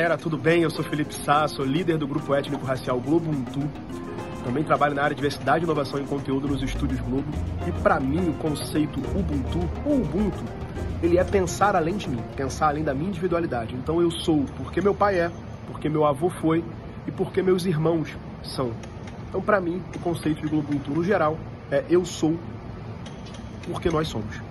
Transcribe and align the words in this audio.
Galera, 0.00 0.16
tudo 0.16 0.38
bem? 0.38 0.62
Eu 0.62 0.70
sou 0.70 0.82
Felipe 0.82 1.14
Sá, 1.14 1.46
sou 1.46 1.62
líder 1.62 1.98
do 1.98 2.08
grupo 2.08 2.34
étnico 2.34 2.64
racial 2.64 2.98
Globo 2.98 3.28
Ubuntu. 3.28 3.60
Também 4.42 4.64
trabalho 4.64 4.94
na 4.94 5.02
área 5.02 5.14
de 5.14 5.20
diversidade, 5.20 5.62
inovação 5.62 6.00
e 6.00 6.06
conteúdo 6.06 6.48
nos 6.48 6.62
estúdios 6.62 6.98
Globo. 7.00 7.30
E 7.68 7.72
para 7.82 8.00
mim, 8.00 8.30
o 8.30 8.32
conceito 8.32 8.98
Ubuntu, 8.98 9.58
ou 9.84 9.96
Ubuntu, 9.96 10.42
ele 11.02 11.18
é 11.18 11.24
pensar 11.24 11.76
além 11.76 11.98
de 11.98 12.08
mim, 12.08 12.18
pensar 12.34 12.68
além 12.68 12.82
da 12.82 12.94
minha 12.94 13.10
individualidade. 13.10 13.74
Então 13.74 14.00
eu 14.00 14.10
sou 14.10 14.46
porque 14.56 14.80
meu 14.80 14.94
pai 14.94 15.20
é, 15.20 15.30
porque 15.66 15.86
meu 15.90 16.06
avô 16.06 16.30
foi 16.30 16.64
e 17.06 17.10
porque 17.10 17.42
meus 17.42 17.66
irmãos 17.66 18.16
são. 18.42 18.72
Então 19.28 19.42
para 19.42 19.60
mim, 19.60 19.82
o 19.94 19.98
conceito 19.98 20.40
de 20.40 20.48
Globo 20.48 20.70
Ubuntu 20.70 20.92
no 20.92 21.04
geral 21.04 21.36
é 21.70 21.84
eu 21.90 22.06
sou 22.06 22.38
porque 23.66 23.90
nós 23.90 24.08
somos. 24.08 24.49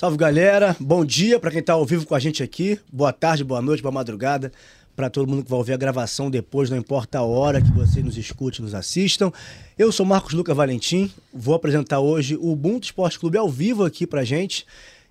Salve 0.00 0.16
galera, 0.16 0.74
bom 0.80 1.04
dia 1.04 1.38
para 1.38 1.50
quem 1.50 1.60
está 1.60 1.74
ao 1.74 1.84
vivo 1.84 2.06
com 2.06 2.14
a 2.14 2.18
gente 2.18 2.42
aqui, 2.42 2.80
boa 2.90 3.12
tarde, 3.12 3.44
boa 3.44 3.60
noite, 3.60 3.82
boa 3.82 3.92
madrugada 3.92 4.50
para 4.96 5.10
todo 5.10 5.28
mundo 5.28 5.44
que 5.44 5.50
vai 5.50 5.58
ouvir 5.58 5.74
a 5.74 5.76
gravação 5.76 6.30
depois, 6.30 6.70
não 6.70 6.78
importa 6.78 7.18
a 7.18 7.22
hora 7.22 7.60
que 7.60 7.70
você 7.70 8.02
nos 8.02 8.16
escute, 8.16 8.62
nos 8.62 8.74
assistam. 8.74 9.30
Eu 9.78 9.92
sou 9.92 10.06
Marcos 10.06 10.32
Luca 10.32 10.54
Valentim, 10.54 11.12
vou 11.34 11.54
apresentar 11.54 12.00
hoje 12.00 12.34
o 12.34 12.50
Ubuntu 12.50 12.86
Esporte 12.86 13.18
Clube 13.18 13.36
ao 13.36 13.46
vivo 13.46 13.84
aqui 13.84 14.06
pra 14.06 14.24
gente. 14.24 14.64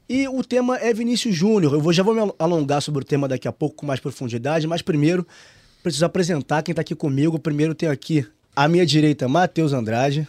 E 0.10 0.28
o 0.28 0.44
tema 0.44 0.78
é 0.78 0.92
Vinícius 0.92 1.36
Júnior. 1.36 1.72
Eu 1.72 1.82
vou, 1.82 1.94
já 1.94 2.02
vou 2.02 2.16
me 2.16 2.34
alongar 2.40 2.82
sobre 2.82 3.04
o 3.04 3.06
tema 3.06 3.28
daqui 3.28 3.48
a 3.48 3.52
pouco 3.52 3.76
com 3.76 3.86
mais 3.86 4.00
profundidade, 4.00 4.66
mas 4.66 4.82
primeiro 4.82 5.24
preciso 5.84 6.06
apresentar 6.06 6.64
quem 6.64 6.72
está 6.72 6.82
aqui 6.82 6.96
comigo. 6.96 7.38
Primeiro 7.38 7.76
tem 7.76 7.88
aqui 7.88 8.26
à 8.56 8.68
minha 8.68 8.88
direita 8.88 9.28
Matheus 9.28 9.72
Andrade. 9.72 10.28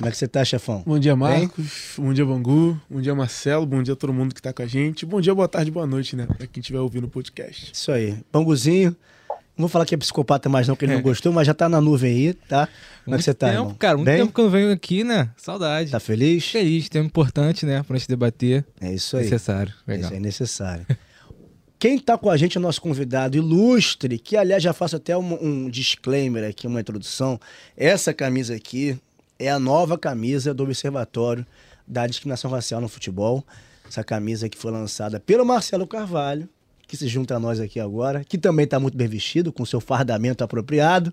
Como 0.00 0.08
é 0.08 0.12
que 0.12 0.16
você 0.16 0.26
tá, 0.26 0.42
chefão? 0.42 0.82
Bom 0.86 0.98
dia, 0.98 1.14
Marcos. 1.14 1.92
Bem? 1.94 2.06
Bom 2.06 2.14
dia, 2.14 2.24
Bangu. 2.24 2.80
Bom 2.88 3.02
dia, 3.02 3.14
Marcelo. 3.14 3.66
Bom 3.66 3.82
dia 3.82 3.92
a 3.92 3.96
todo 3.96 4.14
mundo 4.14 4.34
que 4.34 4.40
tá 4.40 4.50
com 4.50 4.62
a 4.62 4.66
gente. 4.66 5.04
Bom 5.04 5.20
dia, 5.20 5.34
boa 5.34 5.46
tarde, 5.46 5.70
boa 5.70 5.86
noite, 5.86 6.16
né? 6.16 6.24
Pra 6.24 6.46
quem 6.46 6.62
estiver 6.62 6.80
ouvindo 6.80 7.04
o 7.04 7.10
podcast. 7.10 7.70
Isso 7.70 7.92
aí. 7.92 8.16
Banguzinho. 8.32 8.96
Não 9.28 9.64
vou 9.64 9.68
falar 9.68 9.84
que 9.84 9.94
é 9.94 9.98
psicopata 9.98 10.48
mais 10.48 10.66
não, 10.66 10.74
que 10.74 10.86
ele 10.86 10.94
não 10.94 11.02
gostou, 11.02 11.30
mas 11.34 11.46
já 11.46 11.52
tá 11.52 11.68
na 11.68 11.82
nuvem 11.82 12.10
aí, 12.10 12.32
tá? 12.32 12.66
Como 13.04 13.08
muito 13.08 13.14
é 13.14 13.18
que 13.18 13.24
você 13.24 13.34
tá, 13.34 13.48
tempo, 13.48 13.60
irmão? 13.60 13.74
cara. 13.78 13.96
Muito 13.98 14.06
Bem? 14.06 14.16
tempo 14.20 14.32
que 14.32 14.40
eu 14.40 14.44
não 14.44 14.50
venho 14.50 14.72
aqui, 14.72 15.04
né? 15.04 15.28
Saudade. 15.36 15.90
Tá 15.90 16.00
feliz? 16.00 16.46
Feliz. 16.46 16.88
Tempo 16.88 17.04
importante, 17.04 17.66
né? 17.66 17.82
Pra 17.82 17.98
gente 17.98 18.08
debater. 18.08 18.64
É 18.80 18.90
isso 18.90 19.18
aí. 19.18 19.24
Necessário. 19.24 19.74
Legal. 19.86 20.04
Isso 20.04 20.12
aí 20.14 20.16
é 20.16 20.22
necessário. 20.22 20.86
Quem 21.78 21.96
está 21.96 22.16
com 22.16 22.30
a 22.30 22.38
gente 22.38 22.56
é 22.56 22.60
o 22.60 22.62
nosso 22.62 22.80
convidado 22.80 23.36
ilustre, 23.36 24.18
que 24.18 24.34
aliás 24.34 24.62
já 24.62 24.72
faço 24.72 24.96
até 24.96 25.14
um, 25.14 25.44
um, 25.44 25.68
disclaimer 25.68 26.48
aqui, 26.48 26.66
uma 26.66 26.80
introdução. 26.80 27.38
Essa 27.76 28.14
camisa 28.14 28.54
aqui 28.54 28.98
é 29.40 29.50
a 29.50 29.58
nova 29.58 29.96
camisa 29.96 30.52
do 30.52 30.64
Observatório 30.64 31.46
da 31.86 32.06
Discriminação 32.06 32.50
Racial 32.50 32.78
no 32.78 32.88
Futebol. 32.88 33.42
Essa 33.88 34.04
camisa 34.04 34.50
que 34.50 34.58
foi 34.58 34.70
lançada 34.70 35.18
pelo 35.18 35.46
Marcelo 35.46 35.86
Carvalho, 35.86 36.46
que 36.86 36.94
se 36.94 37.08
junta 37.08 37.36
a 37.36 37.40
nós 37.40 37.58
aqui 37.58 37.80
agora, 37.80 38.22
que 38.22 38.36
também 38.36 38.64
está 38.64 38.78
muito 38.78 38.98
bem 38.98 39.08
vestido, 39.08 39.50
com 39.50 39.64
seu 39.64 39.80
fardamento 39.80 40.44
apropriado. 40.44 41.12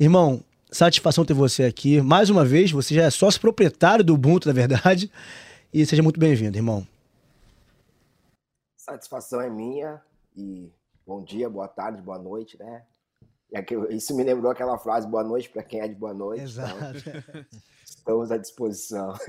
Irmão, 0.00 0.42
satisfação 0.70 1.26
ter 1.26 1.34
você 1.34 1.64
aqui. 1.64 2.00
Mais 2.00 2.30
uma 2.30 2.44
vez, 2.44 2.72
você 2.72 2.94
já 2.94 3.02
é 3.02 3.10
sócio 3.10 3.38
proprietário 3.38 4.02
do 4.02 4.14
Ubuntu, 4.14 4.48
na 4.48 4.54
verdade. 4.54 5.12
E 5.72 5.84
seja 5.84 6.02
muito 6.02 6.18
bem-vindo, 6.18 6.56
irmão. 6.56 6.86
Satisfação 8.78 9.40
é 9.42 9.50
minha 9.50 10.00
e 10.34 10.72
bom 11.06 11.22
dia, 11.22 11.50
boa 11.50 11.68
tarde, 11.68 12.00
boa 12.00 12.18
noite, 12.18 12.58
né? 12.58 12.82
Isso 13.90 14.16
me 14.16 14.24
lembrou 14.24 14.50
aquela 14.50 14.78
frase 14.78 15.06
boa 15.06 15.22
noite 15.22 15.48
para 15.50 15.62
quem 15.62 15.80
é 15.80 15.88
de 15.88 15.94
boa 15.94 16.14
noite. 16.14 16.44
Exato. 16.44 16.98
Então, 16.98 17.44
estamos 17.84 18.32
à 18.32 18.38
disposição. 18.38 19.14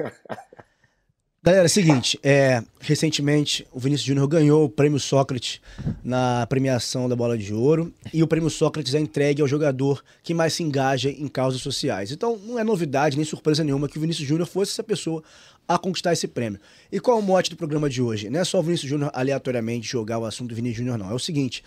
Galera, 1.46 1.66
é 1.66 1.68
o 1.68 1.70
seguinte, 1.70 2.18
é, 2.24 2.64
recentemente 2.80 3.68
o 3.74 3.78
Vinícius 3.78 4.08
Júnior 4.08 4.30
ganhou 4.30 4.64
o 4.64 4.70
prêmio 4.70 4.98
Sócrates 4.98 5.60
na 6.02 6.48
premiação 6.48 7.10
da 7.10 7.18
Bola 7.18 7.38
de 7.38 7.54
Ouro 7.54 7.94
e 8.14 8.24
o 8.24 8.28
prêmio 8.28 8.50
Sócrates 8.50 8.96
é 8.96 9.00
entregue 9.02 9.42
ao 9.42 9.48
jogador 9.48 10.02
que 10.24 10.34
mais 10.34 10.54
se 10.54 10.64
engaja 10.64 11.10
em 11.10 11.28
causas 11.28 11.60
sociais. 11.60 12.14
Então 12.14 12.38
não 12.38 12.58
é 12.58 12.64
novidade 12.64 13.18
nem 13.18 13.26
surpresa 13.26 13.62
nenhuma 13.62 13.90
que 13.90 13.98
o 13.98 14.02
Vinícius 14.02 14.26
Júnior 14.26 14.48
fosse 14.48 14.72
essa 14.72 14.84
pessoa 14.84 15.22
a 15.68 15.78
conquistar 15.78 16.14
esse 16.14 16.30
prêmio. 16.30 16.62
E 16.90 16.98
qual 16.98 17.18
é 17.18 17.20
o 17.20 17.24
mote 17.24 17.50
do 17.50 17.58
programa 17.58 17.90
de 17.90 18.02
hoje? 18.02 18.30
Não 18.30 18.40
é 18.40 18.46
só 18.46 18.60
o 18.60 18.64
Vinícius 18.64 18.90
Júnior 18.90 19.12
aleatoriamente 19.14 19.86
jogar 19.86 20.20
o 20.20 20.26
assunto 20.26 20.52
do 20.52 20.56
Vinícius 20.56 20.78
Júnior, 20.78 20.98
não. 20.98 21.12
É 21.12 21.14
o 21.14 21.20
seguinte, 21.20 21.62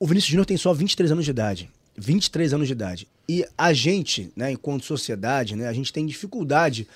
o 0.00 0.06
Vinícius 0.06 0.30
Júnior 0.30 0.46
tem 0.46 0.56
só 0.56 0.72
23 0.72 1.12
anos 1.12 1.26
de 1.26 1.30
idade. 1.30 1.70
23 1.96 2.54
anos 2.54 2.66
de 2.66 2.72
idade. 2.72 3.06
E 3.28 3.44
a 3.56 3.72
gente, 3.74 4.32
né, 4.34 4.50
enquanto 4.50 4.86
sociedade, 4.86 5.54
né, 5.54 5.68
a 5.68 5.72
gente 5.74 5.92
tem 5.92 6.06
dificuldade 6.06 6.88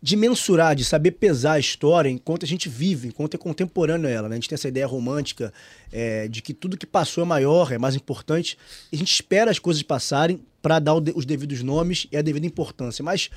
de 0.00 0.16
mensurar, 0.16 0.74
de 0.74 0.84
saber 0.84 1.10
pesar 1.12 1.54
a 1.54 1.58
história 1.58 2.08
enquanto 2.08 2.44
a 2.44 2.48
gente 2.48 2.68
vive, 2.68 3.08
enquanto 3.08 3.34
é 3.34 3.38
contemporâneo 3.38 4.08
a 4.08 4.10
ela. 4.10 4.28
Né? 4.28 4.34
A 4.34 4.36
gente 4.36 4.48
tem 4.48 4.54
essa 4.54 4.68
ideia 4.68 4.86
romântica 4.86 5.52
é, 5.92 6.26
de 6.28 6.40
que 6.40 6.54
tudo 6.54 6.76
que 6.76 6.86
passou 6.86 7.22
é 7.22 7.26
maior, 7.26 7.70
é 7.70 7.78
mais 7.78 7.94
importante. 7.94 8.56
A 8.90 8.96
gente 8.96 9.12
espera 9.12 9.50
as 9.50 9.58
coisas 9.58 9.82
passarem 9.82 10.40
para 10.62 10.78
dar 10.78 10.94
os 10.94 11.26
devidos 11.26 11.62
nomes 11.62 12.06
e 12.10 12.16
a 12.16 12.22
devida 12.22 12.46
importância. 12.46 13.02
Mas 13.04 13.28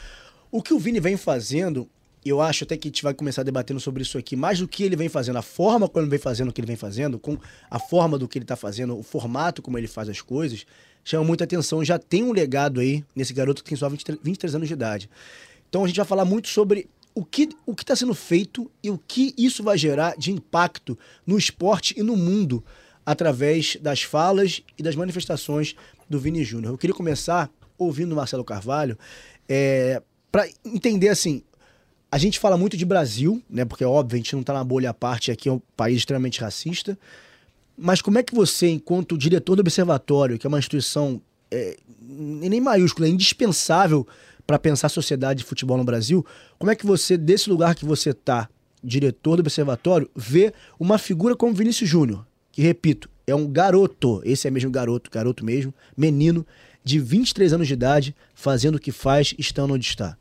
o 0.52 0.62
que 0.62 0.74
o 0.74 0.80
Vini 0.80 1.00
vem 1.00 1.18
fazendo, 1.18 1.90
eu 2.30 2.42
acho 2.42 2.64
até 2.64 2.78
que 2.78 2.88
a 2.88 2.90
gente 2.90 3.02
vai 3.02 3.14
começar 3.14 3.44
debatendo 3.44 3.80
sobre 3.80 4.04
isso 4.04 4.18
aqui, 4.18 4.36
mais 4.36 4.60
do 4.60 4.68
que 4.68 4.84
ele 4.84 4.96
vem 4.96 5.10
fazendo, 5.10 5.38
a 5.38 5.42
forma 5.42 5.88
como 5.88 6.04
ele 6.04 6.10
vem 6.10 6.20
fazendo 6.20 6.50
o 6.50 6.54
que 6.54 6.62
ele 6.62 6.68
vem 6.68 6.76
fazendo, 6.76 7.18
com 7.18 7.38
a 7.70 7.80
forma 7.80 8.18
do 8.18 8.28
que 8.28 8.38
ele 8.38 8.44
está 8.44 8.56
fazendo, 8.56 8.98
o 8.98 9.02
formato 9.02 9.62
como 9.62 9.78
ele 9.78 9.88
faz 9.88 10.08
as 10.08 10.22
coisas, 10.22 10.66
chama 11.04 11.24
muita 11.24 11.44
atenção. 11.44 11.84
Já 11.84 11.98
tem 11.98 12.24
um 12.24 12.32
legado 12.32 12.80
aí 12.80 13.04
nesse 13.16 13.34
garoto 13.34 13.64
que 13.64 13.70
tem 13.70 13.78
só 13.78 13.90
23, 13.90 14.20
23 14.24 14.56
anos 14.56 14.68
de 14.68 14.74
idade. 14.74 15.10
Então 15.68 15.84
a 15.84 15.88
gente 15.88 15.98
vai 15.98 16.06
falar 16.06 16.26
muito 16.26 16.48
sobre 16.48 16.88
o 17.14 17.26
que 17.26 17.50
o 17.66 17.74
está 17.74 17.96
sendo 17.96 18.14
feito 18.14 18.72
e 18.84 18.90
o 18.90 18.98
que 18.98 19.34
isso 19.38 19.64
vai 19.64 19.78
gerar 19.78 20.16
de 20.18 20.32
impacto 20.32 20.98
no 21.26 21.38
esporte 21.38 21.94
e 21.98 22.04
no 22.04 22.16
mundo 22.16 22.64
através 23.06 23.78
das 23.82 24.04
falas 24.04 24.62
e 24.78 24.84
das 24.84 24.96
manifestações 24.96 25.76
do 26.10 26.20
Vini 26.20 26.44
Júnior. 26.44 26.74
Eu 26.74 26.78
queria 26.78 26.96
começar 26.96 27.50
ouvindo 27.78 28.12
o 28.14 28.16
Marcelo 28.16 28.44
Carvalho 28.44 28.98
é, 29.50 30.02
para 30.32 30.48
entender 30.64 31.10
assim. 31.10 31.44
A 32.12 32.18
gente 32.18 32.40
fala 32.40 32.58
muito 32.58 32.76
de 32.76 32.84
Brasil, 32.84 33.42
né? 33.50 33.64
Porque 33.64 33.86
óbvio, 33.86 34.16
a 34.16 34.18
gente 34.18 34.34
não 34.34 34.42
está 34.42 34.54
na 34.54 34.64
bolha 34.64 34.90
à 34.90 34.94
parte 34.94 35.32
aqui, 35.32 35.48
é 35.48 35.52
um 35.52 35.62
país 35.78 35.98
extremamente 36.00 36.42
racista. 36.42 37.00
Mas 37.78 38.02
como 38.02 38.20
é 38.20 38.24
que 38.24 38.36
você, 38.36 38.70
enquanto 38.70 39.18
diretor 39.18 39.56
do 39.56 39.62
Observatório, 39.62 40.38
que 40.38 40.46
é 40.46 40.50
uma 40.50 40.60
instituição 40.60 41.22
é, 41.50 41.78
nem 42.02 42.60
maiúscula, 42.60 43.08
é 43.08 43.10
indispensável 43.10 44.06
para 44.46 44.60
pensar 44.60 44.88
a 44.88 44.90
sociedade 44.90 45.40
de 45.40 45.46
futebol 45.46 45.78
no 45.78 45.86
Brasil, 45.86 46.26
como 46.60 46.70
é 46.70 46.76
que 46.76 46.86
você, 46.86 47.18
desse 47.18 47.50
lugar 47.50 47.76
que 47.76 47.86
você 47.86 48.10
está, 48.10 48.50
diretor 48.84 49.38
do 49.38 49.40
Observatório, 49.40 50.10
vê 50.14 50.54
uma 50.78 50.98
figura 50.98 51.36
como 51.36 51.54
Vinícius 51.54 51.90
Júnior, 51.90 52.26
que, 52.52 52.62
repito, 52.62 53.10
é 53.26 53.34
um 53.34 53.48
garoto, 53.48 54.22
esse 54.26 54.48
é 54.48 54.52
mesmo 54.52 54.70
garoto, 54.70 55.10
garoto 55.10 55.46
mesmo, 55.46 55.74
menino, 55.96 56.46
de 56.84 57.00
23 57.00 57.54
anos 57.54 57.68
de 57.68 57.74
idade, 57.74 58.16
fazendo 58.34 58.76
o 58.76 58.80
que 58.80 58.92
faz, 58.92 59.34
estando 59.38 59.74
onde 59.74 59.86
está? 59.86 60.18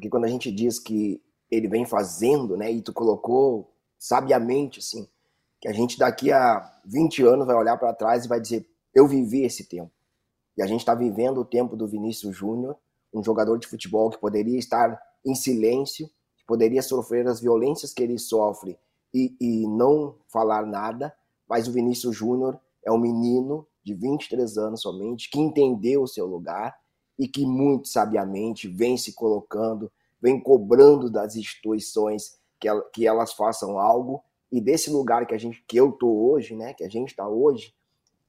Porque 0.00 0.08
quando 0.08 0.24
a 0.24 0.28
gente 0.28 0.50
diz 0.50 0.78
que 0.78 1.22
ele 1.50 1.68
vem 1.68 1.84
fazendo, 1.84 2.56
né, 2.56 2.72
e 2.72 2.80
tu 2.80 2.90
colocou 2.90 3.70
sabiamente, 3.98 4.78
assim, 4.78 5.06
que 5.60 5.68
a 5.68 5.72
gente 5.74 5.98
daqui 5.98 6.32
a 6.32 6.80
20 6.86 7.22
anos 7.22 7.46
vai 7.46 7.54
olhar 7.54 7.76
para 7.76 7.92
trás 7.92 8.24
e 8.24 8.28
vai 8.28 8.40
dizer: 8.40 8.66
eu 8.94 9.06
vivi 9.06 9.42
esse 9.42 9.64
tempo. 9.64 9.92
E 10.56 10.62
a 10.62 10.66
gente 10.66 10.80
está 10.80 10.94
vivendo 10.94 11.42
o 11.42 11.44
tempo 11.44 11.76
do 11.76 11.86
Vinícius 11.86 12.34
Júnior, 12.34 12.78
um 13.12 13.22
jogador 13.22 13.58
de 13.58 13.66
futebol 13.66 14.08
que 14.08 14.16
poderia 14.16 14.58
estar 14.58 14.98
em 15.22 15.34
silêncio, 15.34 16.08
que 16.38 16.46
poderia 16.46 16.80
sofrer 16.80 17.28
as 17.28 17.38
violências 17.38 17.92
que 17.92 18.02
ele 18.02 18.18
sofre 18.18 18.78
e, 19.12 19.36
e 19.38 19.66
não 19.66 20.14
falar 20.28 20.64
nada, 20.64 21.14
mas 21.46 21.68
o 21.68 21.72
Vinícius 21.72 22.16
Júnior 22.16 22.58
é 22.82 22.90
um 22.90 22.98
menino 22.98 23.66
de 23.84 23.92
23 23.92 24.56
anos 24.56 24.80
somente 24.80 25.28
que 25.28 25.38
entendeu 25.38 26.02
o 26.02 26.08
seu 26.08 26.24
lugar 26.24 26.74
e 27.20 27.28
que 27.28 27.44
muito 27.44 27.86
sabiamente 27.86 28.66
vem 28.66 28.96
se 28.96 29.12
colocando, 29.12 29.92
vem 30.20 30.40
cobrando 30.40 31.10
das 31.10 31.36
instituições 31.36 32.38
que, 32.58 32.68
que 32.92 33.06
elas 33.06 33.32
façam 33.32 33.78
algo 33.78 34.22
e 34.52 34.60
desse 34.60 34.90
lugar 34.90 35.26
que 35.26 35.34
a 35.34 35.38
gente 35.38 35.64
que 35.66 35.76
eu 35.76 35.92
tô 35.92 36.30
hoje, 36.30 36.54
né, 36.56 36.74
que 36.74 36.84
a 36.84 36.88
gente 36.88 37.10
está 37.10 37.28
hoje, 37.28 37.72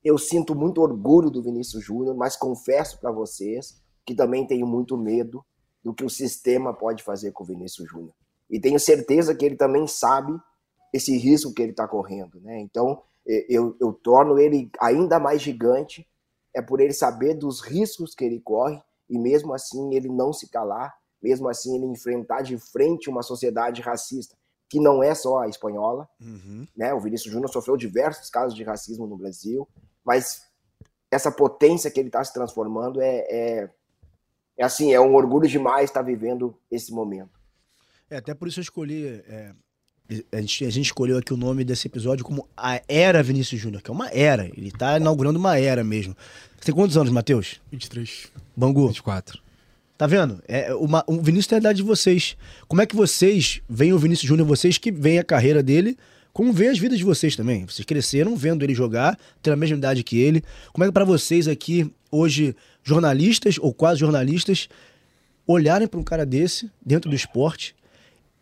eu 0.04 0.18
sinto 0.18 0.56
muito 0.56 0.82
orgulho 0.82 1.30
do 1.30 1.42
Vinícius 1.42 1.84
Júnior, 1.84 2.16
mas 2.16 2.36
confesso 2.36 3.00
para 3.00 3.12
vocês 3.12 3.82
que 4.06 4.16
também 4.16 4.46
tenho 4.46 4.66
muito 4.66 4.98
medo 4.98 5.44
do 5.84 5.94
que 5.94 6.04
o 6.04 6.10
sistema 6.10 6.74
pode 6.74 7.04
fazer 7.04 7.32
com 7.32 7.44
o 7.44 7.48
Vinícius 7.48 7.90
Júnior. 7.90 8.14
E 8.50 8.60
tenho 8.60 8.80
certeza 8.80 9.34
que 9.36 9.46
ele 9.46 9.56
também 9.56 9.88
sabe 9.88 10.34
esse 10.94 11.18
risco 11.18 11.54
que 11.54 11.62
ele 11.62 11.72
está 11.72 11.88
correndo, 11.88 12.40
né? 12.42 12.60
Então 12.60 13.02
eu, 13.26 13.76
eu 13.80 13.94
torno 13.94 14.38
ele 14.40 14.70
ainda 14.80 15.20
mais 15.20 15.42
gigante 15.42 16.08
é 16.54 16.62
por 16.62 16.82
ele 16.82 16.94
saber 16.94 17.36
dos 17.36 17.62
riscos 17.62 18.14
que 18.14 18.26
ele 18.26 18.42
corre 18.42 18.82
e 19.10 19.18
mesmo 19.18 19.54
assim 19.54 19.94
ele 19.94 20.10
não 20.10 20.34
se 20.34 20.50
calar, 20.50 20.94
mesmo 21.22 21.48
assim 21.50 21.76
ele 21.76 21.86
enfrentar 21.86 22.42
de 22.42 22.58
frente 22.58 23.10
uma 23.10 23.22
sociedade 23.24 23.82
racista 23.82 24.36
que 24.70 24.80
não 24.80 25.04
é 25.04 25.14
só 25.14 25.40
a 25.40 25.50
espanhola, 25.50 26.08
Uhum. 26.22 26.66
né? 26.76 26.94
O 26.94 27.00
Vinícius 27.00 27.32
Júnior 27.34 27.52
sofreu 27.52 27.76
diversos 27.76 28.30
casos 28.30 28.56
de 28.56 28.64
racismo 28.64 29.06
no 29.06 29.18
Brasil, 29.18 29.68
mas 30.04 30.44
essa 31.12 31.30
potência 31.30 31.92
que 31.92 32.00
ele 32.00 32.08
está 32.08 32.24
se 32.24 32.34
transformando 32.34 33.02
é, 33.02 33.18
é, 33.30 33.70
é 34.58 34.64
assim, 34.64 34.94
é 34.94 35.00
um 35.02 35.14
orgulho 35.14 35.48
demais 35.48 35.90
estar 35.90 36.02
vivendo 36.02 36.56
esse 36.72 36.92
momento. 36.94 37.38
É, 38.10 38.18
até 38.18 38.34
por 38.34 38.48
isso 38.48 38.60
eu 38.60 38.64
escolhi. 38.64 39.06
é, 39.28 39.52
a, 40.32 40.40
gente, 40.42 40.66
a 40.66 40.70
gente 40.70 40.86
escolheu 40.86 41.18
aqui 41.18 41.34
o 41.34 41.38
nome 41.38 41.64
desse 41.66 41.88
episódio 41.88 42.24
como 42.24 42.48
A 42.56 42.82
Era 42.88 43.22
Vinícius 43.22 43.60
Júnior, 43.60 43.82
que 43.82 43.90
é 43.92 43.94
uma 43.94 44.10
era. 44.10 44.46
Ele 44.46 44.72
tá 44.72 44.98
inaugurando 44.98 45.38
uma 45.40 45.58
era 45.60 45.84
mesmo. 45.84 46.16
Você 46.58 46.66
tem 46.68 46.76
quantos 46.76 46.96
anos, 46.98 47.12
Matheus? 47.12 47.62
23. 47.72 48.32
Bangu? 48.56 48.88
24. 48.88 49.42
Tá 50.02 50.08
vendo? 50.08 50.42
É 50.48 50.74
uma, 50.74 51.04
o 51.06 51.22
Vinícius 51.22 51.46
tem 51.46 51.58
a 51.58 51.60
idade 51.60 51.78
de 51.78 51.84
vocês. 51.84 52.36
Como 52.68 52.82
é 52.82 52.88
que 52.88 52.96
vocês 52.96 53.62
veem 53.70 53.94
o 53.94 54.00
Vinícius 54.00 54.28
Júnior, 54.28 54.48
vocês 54.48 54.76
que 54.80 54.92
veem 54.92 55.20
a 55.20 55.24
carreira 55.24 55.62
dele, 55.62 55.96
como 56.34 56.52
veem 56.52 56.72
as 56.72 56.80
vidas 56.80 56.98
de 56.98 57.04
vocês 57.04 57.36
também? 57.36 57.68
Vocês 57.68 57.86
cresceram 57.86 58.36
vendo 58.36 58.64
ele 58.64 58.74
jogar, 58.74 59.16
tendo 59.44 59.54
a 59.54 59.56
mesma 59.56 59.78
idade 59.78 60.04
que 60.04 60.18
ele. 60.18 60.44
Como 60.74 60.84
é 60.84 60.88
que 60.88 60.92
pra 60.92 61.06
vocês 61.06 61.48
aqui, 61.48 61.94
hoje, 62.10 62.56
jornalistas 62.84 63.60
ou 63.60 63.72
quase 63.72 64.00
jornalistas, 64.00 64.70
olharem 65.46 65.88
pra 65.88 66.00
um 66.00 66.04
cara 66.04 66.26
desse, 66.26 66.72
dentro 66.84 67.08
do 67.08 67.16
esporte, 67.16 67.76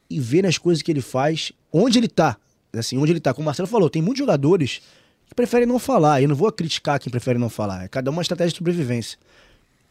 e 0.10 0.18
verem 0.18 0.48
as 0.48 0.58
coisas 0.58 0.82
que 0.82 0.90
ele 0.90 1.02
faz, 1.02 1.52
onde 1.74 2.00
ele 2.00 2.08
tá? 2.08 2.38
Assim, 2.72 2.98
onde 2.98 3.12
ele 3.12 3.20
tá. 3.20 3.34
Como 3.34 3.44
o 3.44 3.48
Marcelo 3.48 3.68
falou, 3.68 3.90
tem 3.90 4.02
muitos 4.02 4.20
jogadores 4.20 4.80
que 5.28 5.36
preferem 5.36 5.68
não 5.68 5.78
falar. 5.78 6.22
Eu 6.22 6.30
não 6.30 6.38
vou 6.38 6.50
criticar 6.54 7.02
quem 7.02 7.12
prefere 7.12 7.38
não 7.38 7.50
falar. 7.50 7.84
É 7.84 7.90
cada 7.90 8.10
uma 8.10 8.22
estratégia 8.22 8.52
de 8.52 8.58
sobrevivência. 8.60 9.20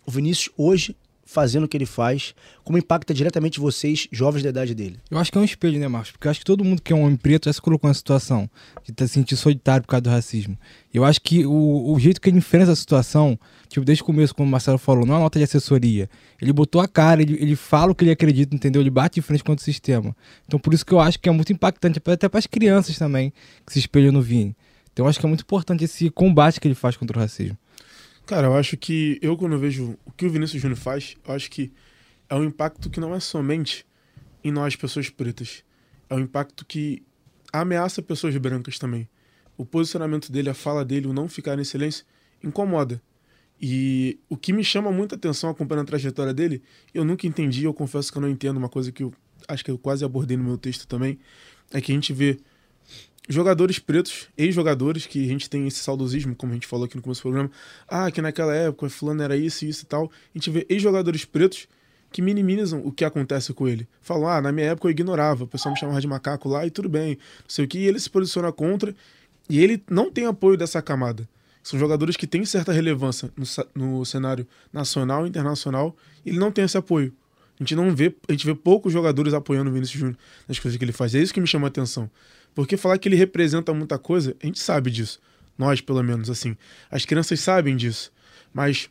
O 0.06 0.10
Vinícius 0.10 0.48
hoje 0.56 0.96
fazendo 1.28 1.64
o 1.64 1.68
que 1.68 1.76
ele 1.76 1.84
faz, 1.84 2.34
como 2.64 2.78
impacta 2.78 3.12
diretamente 3.12 3.60
vocês, 3.60 4.08
jovens 4.10 4.42
da 4.42 4.48
idade 4.48 4.74
dele? 4.74 4.98
Eu 5.10 5.18
acho 5.18 5.30
que 5.30 5.36
é 5.36 5.40
um 5.42 5.44
espelho, 5.44 5.78
né, 5.78 5.86
Marcos? 5.86 6.10
Porque 6.10 6.26
eu 6.26 6.30
acho 6.30 6.40
que 6.40 6.46
todo 6.46 6.64
mundo 6.64 6.80
que 6.80 6.90
é 6.90 6.96
um 6.96 7.02
homem 7.02 7.18
preto 7.18 7.44
já 7.44 7.52
se 7.52 7.60
colocou 7.60 7.86
na 7.86 7.92
situação 7.92 8.48
de 8.82 8.94
se 9.06 9.12
sentir 9.12 9.36
solitário 9.36 9.82
por 9.82 9.88
causa 9.88 10.00
do 10.00 10.08
racismo. 10.08 10.56
Eu 10.92 11.04
acho 11.04 11.20
que 11.20 11.44
o, 11.44 11.92
o 11.92 12.00
jeito 12.00 12.18
que 12.18 12.30
ele 12.30 12.38
enfrenta 12.38 12.72
a 12.72 12.76
situação, 12.76 13.38
tipo, 13.68 13.84
desde 13.84 14.02
o 14.02 14.06
começo, 14.06 14.34
como 14.34 14.48
o 14.48 14.50
Marcelo 14.50 14.78
falou, 14.78 15.04
não 15.04 15.14
é 15.14 15.16
uma 15.18 15.24
nota 15.24 15.38
de 15.38 15.44
assessoria. 15.44 16.08
Ele 16.40 16.52
botou 16.52 16.80
a 16.80 16.88
cara, 16.88 17.20
ele, 17.20 17.34
ele 17.34 17.56
fala 17.56 17.92
o 17.92 17.94
que 17.94 18.04
ele 18.04 18.12
acredita, 18.12 18.56
entendeu? 18.56 18.80
Ele 18.80 18.88
bate 18.88 19.16
de 19.16 19.22
frente 19.22 19.44
contra 19.44 19.60
o 19.60 19.64
sistema. 19.64 20.16
Então, 20.46 20.58
por 20.58 20.72
isso 20.72 20.86
que 20.86 20.94
eu 20.94 21.00
acho 21.00 21.20
que 21.20 21.28
é 21.28 21.32
muito 21.32 21.52
impactante, 21.52 22.00
até 22.06 22.26
para 22.26 22.38
as 22.38 22.46
crianças 22.46 22.96
também, 22.96 23.34
que 23.66 23.74
se 23.74 23.80
espelham 23.80 24.12
no 24.12 24.22
Vini. 24.22 24.56
Então, 24.94 25.04
eu 25.04 25.10
acho 25.10 25.20
que 25.20 25.26
é 25.26 25.28
muito 25.28 25.42
importante 25.42 25.84
esse 25.84 26.08
combate 26.08 26.58
que 26.58 26.66
ele 26.66 26.74
faz 26.74 26.96
contra 26.96 27.18
o 27.18 27.20
racismo. 27.20 27.58
Cara, 28.28 28.46
eu 28.46 28.54
acho 28.54 28.76
que 28.76 29.18
eu, 29.22 29.38
quando 29.38 29.54
eu 29.54 29.58
vejo 29.58 29.98
o 30.04 30.12
que 30.12 30.26
o 30.26 30.30
Vinícius 30.30 30.60
Júnior 30.60 30.78
faz, 30.78 31.16
eu 31.26 31.32
acho 31.32 31.50
que 31.50 31.72
é 32.28 32.34
um 32.34 32.44
impacto 32.44 32.90
que 32.90 33.00
não 33.00 33.14
é 33.14 33.20
somente 33.20 33.86
em 34.44 34.52
nós, 34.52 34.76
pessoas 34.76 35.08
pretas. 35.08 35.64
É 36.10 36.14
um 36.14 36.18
impacto 36.18 36.66
que 36.66 37.02
ameaça 37.50 38.02
pessoas 38.02 38.36
brancas 38.36 38.78
também. 38.78 39.08
O 39.56 39.64
posicionamento 39.64 40.30
dele, 40.30 40.50
a 40.50 40.54
fala 40.54 40.84
dele, 40.84 41.06
o 41.06 41.12
não 41.14 41.26
ficar 41.26 41.58
em 41.58 41.64
silêncio, 41.64 42.04
incomoda. 42.44 43.00
E 43.58 44.20
o 44.28 44.36
que 44.36 44.52
me 44.52 44.62
chama 44.62 44.92
muita 44.92 45.14
atenção 45.14 45.48
acompanhando 45.48 45.84
a 45.84 45.88
trajetória 45.88 46.34
dele, 46.34 46.62
eu 46.92 47.06
nunca 47.06 47.26
entendi, 47.26 47.64
eu 47.64 47.72
confesso 47.72 48.12
que 48.12 48.18
eu 48.18 48.22
não 48.22 48.28
entendo, 48.28 48.58
uma 48.58 48.68
coisa 48.68 48.92
que 48.92 49.04
eu 49.04 49.14
acho 49.48 49.64
que 49.64 49.70
eu 49.70 49.78
quase 49.78 50.04
abordei 50.04 50.36
no 50.36 50.44
meu 50.44 50.58
texto 50.58 50.86
também, 50.86 51.18
é 51.72 51.80
que 51.80 51.92
a 51.92 51.94
gente 51.94 52.12
vê 52.12 52.38
jogadores 53.28 53.78
pretos, 53.78 54.28
ex-jogadores, 54.36 55.06
que 55.06 55.24
a 55.24 55.28
gente 55.28 55.50
tem 55.50 55.66
esse 55.66 55.78
saudosismo, 55.78 56.34
como 56.34 56.52
a 56.52 56.54
gente 56.54 56.66
falou 56.66 56.86
aqui 56.86 56.96
no 56.96 57.02
começo 57.02 57.20
do 57.20 57.24
programa, 57.24 57.50
ah, 57.86 58.10
que 58.10 58.22
naquela 58.22 58.54
época 58.54 58.88
fulano 58.88 59.22
era 59.22 59.36
isso, 59.36 59.64
isso 59.64 59.84
e 59.84 59.86
tal. 59.86 60.10
A 60.34 60.38
gente 60.38 60.50
vê 60.50 60.66
ex-jogadores 60.68 61.24
pretos 61.24 61.68
que 62.10 62.22
minimizam 62.22 62.80
o 62.84 62.90
que 62.90 63.04
acontece 63.04 63.52
com 63.52 63.68
ele. 63.68 63.86
Falam, 64.00 64.28
ah, 64.28 64.40
na 64.40 64.50
minha 64.50 64.68
época 64.68 64.88
eu 64.88 64.90
ignorava, 64.90 65.44
o 65.44 65.46
pessoal 65.46 65.74
me 65.74 65.78
chamava 65.78 66.00
de 66.00 66.06
macaco 66.06 66.48
lá 66.48 66.66
e 66.66 66.70
tudo 66.70 66.88
bem, 66.88 67.18
não 67.40 67.48
sei 67.48 67.66
o 67.66 67.68
que, 67.68 67.78
e 67.78 67.86
ele 67.86 68.00
se 68.00 68.08
posiciona 68.08 68.50
contra, 68.50 68.94
e 69.48 69.60
ele 69.60 69.82
não 69.90 70.10
tem 70.10 70.24
apoio 70.26 70.56
dessa 70.56 70.80
camada. 70.80 71.28
São 71.62 71.78
jogadores 71.78 72.16
que 72.16 72.26
têm 72.26 72.46
certa 72.46 72.72
relevância 72.72 73.30
no, 73.36 73.44
no 73.98 74.04
cenário 74.06 74.46
nacional 74.72 75.26
e 75.26 75.28
internacional, 75.28 75.94
e 76.24 76.30
ele 76.30 76.38
não 76.38 76.50
tem 76.50 76.64
esse 76.64 76.78
apoio. 76.78 77.12
A 77.60 77.62
gente 77.62 77.74
não 77.74 77.94
vê, 77.94 78.14
a 78.28 78.32
gente 78.32 78.46
vê 78.46 78.54
poucos 78.54 78.92
jogadores 78.92 79.34
apoiando 79.34 79.68
o 79.68 79.72
Vinícius 79.72 79.98
Júnior 79.98 80.16
nas 80.46 80.58
coisas 80.58 80.78
que 80.78 80.84
ele 80.84 80.92
faz. 80.92 81.14
É 81.14 81.18
isso 81.18 81.34
que 81.34 81.40
me 81.40 81.46
chama 81.46 81.66
a 81.66 81.68
atenção. 81.68 82.08
Porque 82.58 82.76
falar 82.76 82.98
que 82.98 83.08
ele 83.08 83.14
representa 83.14 83.72
muita 83.72 83.96
coisa, 84.00 84.34
a 84.42 84.44
gente 84.44 84.58
sabe 84.58 84.90
disso. 84.90 85.20
Nós, 85.56 85.80
pelo 85.80 86.02
menos, 86.02 86.28
assim. 86.28 86.56
As 86.90 87.04
crianças 87.04 87.38
sabem 87.38 87.76
disso. 87.76 88.10
Mas 88.52 88.90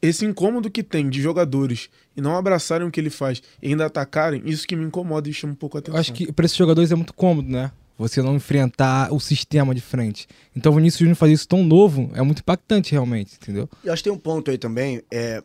esse 0.00 0.24
incômodo 0.24 0.70
que 0.70 0.84
tem 0.84 1.10
de 1.10 1.20
jogadores 1.20 1.90
e 2.16 2.20
não 2.20 2.36
abraçarem 2.36 2.86
o 2.86 2.92
que 2.92 3.00
ele 3.00 3.10
faz 3.10 3.42
e 3.60 3.70
ainda 3.70 3.86
atacarem, 3.86 4.40
isso 4.44 4.64
que 4.68 4.76
me 4.76 4.84
incomoda 4.84 5.28
e 5.28 5.32
chama 5.32 5.54
um 5.54 5.56
pouco 5.56 5.76
a 5.76 5.80
atenção. 5.80 5.96
Eu 5.96 6.00
acho 6.00 6.12
que 6.12 6.32
para 6.32 6.46
esses 6.46 6.56
jogadores 6.56 6.92
é 6.92 6.94
muito 6.94 7.12
cômodo, 7.12 7.50
né? 7.50 7.72
Você 7.98 8.22
não 8.22 8.36
enfrentar 8.36 9.12
o 9.12 9.18
sistema 9.18 9.74
de 9.74 9.80
frente. 9.80 10.28
Então 10.54 10.70
o 10.70 10.76
Vinícius 10.76 11.00
Júnior 11.00 11.16
fazer 11.16 11.32
isso 11.32 11.48
tão 11.48 11.64
novo 11.64 12.12
é 12.14 12.22
muito 12.22 12.38
impactante, 12.38 12.92
realmente, 12.92 13.34
entendeu? 13.34 13.68
Eu 13.82 13.92
acho 13.92 14.00
que 14.00 14.10
tem 14.10 14.16
um 14.16 14.20
ponto 14.20 14.48
aí 14.48 14.58
também. 14.58 15.02
É, 15.10 15.42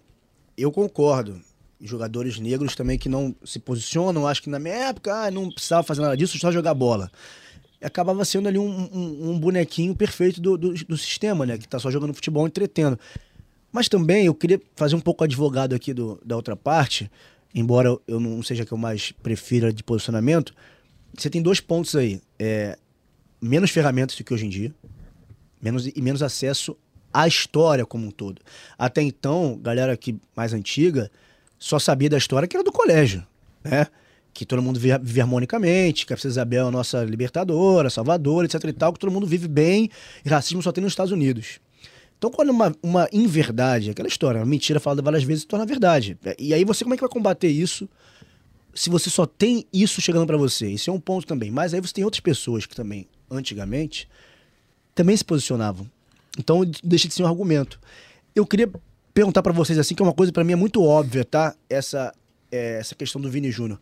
eu 0.56 0.72
concordo. 0.72 1.42
Jogadores 1.82 2.40
negros 2.40 2.76
também 2.76 3.00
que 3.00 3.10
não 3.10 3.36
se 3.44 3.58
posicionam, 3.58 4.28
acho 4.28 4.44
que 4.44 4.50
na 4.50 4.60
minha 4.60 4.76
época 4.76 5.12
ah, 5.12 5.32
não 5.32 5.50
precisava 5.50 5.82
fazer 5.82 6.02
nada 6.02 6.16
disso, 6.16 6.38
só 6.38 6.52
jogar 6.52 6.76
bola 6.76 7.12
acabava 7.84 8.24
sendo 8.26 8.48
ali 8.48 8.58
um, 8.58 8.90
um, 8.94 9.32
um 9.32 9.40
bonequinho 9.40 9.96
perfeito 9.96 10.42
do, 10.42 10.58
do, 10.58 10.74
do, 10.74 10.98
sistema, 10.98 11.46
né? 11.46 11.58
Que 11.58 11.68
tá 11.68 11.80
só 11.80 11.92
jogando 11.92 12.14
futebol 12.14 12.48
entretendo. 12.48 12.98
Mas 13.72 13.90
também 13.90 14.26
eu 14.26 14.34
queria 14.34 14.62
fazer 14.76 14.96
um 14.96 15.00
pouco 15.00 15.24
advogado 15.24 15.74
aqui 15.74 15.94
do, 15.94 16.20
da 16.24 16.36
outra 16.36 16.56
parte, 16.56 17.12
embora 17.54 17.98
eu 18.08 18.20
não 18.20 18.42
seja 18.44 18.66
que 18.66 18.72
eu 18.72 18.78
mais 18.78 19.12
prefira 19.12 19.74
de 19.74 19.84
posicionamento. 19.84 20.54
Você 21.18 21.30
tem 21.30 21.42
dois 21.42 21.60
pontos 21.60 21.96
aí. 21.96 22.22
É, 22.40 22.78
menos 23.42 23.72
ferramentas 23.72 24.16
do 24.16 24.24
que 24.24 24.34
hoje 24.34 24.46
em 24.46 24.50
dia, 24.50 24.74
menos, 25.62 25.86
e 25.86 26.02
menos 26.02 26.24
acesso 26.24 26.78
à 27.14 27.28
história 27.28 27.86
como 27.86 28.08
um 28.08 28.12
todo. 28.12 28.42
Até 28.78 29.02
então, 29.02 29.60
galera 29.62 29.98
que 29.98 30.16
mais 30.36 30.54
antiga 30.54 31.12
só 31.60 31.78
sabia 31.78 32.10
da 32.10 32.18
história 32.18 32.48
que 32.48 32.56
era 32.56 32.64
do 32.64 32.72
colégio, 32.72 33.26
né? 33.64 33.88
Que 34.34 34.46
todo 34.46 34.62
mundo 34.62 34.80
vive, 34.80 34.98
vive 34.98 35.22
harmonicamente, 35.22 36.06
que 36.06 36.14
a 36.14 36.16
Princesa 36.16 36.34
Isabel 36.34 36.66
é 36.66 36.68
a 36.68 36.72
nossa 36.72 37.04
libertadora, 37.04 37.90
salvadora, 37.90 38.46
etc 38.46 38.64
e 38.64 38.74
tal, 38.74 38.92
que 38.92 39.00
todo 39.00 39.12
mundo 39.12 39.28
vive 39.28 39.48
bem 39.48 39.90
e 40.26 40.30
racismo 40.30 40.62
só 40.62 40.72
tem 40.72 40.84
nos 40.84 40.94
Estados 40.94 41.12
Unidos. 41.12 41.60
Então, 42.18 42.32
quando 42.32 42.50
uma, 42.50 42.74
uma 42.82 43.08
inverdade, 43.12 43.90
aquela 43.90 44.08
história, 44.08 44.40
uma 44.40 44.46
mentira 44.46 44.80
falada 44.80 45.02
várias 45.02 45.24
vezes 45.24 45.42
se 45.42 45.48
torna 45.48 45.66
verdade. 45.66 46.18
E 46.40 46.54
aí 46.54 46.64
você 46.64 46.84
como 46.84 46.94
é 46.94 46.98
que 46.98 47.02
vai 47.02 47.10
combater 47.10 47.50
isso 47.50 47.88
se 48.74 48.90
você 48.90 49.10
só 49.10 49.26
tem 49.26 49.66
isso 49.74 50.02
chegando 50.02 50.26
para 50.26 50.38
você? 50.38 50.70
Isso 50.70 50.90
é 50.90 50.94
um 50.94 51.00
ponto 51.00 51.28
também. 51.28 51.52
Mas 51.52 51.74
aí 51.74 51.82
você 51.82 51.94
tem 51.94 52.04
outras 52.04 52.22
pessoas 52.22 52.66
que 52.66 52.76
também, 52.76 53.08
antigamente, 53.30 54.08
também 54.96 55.18
se 55.18 55.24
posicionavam. 55.24 55.86
Então, 56.40 56.62
deixa 56.84 57.08
de 57.10 57.14
ser 57.14 57.24
um 57.24 57.28
argumento. 57.28 57.78
Eu 58.34 58.48
queria 58.48 58.72
perguntar 59.14 59.44
para 59.44 59.52
vocês 59.52 59.78
assim, 59.78 59.94
que 59.94 60.02
é 60.02 60.06
uma 60.06 60.14
coisa 60.14 60.32
para 60.32 60.46
mim 60.46 60.54
é 60.54 60.56
muito 60.56 60.82
óbvia, 60.82 61.26
tá? 61.26 61.54
Essa, 61.70 62.14
é, 62.50 62.80
essa 62.80 62.96
questão 62.96 63.22
do 63.22 63.30
Vini 63.30 63.52
Júnior 63.52 63.80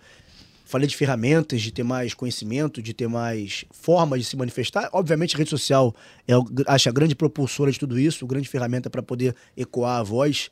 falei 0.71 0.87
de 0.87 0.95
ferramentas, 0.95 1.61
de 1.61 1.69
ter 1.69 1.83
mais 1.83 2.13
conhecimento, 2.13 2.81
de 2.81 2.93
ter 2.93 3.07
mais 3.07 3.65
formas 3.71 4.21
de 4.21 4.25
se 4.25 4.37
manifestar. 4.37 4.89
Obviamente, 4.93 5.35
a 5.35 5.37
rede 5.37 5.49
social 5.49 5.93
é, 6.25 6.33
acho, 6.65 6.87
a 6.87 6.91
grande 6.93 7.13
propulsora 7.13 7.69
de 7.69 7.77
tudo 7.77 7.99
isso, 7.99 8.25
grande 8.25 8.47
ferramenta 8.47 8.89
para 8.89 9.03
poder 9.03 9.35
ecoar 9.55 9.99
a 9.99 10.03
voz. 10.03 10.49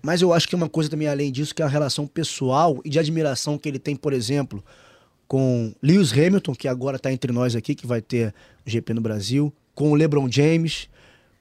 Mas 0.00 0.22
eu 0.22 0.32
acho 0.32 0.48
que 0.48 0.54
é 0.54 0.58
uma 0.58 0.68
coisa 0.68 0.88
também 0.88 1.08
além 1.08 1.32
disso, 1.32 1.52
que 1.52 1.62
é 1.62 1.64
a 1.64 1.68
relação 1.68 2.06
pessoal 2.06 2.80
e 2.84 2.88
de 2.88 2.98
admiração 2.98 3.58
que 3.58 3.68
ele 3.68 3.80
tem, 3.80 3.96
por 3.96 4.12
exemplo, 4.12 4.64
com 5.26 5.74
Lewis 5.82 6.12
Hamilton, 6.12 6.54
que 6.54 6.68
agora 6.68 6.96
está 6.96 7.12
entre 7.12 7.32
nós 7.32 7.56
aqui, 7.56 7.74
que 7.74 7.88
vai 7.88 8.00
ter 8.00 8.32
o 8.64 8.70
GP 8.70 8.94
no 8.94 9.00
Brasil, 9.00 9.52
com 9.74 9.90
o 9.90 9.94
LeBron 9.96 10.30
James, 10.30 10.88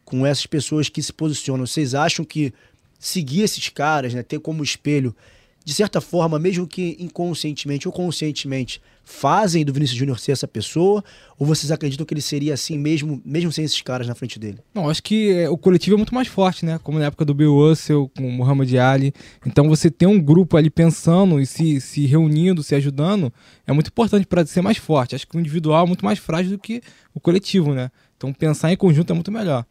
com 0.03 0.25
essas 0.25 0.47
pessoas 0.47 0.89
que 0.89 1.03
se 1.03 1.13
posicionam. 1.13 1.67
Vocês 1.67 1.93
acham 1.93 2.25
que 2.25 2.51
seguir 2.97 3.41
esses 3.41 3.69
caras, 3.69 4.15
né, 4.15 4.23
ter 4.23 4.39
como 4.39 4.63
espelho 4.63 5.15
de 5.63 5.73
certa 5.73 6.01
forma, 6.01 6.37
mesmo 6.37 6.67
que 6.67 6.97
inconscientemente 6.99 7.87
ou 7.87 7.93
conscientemente, 7.93 8.81
fazem 9.03 9.63
do 9.63 9.73
Vinícius 9.73 9.97
Júnior 9.97 10.19
ser 10.19 10.33
essa 10.33 10.47
pessoa? 10.47 11.03
Ou 11.37 11.45
vocês 11.45 11.71
acreditam 11.71 12.05
que 12.05 12.13
ele 12.13 12.21
seria 12.21 12.53
assim 12.53 12.77
mesmo, 12.77 13.21
mesmo 13.25 13.51
sem 13.51 13.63
esses 13.63 13.81
caras 13.81 14.07
na 14.07 14.15
frente 14.15 14.37
dele? 14.37 14.59
Não, 14.73 14.89
acho 14.89 15.01
que 15.01 15.31
é, 15.31 15.49
o 15.49 15.57
coletivo 15.57 15.95
é 15.95 15.97
muito 15.97 16.13
mais 16.13 16.27
forte, 16.27 16.65
né? 16.65 16.79
Como 16.83 16.99
na 16.99 17.05
época 17.05 17.23
do 17.23 17.33
Bill 17.33 17.53
Russell, 17.53 18.11
com 18.15 18.27
o 18.27 18.31
Muhammad 18.31 18.73
Ali. 18.75 19.13
Então 19.45 19.69
você 19.69 19.89
ter 19.89 20.05
um 20.05 20.19
grupo 20.19 20.57
ali 20.57 20.69
pensando 20.69 21.39
e 21.39 21.45
se, 21.45 21.79
se 21.79 22.05
reunindo, 22.05 22.63
se 22.63 22.75
ajudando, 22.75 23.31
é 23.65 23.71
muito 23.71 23.87
importante 23.87 24.25
para 24.25 24.45
ser 24.45 24.61
mais 24.61 24.77
forte. 24.77 25.15
Acho 25.15 25.27
que 25.27 25.37
o 25.37 25.39
individual 25.39 25.85
é 25.85 25.87
muito 25.87 26.03
mais 26.03 26.19
frágil 26.19 26.51
do 26.51 26.57
que 26.57 26.81
o 27.13 27.19
coletivo, 27.19 27.73
né? 27.73 27.89
Então 28.17 28.33
pensar 28.33 28.71
em 28.71 28.77
conjunto 28.77 29.11
é 29.11 29.13
muito 29.13 29.31
melhor. 29.31 29.65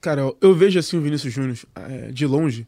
Cara, 0.00 0.32
eu 0.40 0.54
vejo 0.54 0.78
assim 0.78 0.96
o 0.96 1.00
Vinícius 1.00 1.32
Júnior 1.32 1.56
é, 1.76 2.10
de 2.10 2.26
longe 2.26 2.66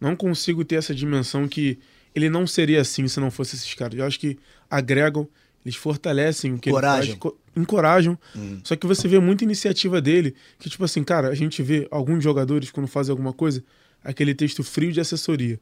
não 0.00 0.14
consigo 0.16 0.64
ter 0.64 0.76
essa 0.76 0.94
dimensão 0.94 1.46
que 1.48 1.78
ele 2.14 2.28
não 2.30 2.46
seria 2.46 2.80
assim 2.80 3.06
se 3.08 3.20
não 3.20 3.30
fosse 3.30 3.56
esses 3.56 3.72
caras. 3.74 3.98
Eu 3.98 4.04
acho 4.06 4.18
que 4.18 4.38
agregam, 4.70 5.28
eles 5.64 5.76
fortalecem 5.76 6.54
o 6.54 6.58
que 6.58 6.70
Coragem. 6.70 7.10
ele 7.12 7.20
faz, 7.20 7.20
co- 7.20 7.38
encorajam. 7.56 8.18
Hum. 8.36 8.60
Só 8.64 8.76
que 8.76 8.86
você 8.86 9.06
vê 9.08 9.18
muita 9.18 9.44
iniciativa 9.44 10.00
dele, 10.00 10.34
que 10.58 10.68
tipo 10.70 10.84
assim, 10.84 11.02
cara, 11.04 11.28
a 11.28 11.34
gente 11.34 11.62
vê 11.62 11.86
alguns 11.90 12.22
jogadores 12.22 12.70
quando 12.70 12.86
fazem 12.86 13.10
alguma 13.10 13.32
coisa, 13.32 13.62
aquele 14.02 14.34
texto 14.34 14.62
frio 14.64 14.92
de 14.92 15.00
assessoria. 15.00 15.60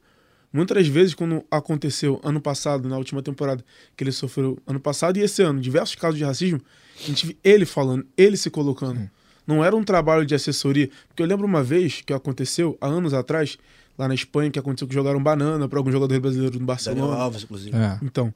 Muitas 0.53 0.87
vezes, 0.87 1.13
quando 1.13 1.45
aconteceu 1.51 2.21
ano 2.23 2.41
passado, 2.41 2.89
na 2.89 2.97
última 2.97 3.21
temporada, 3.23 3.65
que 3.97 4.05
ele 4.05 4.13
sofreu 4.13 4.59
ano 4.67 4.79
passado 4.81 5.17
e 5.19 5.21
esse 5.23 5.43
ano, 5.43 5.61
diversos 5.61 5.97
casos 5.97 6.17
de 6.19 6.25
racismo, 6.25 6.61
a 6.99 7.03
gente 7.07 7.27
viu 7.27 7.37
ele 7.43 7.67
falando, 7.67 8.07
ele 8.17 8.37
se 8.37 8.49
colocando. 8.49 9.11
Não 9.47 9.63
era 9.65 9.77
um 9.77 9.85
trabalho 9.85 10.25
de 10.25 10.35
assessoria. 10.35 10.89
Porque 11.09 11.23
eu 11.23 11.27
lembro 11.27 11.45
uma 11.47 11.63
vez 11.63 12.01
que 12.01 12.13
aconteceu, 12.13 12.77
há 12.81 12.87
anos 12.87 13.13
atrás, 13.13 13.59
lá 13.99 14.09
na 14.09 14.15
Espanha, 14.15 14.51
que 14.51 14.59
aconteceu 14.59 14.87
que 14.87 14.95
jogaram 14.95 15.23
banana 15.23 15.69
para 15.69 15.79
algum 15.79 15.91
jogador 15.91 16.19
brasileiro 16.21 16.53
no 16.53 16.59
Daniel 16.59 16.67
Barcelona. 16.67 17.17
Alves, 17.17 17.43
inclusive. 17.45 17.77
É. 17.77 17.99
Então, 18.03 18.33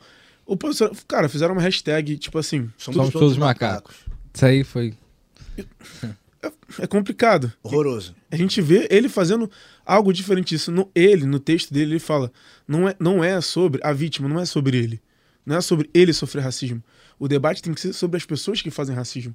o 0.47 0.57
professor, 0.57 0.91
cara, 1.07 1.29
fizeram 1.29 1.55
uma 1.55 1.63
hashtag, 1.63 2.17
tipo 2.17 2.39
assim, 2.39 2.71
Somos 2.77 3.11
todos 3.11 3.37
macacos. 3.37 3.97
Isso 4.35 4.47
aí 4.47 4.65
foi. 4.65 4.95
é 6.79 6.87
complicado. 6.87 7.53
Horroroso. 7.63 8.15
A 8.31 8.37
gente 8.37 8.61
vê 8.61 8.87
ele 8.91 9.09
fazendo 9.09 9.51
algo 9.85 10.13
diferente 10.13 10.51
disso. 10.51 10.71
No, 10.71 10.91
ele, 10.95 11.27
no 11.27 11.39
texto 11.39 11.73
dele, 11.73 11.93
ele 11.93 11.99
fala: 11.99 12.33
não 12.67 12.89
é, 12.89 12.97
não 12.99 13.23
é 13.23 13.41
sobre 13.41 13.81
a 13.85 13.93
vítima, 13.93 14.29
não 14.29 14.41
é 14.41 14.45
sobre 14.45 14.77
ele. 14.77 15.01
Não 15.45 15.57
é 15.57 15.61
sobre 15.61 15.91
ele 15.93 16.13
sofrer 16.13 16.43
racismo. 16.43 16.83
O 17.19 17.29
debate 17.29 17.63
tem 17.63 17.75
que 17.75 17.81
ser 17.81 17.93
sobre 17.93 18.17
as 18.17 18.25
pessoas 18.25 18.63
que 18.63 18.71
fazem 18.71 18.95
racismo. 18.95 19.35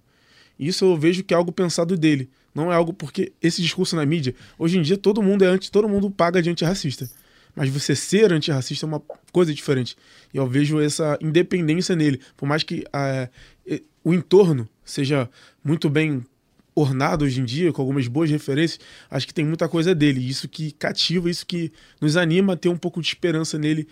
Isso 0.59 0.85
eu 0.85 0.97
vejo 0.97 1.23
que 1.23 1.33
é 1.33 1.37
algo 1.37 1.51
pensado 1.51 1.97
dele. 1.97 2.29
Não 2.53 2.71
é 2.71 2.75
algo 2.75 2.93
porque 2.93 3.33
esse 3.41 3.61
discurso 3.61 3.95
na 3.95 4.05
mídia, 4.05 4.33
hoje 4.57 4.77
em 4.77 4.81
dia 4.81 4.97
todo 4.97 5.21
mundo 5.21 5.43
é 5.43 5.47
anti, 5.47 5.69
todo 5.69 5.89
mundo 5.89 6.09
paga 6.09 6.41
de 6.41 6.49
antirracista. 6.49 7.09
Mas 7.55 7.69
você 7.69 7.95
ser 7.95 8.31
antirracista 8.33 8.85
é 8.85 8.87
uma 8.87 9.01
coisa 9.31 9.53
diferente. 9.53 9.95
E 10.33 10.37
eu 10.37 10.47
vejo 10.47 10.79
essa 10.79 11.17
independência 11.21 11.95
nele. 11.95 12.19
Por 12.35 12.45
mais 12.45 12.63
que 12.63 12.83
ah, 12.91 13.29
eh, 13.65 13.81
o 14.03 14.13
entorno 14.13 14.67
seja 14.83 15.29
muito 15.63 15.89
bem 15.89 16.23
ornado 16.75 17.23
hoje 17.23 17.39
em 17.39 17.45
dia, 17.45 17.71
com 17.71 17.81
algumas 17.81 18.05
boas 18.07 18.29
referências, 18.29 18.79
acho 19.09 19.25
que 19.25 19.33
tem 19.33 19.45
muita 19.45 19.69
coisa 19.69 19.95
dele. 19.95 20.27
Isso 20.27 20.49
que 20.49 20.73
cativa, 20.73 21.29
isso 21.29 21.45
que 21.45 21.71
nos 22.01 22.17
anima 22.17 22.53
a 22.53 22.57
ter 22.57 22.67
um 22.67 22.77
pouco 22.77 23.01
de 23.01 23.07
esperança 23.07 23.57
nele 23.57 23.87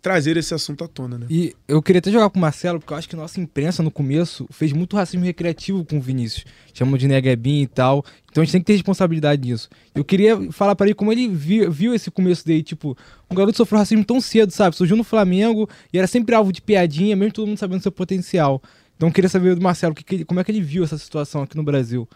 trazer 0.00 0.36
esse 0.36 0.54
assunto 0.54 0.84
à 0.84 0.88
tona, 0.88 1.18
né? 1.18 1.26
E 1.28 1.54
eu 1.66 1.82
queria 1.82 1.98
até 1.98 2.10
jogar 2.10 2.30
com 2.30 2.38
o 2.38 2.40
Marcelo, 2.40 2.78
porque 2.78 2.92
eu 2.92 2.96
acho 2.96 3.08
que 3.08 3.16
nossa 3.16 3.40
imprensa 3.40 3.82
no 3.82 3.90
começo 3.90 4.46
fez 4.50 4.72
muito 4.72 4.96
racismo 4.96 5.24
recreativo 5.24 5.84
com 5.84 5.98
o 5.98 6.00
Vinícius. 6.00 6.44
Chamam 6.72 6.96
de 6.96 7.08
neguebim 7.08 7.62
e 7.62 7.66
tal. 7.66 8.04
Então 8.30 8.42
a 8.42 8.44
gente 8.44 8.52
tem 8.52 8.60
que 8.60 8.66
ter 8.66 8.72
responsabilidade 8.74 9.48
nisso. 9.48 9.68
Eu 9.94 10.04
queria 10.04 10.50
falar 10.52 10.76
pra 10.76 10.86
ele 10.86 10.94
como 10.94 11.12
ele 11.12 11.28
viu, 11.28 11.70
viu 11.70 11.94
esse 11.94 12.10
começo 12.10 12.46
dele. 12.46 12.62
Tipo, 12.62 12.96
um 13.30 13.34
garoto 13.34 13.56
sofreu 13.56 13.78
racismo 13.78 14.04
tão 14.04 14.20
cedo, 14.20 14.52
sabe? 14.52 14.76
Surgiu 14.76 14.96
no 14.96 15.04
Flamengo 15.04 15.68
e 15.92 15.98
era 15.98 16.06
sempre 16.06 16.34
alvo 16.34 16.52
de 16.52 16.62
piadinha, 16.62 17.16
mesmo 17.16 17.32
todo 17.32 17.46
mundo 17.46 17.58
sabendo 17.58 17.82
seu 17.82 17.92
potencial. 17.92 18.62
Então 18.96 19.08
eu 19.08 19.12
queria 19.12 19.28
saber 19.28 19.54
do 19.54 19.62
Marcelo 19.62 19.94
que 19.94 20.04
que 20.04 20.24
como 20.24 20.40
é 20.40 20.44
que 20.44 20.50
ele 20.50 20.60
viu 20.60 20.84
essa 20.84 20.98
situação 20.98 21.42
aqui 21.42 21.56
no 21.56 21.62
Brasil. 21.62 22.08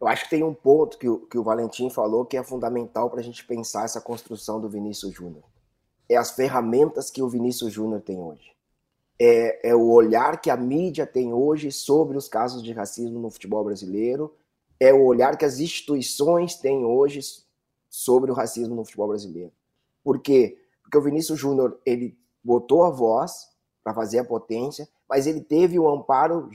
Eu 0.00 0.06
acho 0.06 0.24
que 0.24 0.30
tem 0.30 0.44
um 0.44 0.52
ponto 0.52 0.98
que 0.98 1.08
o, 1.08 1.20
que 1.26 1.38
o 1.38 1.42
Valentim 1.42 1.88
falou 1.88 2.24
que 2.24 2.36
é 2.36 2.42
fundamental 2.42 3.08
para 3.10 3.20
a 3.20 3.22
gente 3.22 3.44
pensar 3.46 3.84
essa 3.84 4.00
construção 4.00 4.60
do 4.60 4.68
Vinícius 4.68 5.14
Júnior. 5.14 5.44
É 6.08 6.16
as 6.16 6.32
ferramentas 6.32 7.10
que 7.10 7.22
o 7.22 7.28
Vinícius 7.28 7.72
Júnior 7.72 8.02
tem 8.02 8.18
hoje. 8.18 8.54
É, 9.18 9.70
é 9.70 9.74
o 9.74 9.88
olhar 9.88 10.40
que 10.40 10.50
a 10.50 10.56
mídia 10.56 11.06
tem 11.06 11.32
hoje 11.32 11.72
sobre 11.72 12.18
os 12.18 12.28
casos 12.28 12.62
de 12.62 12.72
racismo 12.72 13.18
no 13.18 13.30
futebol 13.30 13.64
brasileiro. 13.64 14.34
É 14.78 14.92
o 14.92 15.04
olhar 15.04 15.38
que 15.38 15.44
as 15.44 15.58
instituições 15.58 16.56
têm 16.56 16.84
hoje 16.84 17.20
sobre 17.88 18.30
o 18.30 18.34
racismo 18.34 18.74
no 18.74 18.84
futebol 18.84 19.08
brasileiro. 19.08 19.52
Por 20.04 20.20
quê? 20.20 20.58
Porque 20.82 20.98
o 20.98 21.02
Vinícius 21.02 21.38
Júnior 21.38 21.80
ele 21.84 22.16
botou 22.44 22.84
a 22.84 22.90
voz 22.90 23.48
para 23.82 23.94
fazer 23.94 24.18
a 24.18 24.24
potência, 24.24 24.86
mas 25.08 25.26
ele 25.26 25.40
teve 25.40 25.78
o 25.78 25.88
amparo 25.88 26.50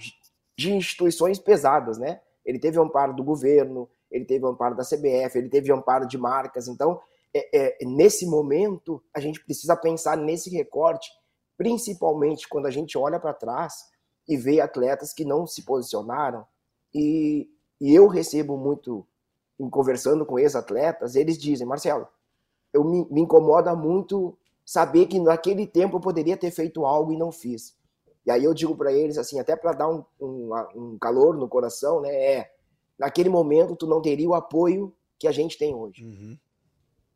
de 0.55 0.71
instituições 0.71 1.39
pesadas, 1.39 1.97
né? 1.97 2.21
Ele 2.45 2.59
teve 2.59 2.79
amparo 2.79 3.13
do 3.15 3.23
governo, 3.23 3.89
ele 4.09 4.25
teve 4.25 4.45
amparo 4.45 4.75
da 4.75 4.83
CBF, 4.83 5.37
ele 5.37 5.49
teve 5.49 5.71
amparo 5.71 6.07
de 6.07 6.17
marcas. 6.17 6.67
Então, 6.67 6.99
é, 7.33 7.81
é, 7.81 7.85
nesse 7.85 8.25
momento, 8.25 9.01
a 9.13 9.19
gente 9.19 9.43
precisa 9.43 9.75
pensar 9.75 10.17
nesse 10.17 10.49
recorte, 10.49 11.09
principalmente 11.57 12.47
quando 12.47 12.65
a 12.65 12.71
gente 12.71 12.97
olha 12.97 13.19
para 13.19 13.33
trás 13.33 13.89
e 14.27 14.35
vê 14.35 14.59
atletas 14.59 15.13
que 15.13 15.23
não 15.23 15.47
se 15.47 15.63
posicionaram. 15.63 16.45
E, 16.93 17.49
e 17.79 17.93
eu 17.93 18.07
recebo 18.07 18.57
muito, 18.57 19.05
conversando 19.69 20.25
com 20.25 20.39
ex-atletas, 20.39 21.15
eles 21.15 21.37
dizem, 21.37 21.65
Marcelo, 21.65 22.07
eu 22.73 22.83
me, 22.83 23.07
me 23.09 23.21
incomoda 23.21 23.75
muito 23.75 24.37
saber 24.65 25.05
que 25.05 25.19
naquele 25.19 25.65
tempo 25.65 25.97
eu 25.97 26.01
poderia 26.01 26.37
ter 26.37 26.51
feito 26.51 26.85
algo 26.85 27.13
e 27.13 27.17
não 27.17 27.31
fiz. 27.31 27.75
E 28.25 28.31
aí 28.31 28.43
eu 28.43 28.53
digo 28.53 28.75
para 28.75 28.93
eles, 28.93 29.17
assim, 29.17 29.39
até 29.39 29.55
para 29.55 29.73
dar 29.73 29.89
um, 29.89 30.03
um, 30.19 30.51
um, 30.75 30.97
calor 30.99 31.35
no 31.35 31.47
coração, 31.47 32.01
né? 32.01 32.13
É, 32.13 32.51
naquele 32.97 33.29
momento 33.29 33.75
tu 33.75 33.87
não 33.87 34.01
teria 34.01 34.29
o 34.29 34.35
apoio 34.35 34.93
que 35.17 35.27
a 35.27 35.31
gente 35.31 35.57
tem 35.57 35.73
hoje. 35.73 36.05
Uhum. 36.05 36.37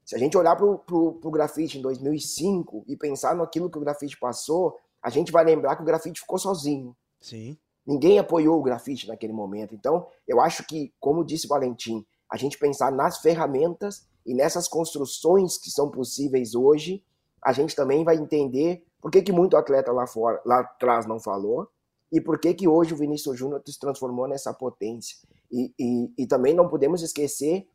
Se 0.03 0.15
a 0.15 0.19
gente 0.19 0.37
olhar 0.37 0.55
pro, 0.55 0.79
pro, 0.79 1.13
pro 1.13 1.31
grafite 1.31 1.79
em 1.79 1.81
2005 1.81 2.85
e 2.87 2.95
pensar 2.95 3.35
naquilo 3.35 3.69
que 3.69 3.77
o 3.77 3.81
grafite 3.81 4.17
passou, 4.17 4.77
a 5.01 5.09
gente 5.09 5.31
vai 5.31 5.43
lembrar 5.43 5.75
que 5.75 5.81
o 5.81 5.85
grafite 5.85 6.19
ficou 6.19 6.37
sozinho. 6.37 6.95
Sim. 7.19 7.57
Ninguém 7.85 8.17
apoiou 8.17 8.59
o 8.59 8.63
grafite 8.63 9.07
naquele 9.07 9.33
momento. 9.33 9.73
Então, 9.73 10.07
eu 10.27 10.39
acho 10.39 10.65
que, 10.65 10.93
como 10.99 11.25
disse 11.25 11.47
Valentim, 11.47 12.05
a 12.31 12.37
gente 12.37 12.57
pensar 12.57 12.91
nas 12.91 13.19
ferramentas 13.19 14.07
e 14.25 14.33
nessas 14.33 14.67
construções 14.67 15.57
que 15.57 15.69
são 15.69 15.89
possíveis 15.89 16.55
hoje, 16.55 17.03
a 17.41 17.51
gente 17.51 17.75
também 17.75 18.03
vai 18.03 18.15
entender 18.15 18.84
por 19.01 19.11
que, 19.11 19.21
que 19.21 19.31
muito 19.31 19.55
atleta 19.55 19.91
lá, 19.91 20.07
fora, 20.07 20.41
lá 20.45 20.59
atrás 20.59 21.05
não 21.05 21.19
falou 21.19 21.69
e 22.11 22.21
por 22.21 22.39
que, 22.39 22.53
que 22.53 22.67
hoje 22.67 22.93
o 22.93 22.97
Vinícius 22.97 23.37
Júnior 23.37 23.61
se 23.65 23.79
transformou 23.79 24.27
nessa 24.27 24.53
potência. 24.53 25.17
E, 25.51 25.73
e, 25.77 26.23
e 26.23 26.27
também 26.27 26.53
não 26.53 26.69
podemos 26.69 27.01
esquecer 27.01 27.67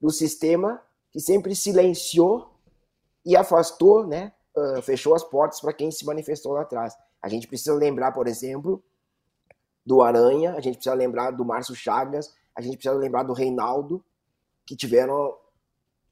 do 0.00 0.10
sistema 0.10 0.82
que 1.10 1.20
sempre 1.20 1.54
silenciou 1.54 2.50
e 3.24 3.36
afastou, 3.36 4.06
né, 4.06 4.32
uh, 4.56 4.82
fechou 4.82 5.14
as 5.14 5.24
portas 5.24 5.60
para 5.60 5.72
quem 5.72 5.90
se 5.90 6.04
manifestou 6.04 6.52
lá 6.52 6.62
atrás. 6.62 6.94
A 7.22 7.28
gente 7.28 7.48
precisa 7.48 7.74
lembrar, 7.74 8.12
por 8.12 8.28
exemplo, 8.28 8.82
do 9.84 10.02
Aranha, 10.02 10.54
a 10.54 10.60
gente 10.60 10.74
precisa 10.74 10.94
lembrar 10.94 11.30
do 11.30 11.44
Márcio 11.44 11.74
Chagas, 11.74 12.34
a 12.54 12.60
gente 12.60 12.76
precisa 12.76 12.94
lembrar 12.94 13.22
do 13.22 13.32
Reinaldo, 13.32 14.04
que 14.66 14.76
tiveram 14.76 15.36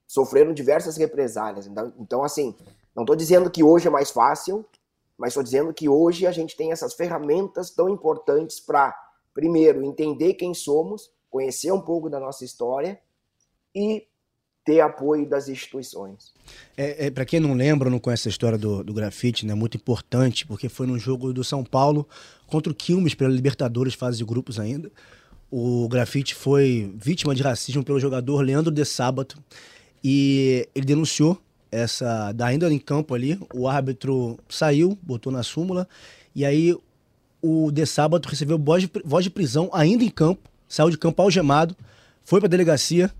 sofreram 0.06 0.52
diversas 0.52 0.96
represálias. 0.96 1.66
Então, 1.66 1.92
então 1.98 2.24
assim, 2.24 2.54
não 2.94 3.02
estou 3.02 3.16
dizendo 3.16 3.50
que 3.50 3.62
hoje 3.62 3.88
é 3.88 3.90
mais 3.90 4.10
fácil, 4.10 4.64
mas 5.18 5.30
estou 5.30 5.42
dizendo 5.42 5.72
que 5.72 5.88
hoje 5.88 6.26
a 6.26 6.32
gente 6.32 6.56
tem 6.56 6.72
essas 6.72 6.94
ferramentas 6.94 7.70
tão 7.70 7.88
importantes 7.88 8.60
para, 8.60 8.94
primeiro, 9.32 9.84
entender 9.84 10.34
quem 10.34 10.54
somos, 10.54 11.10
conhecer 11.30 11.72
um 11.72 11.80
pouco 11.80 12.08
da 12.08 12.20
nossa 12.20 12.44
história 12.44 13.00
e 13.74 14.06
ter 14.64 14.80
apoio 14.80 15.28
das 15.28 15.48
instituições. 15.48 16.32
É, 16.76 17.06
é, 17.06 17.10
para 17.10 17.24
quem 17.26 17.38
não 17.38 17.52
lembra, 17.52 17.90
não 17.90 17.98
conhece 17.98 18.28
a 18.28 18.30
história 18.30 18.56
do, 18.56 18.82
do 18.82 18.94
grafite, 18.94 19.44
né, 19.44 19.54
muito 19.54 19.76
importante, 19.76 20.46
porque 20.46 20.68
foi 20.68 20.86
num 20.86 20.98
jogo 20.98 21.32
do 21.32 21.44
São 21.44 21.62
Paulo 21.62 22.08
contra 22.46 22.72
o 22.72 22.74
Quilmes 22.74 23.14
pela 23.14 23.30
Libertadores, 23.30 23.94
fase 23.94 24.16
de 24.16 24.24
grupos 24.24 24.58
ainda. 24.58 24.90
O 25.50 25.86
grafite 25.88 26.34
foi 26.34 26.92
vítima 26.96 27.34
de 27.34 27.42
racismo 27.42 27.84
pelo 27.84 28.00
jogador 28.00 28.40
Leandro 28.40 28.72
de 28.72 28.84
Sábato 28.84 29.36
e 30.02 30.66
ele 30.74 30.86
denunciou 30.86 31.38
essa 31.74 32.32
ainda 32.44 32.72
em 32.72 32.78
campo 32.78 33.14
ali, 33.14 33.38
o 33.52 33.68
árbitro 33.68 34.38
saiu, 34.48 34.96
botou 35.02 35.32
na 35.32 35.42
súmula, 35.42 35.88
e 36.34 36.44
aí 36.44 36.76
o 37.42 37.70
De 37.72 37.84
Sábato 37.84 38.28
recebeu 38.28 38.58
voz 38.58 38.84
de, 38.84 38.90
voz 39.04 39.24
de 39.24 39.30
prisão 39.30 39.68
ainda 39.72 40.04
em 40.04 40.08
campo, 40.08 40.48
saiu 40.68 40.88
de 40.88 40.96
campo 40.96 41.20
algemado, 41.20 41.76
foi 42.22 42.40
para 42.40 42.46
a 42.46 42.50
delegacia, 42.50 43.10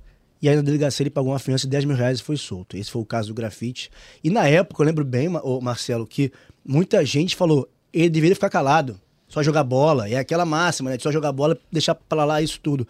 e 0.41 0.49
aí 0.49 0.55
na 0.55 0.63
delegacia 0.63 1.03
ele 1.03 1.11
pagou 1.11 1.33
uma 1.33 1.39
fiança 1.39 1.67
de 1.67 1.71
10 1.71 1.85
mil 1.87 1.97
reais 1.97 2.21
e 2.21 2.23
foi 2.23 2.37
solto. 2.37 2.77
Esse 2.77 2.91
foi 2.91 3.03
o 3.03 3.05
caso 3.05 3.29
do 3.29 3.35
grafite. 3.35 3.91
E 4.23 4.31
na 4.31 4.47
época, 4.47 4.83
eu 4.83 4.87
lembro 4.87 5.05
bem, 5.05 5.29
Marcelo, 5.61 6.07
que 6.07 6.31
muita 6.65 7.05
gente 7.05 7.35
falou, 7.35 7.69
ele 7.93 8.11
deveria 8.11 8.35
ficar 8.35 8.51
calado, 8.51 9.01
só 9.27 9.43
jogar 9.43 9.65
bola, 9.65 10.09
é 10.09 10.17
aquela 10.17 10.45
máxima, 10.45 10.91
né, 10.91 10.97
de 10.97 11.03
só 11.03 11.11
jogar 11.11 11.33
bola, 11.33 11.59
deixar 11.73 11.95
para 11.95 12.25
lá 12.25 12.41
isso 12.41 12.61
tudo. 12.61 12.87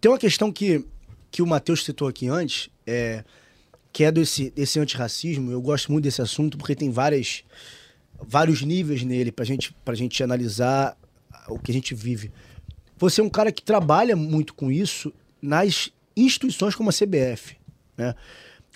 Tem 0.00 0.10
uma 0.10 0.18
questão 0.18 0.52
que, 0.52 0.84
que 1.30 1.40
o 1.40 1.46
Matheus 1.46 1.84
citou 1.84 2.08
aqui 2.08 2.28
antes, 2.28 2.68
é 2.86 3.24
que 3.92 4.04
é 4.04 4.12
desse, 4.12 4.50
desse 4.50 4.78
antirracismo. 4.78 5.50
Eu 5.50 5.60
gosto 5.60 5.90
muito 5.90 6.04
desse 6.04 6.22
assunto 6.22 6.56
porque 6.56 6.74
tem 6.74 6.90
várias, 6.90 7.44
vários 8.20 8.62
níveis 8.62 9.02
nele 9.02 9.32
pra 9.32 9.44
gente, 9.44 9.74
pra 9.84 9.94
gente 9.94 10.22
analisar 10.22 10.96
o 11.48 11.58
que 11.58 11.70
a 11.70 11.74
gente 11.74 11.94
vive. 11.94 12.32
Você 12.96 13.20
é 13.20 13.24
um 13.24 13.30
cara 13.30 13.52
que 13.52 13.62
trabalha 13.62 14.16
muito 14.16 14.54
com 14.54 14.70
isso 14.70 15.12
nas 15.40 15.90
instituições 16.16 16.74
como 16.74 16.90
a 16.90 16.92
CBF. 16.92 17.56
Né? 17.96 18.14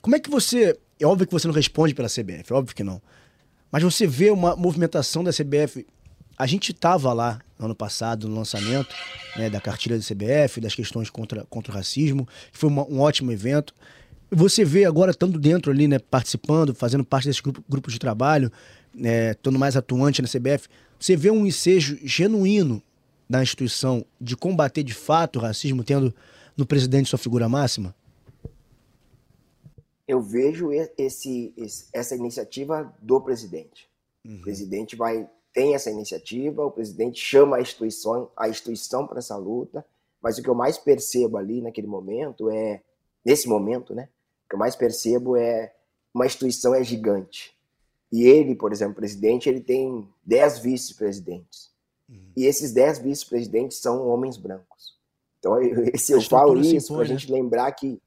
Como 0.00 0.16
é 0.16 0.21
que 0.21 0.31
você. 0.31 0.78
É 0.99 1.07
óbvio 1.07 1.26
que 1.26 1.33
você 1.33 1.49
não 1.49 1.54
responde 1.54 1.95
pela 1.95 2.09
CBF, 2.09 2.52
óbvio 2.52 2.76
que 2.76 2.85
não. 2.85 3.02
Mas 3.71 3.83
você 3.83 4.07
vê 4.07 4.31
uma 4.31 4.54
movimentação 4.54 5.25
da 5.25 5.33
CBF. 5.33 5.87
A 6.37 6.47
gente 6.47 6.73
estava 6.73 7.12
lá 7.12 7.40
no 7.59 7.66
ano 7.66 7.75
passado 7.75 8.28
no 8.28 8.37
lançamento 8.37 8.95
né, 9.37 9.50
da 9.50 9.61
cartilha 9.61 9.97
da 9.97 10.04
CBF, 10.04 10.61
das 10.61 10.75
questões 10.75 11.11
contra, 11.11 11.45
contra 11.47 11.73
o 11.73 11.75
racismo, 11.75 12.28
foi 12.52 12.69
uma, 12.69 12.85
um 12.88 13.00
ótimo 13.00 13.33
evento. 13.33 13.75
Você 14.35 14.65
vê 14.65 14.87
agora 14.87 15.11
estando 15.11 15.39
dentro 15.39 15.71
ali, 15.71 15.87
né, 15.87 15.99
participando, 15.99 16.75
fazendo 16.75 17.05
parte 17.05 17.27
desses 17.27 17.43
grupo, 17.43 17.62
grupos 17.69 17.93
de 17.93 17.99
trabalho, 17.99 18.51
estando 19.31 19.59
mais 19.59 19.77
atuante 19.77 20.23
na 20.23 20.29
CBF, 20.29 20.69
você 20.99 21.15
vê 21.15 21.31
um 21.31 21.47
ensejo 21.47 21.99
genuíno 22.03 22.83
da 23.29 23.43
instituição 23.43 24.05
de 24.19 24.35
combater 24.35 24.83
de 24.83 24.95
fato 24.95 25.39
o 25.39 25.43
racismo, 25.43 25.85
tendo 25.85 26.15
no 26.57 26.65
presidente 26.65 27.11
sua 27.11 27.19
figura 27.19 27.47
máxima? 27.47 27.95
Eu 30.09 30.21
vejo 30.21 30.71
esse, 30.73 31.53
esse 31.57 31.89
essa 31.93 32.15
iniciativa 32.15 32.93
do 33.01 33.21
presidente. 33.21 33.89
Uhum. 34.25 34.37
O 34.37 34.41
presidente 34.43 34.97
vai 34.97 35.29
tem 35.53 35.75
essa 35.75 35.91
iniciativa, 35.91 36.65
o 36.65 36.71
presidente 36.71 37.21
chama 37.21 37.59
a 37.59 37.61
instituição, 37.61 38.31
a 38.35 38.49
instituição 38.49 39.07
para 39.07 39.19
essa 39.19 39.37
luta, 39.37 39.85
mas 40.23 40.39
o 40.39 40.43
que 40.43 40.49
eu 40.49 40.55
mais 40.55 40.79
percebo 40.79 41.37
ali 41.37 41.61
naquele 41.61 41.87
momento 41.87 42.51
é, 42.51 42.81
nesse 43.23 43.47
momento, 43.47 43.95
né? 43.95 44.09
O 44.52 44.54
que 44.54 44.56
eu 44.56 44.59
mais 44.59 44.76
percebo 44.76 45.37
é 45.37 45.73
uma 46.12 46.26
instituição 46.26 46.75
é 46.75 46.85
gigante. 46.85 47.56
E 48.12 48.25
ele, 48.25 48.54
por 48.54 48.73
exemplo, 48.73 48.97
presidente, 48.97 49.49
ele 49.49 49.61
tem 49.61 50.06
10 50.25 50.59
vice-presidentes. 50.59 51.71
Uhum. 52.09 52.32
E 52.37 52.44
esses 52.44 52.73
10 52.73 52.99
vice-presidentes 52.99 53.78
são 53.78 54.06
homens 54.06 54.37
brancos. 54.37 54.99
Então, 55.38 55.59
esse, 55.94 56.12
eu 56.12 56.21
falo 56.21 56.61
isso 56.61 56.92
para 56.92 57.02
a 57.02 57.06
gente 57.06 57.32
lembrar 57.32 57.73
que. 57.73 58.00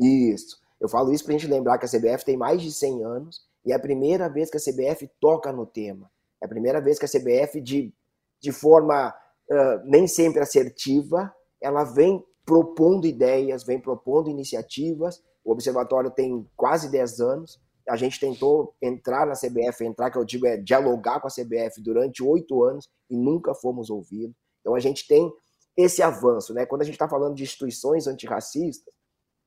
Isso. 0.00 0.58
Eu 0.80 0.88
falo 0.88 1.12
isso 1.12 1.24
para 1.24 1.34
a 1.34 1.38
gente 1.38 1.50
lembrar 1.50 1.78
que 1.78 1.84
a 1.84 1.88
CBF 1.88 2.24
tem 2.24 2.36
mais 2.36 2.60
de 2.60 2.72
100 2.72 3.04
anos 3.04 3.46
e 3.64 3.72
é 3.72 3.74
a 3.74 3.78
primeira 3.78 4.28
vez 4.28 4.50
que 4.50 4.56
a 4.56 4.60
CBF 4.60 5.08
toca 5.20 5.52
no 5.52 5.64
tema. 5.64 6.10
É 6.40 6.46
a 6.46 6.48
primeira 6.48 6.80
vez 6.80 6.98
que 6.98 7.04
a 7.04 7.08
CBF, 7.08 7.60
de, 7.60 7.92
de 8.40 8.52
forma 8.52 9.14
uh, 9.50 9.80
nem 9.84 10.06
sempre 10.06 10.42
assertiva, 10.42 11.34
ela 11.60 11.84
vem 11.84 12.22
propondo 12.44 13.06
ideias, 13.06 13.64
vem 13.64 13.80
propondo 13.80 14.28
iniciativas. 14.28 15.22
O 15.44 15.52
Observatório 15.52 16.10
tem 16.10 16.48
quase 16.56 16.90
10 16.90 17.20
anos. 17.20 17.60
A 17.88 17.96
gente 17.96 18.18
tentou 18.18 18.74
entrar 18.80 19.26
na 19.26 19.34
CBF, 19.34 19.84
entrar, 19.84 20.10
que 20.10 20.16
eu 20.16 20.24
digo, 20.24 20.46
é 20.46 20.56
dialogar 20.56 21.20
com 21.20 21.28
a 21.28 21.30
CBF 21.30 21.82
durante 21.82 22.22
oito 22.22 22.64
anos 22.64 22.88
e 23.10 23.16
nunca 23.16 23.54
fomos 23.54 23.90
ouvidos. 23.90 24.34
Então 24.60 24.74
a 24.74 24.80
gente 24.80 25.06
tem 25.06 25.30
esse 25.76 26.02
avanço, 26.02 26.54
né? 26.54 26.64
Quando 26.64 26.82
a 26.82 26.84
gente 26.84 26.94
está 26.94 27.08
falando 27.08 27.34
de 27.34 27.42
instituições 27.42 28.06
antirracistas, 28.06 28.94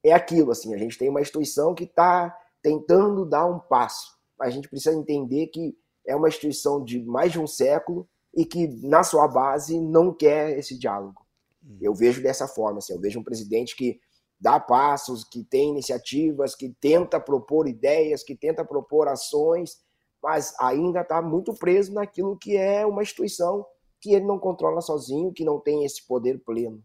é 0.04 0.12
aquilo, 0.14 0.52
assim, 0.52 0.74
a 0.74 0.78
gente 0.78 0.98
tem 0.98 1.10
uma 1.10 1.22
instituição 1.22 1.74
que 1.74 1.86
está 1.86 2.38
tentando 2.62 3.26
dar 3.26 3.46
um 3.46 3.60
passo. 3.60 4.16
A 4.40 4.50
gente 4.50 4.70
precisa 4.70 4.96
entender 4.96 5.48
que 5.48 5.76
é 6.06 6.16
uma 6.16 6.28
instituição 6.28 6.84
de 6.84 7.04
mais 7.04 7.32
de 7.32 7.40
um 7.40 7.48
século 7.48 8.08
e 8.36 8.46
que, 8.46 8.68
na 8.86 9.04
sua 9.04 9.28
base, 9.28 9.80
não 9.80 10.14
quer 10.14 10.58
esse 10.58 10.78
diálogo. 10.78 11.26
Hum. 11.64 11.78
Eu 11.82 11.94
vejo 11.94 12.22
dessa 12.22 12.48
forma, 12.48 12.78
assim, 12.78 12.94
eu 12.94 13.00
vejo 13.00 13.20
um 13.20 13.24
presidente 13.24 13.76
que 13.76 14.00
dá 14.40 14.60
passos, 14.60 15.24
que 15.24 15.44
tem 15.44 15.70
iniciativas, 15.70 16.56
que 16.56 16.76
tenta 16.80 17.20
propor 17.20 17.68
ideias, 17.68 18.24
que 18.24 18.36
tenta 18.36 18.64
propor 18.64 19.08
ações, 19.08 19.78
mas 20.22 20.54
ainda 20.60 21.02
está 21.02 21.22
muito 21.22 21.54
preso 21.54 21.94
naquilo 21.94 22.38
que 22.38 22.56
é 22.56 22.86
uma 22.86 23.02
instituição 23.02 23.66
que 24.00 24.14
ele 24.14 24.26
não 24.26 24.38
controla 24.38 24.82
sozinho, 24.82 25.34
que 25.34 25.44
não 25.44 25.60
tem 25.60 25.84
esse 25.84 26.06
poder 26.06 26.40
pleno. 26.46 26.84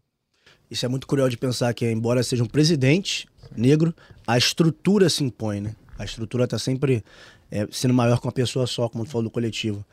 Isso 0.69 0.85
é 0.85 0.89
muito 0.89 1.05
curioso 1.05 1.31
de 1.31 1.37
pensar 1.37 1.73
que, 1.73 1.89
embora 1.89 2.23
seja 2.23 2.43
um 2.43 2.47
presidente 2.47 3.27
negro, 3.55 3.93
a 4.25 4.37
estrutura 4.37 5.09
se 5.09 5.23
impõe, 5.23 5.61
né? 5.61 5.75
A 5.97 6.05
estrutura 6.05 6.45
está 6.45 6.57
sempre 6.57 7.03
é, 7.51 7.67
sendo 7.71 7.93
maior 7.93 8.19
que 8.19 8.25
uma 8.25 8.31
pessoa 8.31 8.65
só, 8.65 8.89
como 8.89 9.05
tu 9.05 9.11
falou 9.11 9.25
do 9.25 9.29
coletivo. 9.29 9.85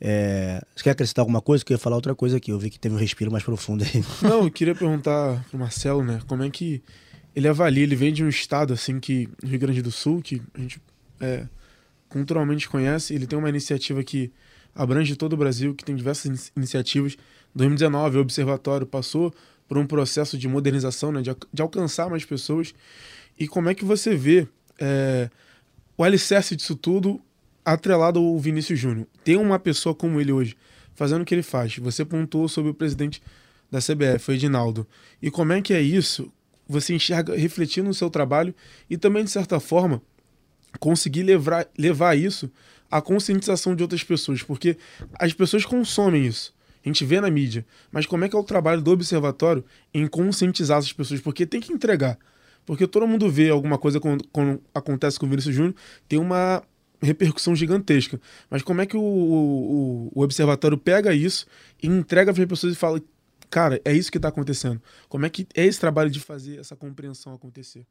É, 0.00 0.62
você 0.74 0.84
quer 0.84 0.90
acrescentar 0.90 1.24
alguma 1.24 1.40
coisa? 1.40 1.64
Que 1.64 1.72
eu 1.72 1.74
ia 1.74 1.78
falar 1.78 1.96
outra 1.96 2.14
coisa 2.14 2.36
aqui. 2.36 2.52
Eu 2.52 2.58
vi 2.58 2.70
que 2.70 2.78
teve 2.78 2.94
um 2.94 2.98
respiro 2.98 3.32
mais 3.32 3.42
profundo 3.42 3.82
aí. 3.82 4.04
Não, 4.22 4.44
eu 4.44 4.50
queria 4.50 4.74
perguntar 4.74 5.44
pro 5.50 5.58
Marcelo, 5.58 6.04
né? 6.04 6.20
Como 6.28 6.44
é 6.44 6.50
que 6.50 6.82
ele 7.38 7.48
avalia? 7.48 7.82
Ele 7.82 7.96
vem 7.96 8.12
de 8.12 8.24
um 8.24 8.28
estado, 8.28 8.72
assim, 8.72 8.98
que 9.00 9.28
Rio 9.44 9.58
Grande 9.58 9.82
do 9.82 9.90
Sul, 9.90 10.20
que 10.22 10.42
a 10.54 10.60
gente 10.60 10.80
é, 11.20 11.46
culturalmente 12.08 12.68
conhece. 12.68 13.14
Ele 13.14 13.26
tem 13.26 13.38
uma 13.38 13.48
iniciativa 13.48 14.02
que 14.02 14.30
abrange 14.74 15.16
todo 15.16 15.32
o 15.32 15.36
Brasil, 15.36 15.74
que 15.74 15.84
tem 15.84 15.94
diversas 15.96 16.52
iniciativas. 16.56 17.14
Em 17.54 17.58
2019, 17.58 18.18
o 18.18 18.20
Observatório 18.20 18.86
passou 18.86 19.34
por 19.66 19.78
um 19.78 19.86
processo 19.86 20.38
de 20.38 20.48
modernização, 20.48 21.12
né? 21.12 21.22
De, 21.22 21.34
de 21.52 21.62
alcançar 21.62 22.08
mais 22.08 22.24
pessoas. 22.24 22.74
E 23.38 23.46
como 23.48 23.68
é 23.68 23.74
que 23.74 23.84
você 23.84 24.14
vê... 24.14 24.46
É, 24.80 25.28
o 25.98 26.04
alicerce 26.04 26.54
disso 26.54 26.76
tudo 26.76 27.20
atrelado 27.64 28.20
ao 28.20 28.38
Vinícius 28.38 28.78
Júnior. 28.78 29.06
Tem 29.24 29.36
uma 29.36 29.58
pessoa 29.58 29.92
como 29.92 30.20
ele 30.20 30.30
hoje, 30.30 30.56
fazendo 30.94 31.22
o 31.22 31.24
que 31.24 31.34
ele 31.34 31.42
faz. 31.42 31.76
Você 31.78 32.04
pontuou 32.04 32.48
sobre 32.48 32.70
o 32.70 32.74
presidente 32.74 33.20
da 33.68 33.80
CBF, 33.80 34.30
o 34.30 34.32
Edinaldo. 34.32 34.86
E 35.20 35.28
como 35.28 35.52
é 35.52 35.60
que 35.60 35.74
é 35.74 35.82
isso? 35.82 36.32
Você 36.68 36.94
enxerga 36.94 37.34
refletindo 37.36 37.88
no 37.88 37.94
seu 37.94 38.10
trabalho 38.10 38.54
e 38.90 38.96
também, 38.96 39.24
de 39.24 39.30
certa 39.30 39.58
forma, 39.58 40.02
conseguir 40.78 41.22
levar, 41.22 41.66
levar 41.78 42.16
isso 42.16 42.50
à 42.90 43.00
conscientização 43.00 43.74
de 43.74 43.82
outras 43.82 44.02
pessoas, 44.02 44.42
porque 44.42 44.76
as 45.18 45.32
pessoas 45.32 45.64
consomem 45.64 46.26
isso. 46.26 46.54
A 46.84 46.88
gente 46.88 47.04
vê 47.04 47.20
na 47.20 47.30
mídia. 47.30 47.66
Mas 47.90 48.06
como 48.06 48.24
é 48.24 48.28
que 48.28 48.36
é 48.36 48.38
o 48.38 48.44
trabalho 48.44 48.80
do 48.80 48.90
observatório 48.90 49.64
em 49.92 50.06
conscientizar 50.06 50.78
essas 50.78 50.92
pessoas? 50.92 51.20
Porque 51.20 51.44
tem 51.44 51.60
que 51.60 51.72
entregar. 51.72 52.18
Porque 52.64 52.86
todo 52.86 53.06
mundo 53.06 53.30
vê 53.30 53.50
alguma 53.50 53.78
coisa 53.78 53.98
quando, 53.98 54.24
quando 54.30 54.60
acontece 54.74 55.18
com 55.18 55.26
o 55.26 55.28
Vinícius 55.28 55.54
Júnior, 55.54 55.74
tem 56.08 56.18
uma 56.18 56.62
repercussão 57.00 57.54
gigantesca. 57.54 58.20
Mas 58.50 58.62
como 58.62 58.80
é 58.80 58.86
que 58.86 58.96
o, 58.96 59.00
o, 59.00 60.12
o 60.14 60.22
observatório 60.22 60.76
pega 60.76 61.14
isso 61.14 61.46
e 61.82 61.86
entrega 61.86 62.32
para 62.32 62.42
as 62.42 62.48
pessoas 62.48 62.74
e 62.74 62.76
fala, 62.76 63.00
cara, 63.50 63.80
é 63.84 63.92
isso 63.92 64.10
que 64.10 64.18
está 64.18 64.28
acontecendo? 64.28 64.82
Como 65.08 65.26
é 65.26 65.30
que 65.30 65.46
é 65.54 65.64
esse 65.64 65.80
trabalho 65.80 66.10
de 66.10 66.20
fazer 66.20 66.58
essa 66.58 66.76
compreensão 66.76 67.34
acontecer? 67.34 67.86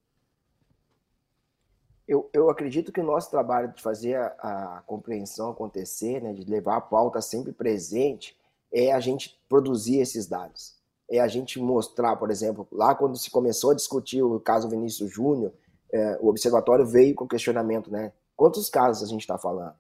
Eu, 2.08 2.30
eu 2.34 2.50
acredito 2.50 2.92
que 2.92 3.02
o 3.02 3.06
nosso 3.06 3.30
trabalho 3.30 3.74
de 3.74 3.82
fazer 3.82 4.16
a, 4.16 4.78
a 4.78 4.84
compreensão 4.86 5.50
acontecer, 5.50 6.22
né, 6.22 6.34
de 6.34 6.50
levar 6.50 6.78
a 6.78 6.82
pauta 6.82 7.22
sempre 7.22 7.52
presente, 7.52 8.38
é 8.72 8.94
a 8.94 9.00
gente 9.00 9.38
produzir 9.50 9.98
esses 10.00 10.26
dados 10.26 10.78
é 11.10 11.20
a 11.20 11.28
gente 11.28 11.60
mostrar, 11.60 12.16
por 12.18 12.30
exemplo, 12.30 12.68
lá 12.72 12.94
quando 12.94 13.18
se 13.18 13.32
começou 13.32 13.72
a 13.72 13.76
discutir 13.76 14.22
o 14.22 14.40
caso 14.40 14.70
Vinícius 14.70 15.12
Júnior, 15.12 15.54
é, 15.92 16.18
o 16.20 16.28
observatório 16.28 16.86
veio 16.86 17.16
com 17.16 17.28
questionamento, 17.28 17.90
né? 17.90 18.12
Quantos 18.36 18.70
casos 18.70 19.08
a 19.08 19.12
gente 19.12 19.22
está 19.22 19.38
falando? 19.38 19.74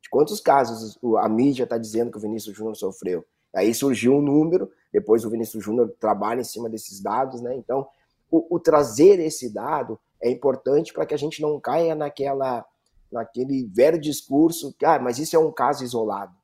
De 0.00 0.08
quantos 0.08 0.40
casos 0.40 0.98
a 1.20 1.28
mídia 1.28 1.64
está 1.64 1.76
dizendo 1.76 2.10
que 2.10 2.16
o 2.16 2.20
Vinícius 2.20 2.56
Júnior 2.56 2.74
sofreu? 2.74 3.24
Aí 3.54 3.74
surgiu 3.74 4.14
um 4.14 4.22
número, 4.22 4.70
depois 4.92 5.24
o 5.24 5.30
Vinícius 5.30 5.62
Júnior 5.62 5.94
trabalha 6.00 6.40
em 6.40 6.44
cima 6.44 6.68
desses 6.68 7.00
dados, 7.00 7.40
né? 7.40 7.54
Então, 7.56 7.86
o, 8.30 8.56
o 8.56 8.58
trazer 8.58 9.20
esse 9.20 9.52
dado 9.52 9.98
é 10.20 10.30
importante 10.30 10.92
para 10.92 11.04
que 11.04 11.14
a 11.14 11.18
gente 11.18 11.42
não 11.42 11.60
caia 11.60 11.94
naquela, 11.94 12.64
naquele 13.10 13.66
velho 13.66 14.00
discurso 14.00 14.74
que, 14.78 14.86
ah, 14.86 14.98
mas 14.98 15.18
isso 15.18 15.36
é 15.36 15.38
um 15.38 15.52
caso 15.52 15.84
isolado. 15.84 16.34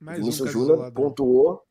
Mais 0.00 0.18
Vinícius 0.18 0.48
um 0.48 0.52
Júnior 0.52 0.92
pontuou 0.92 1.62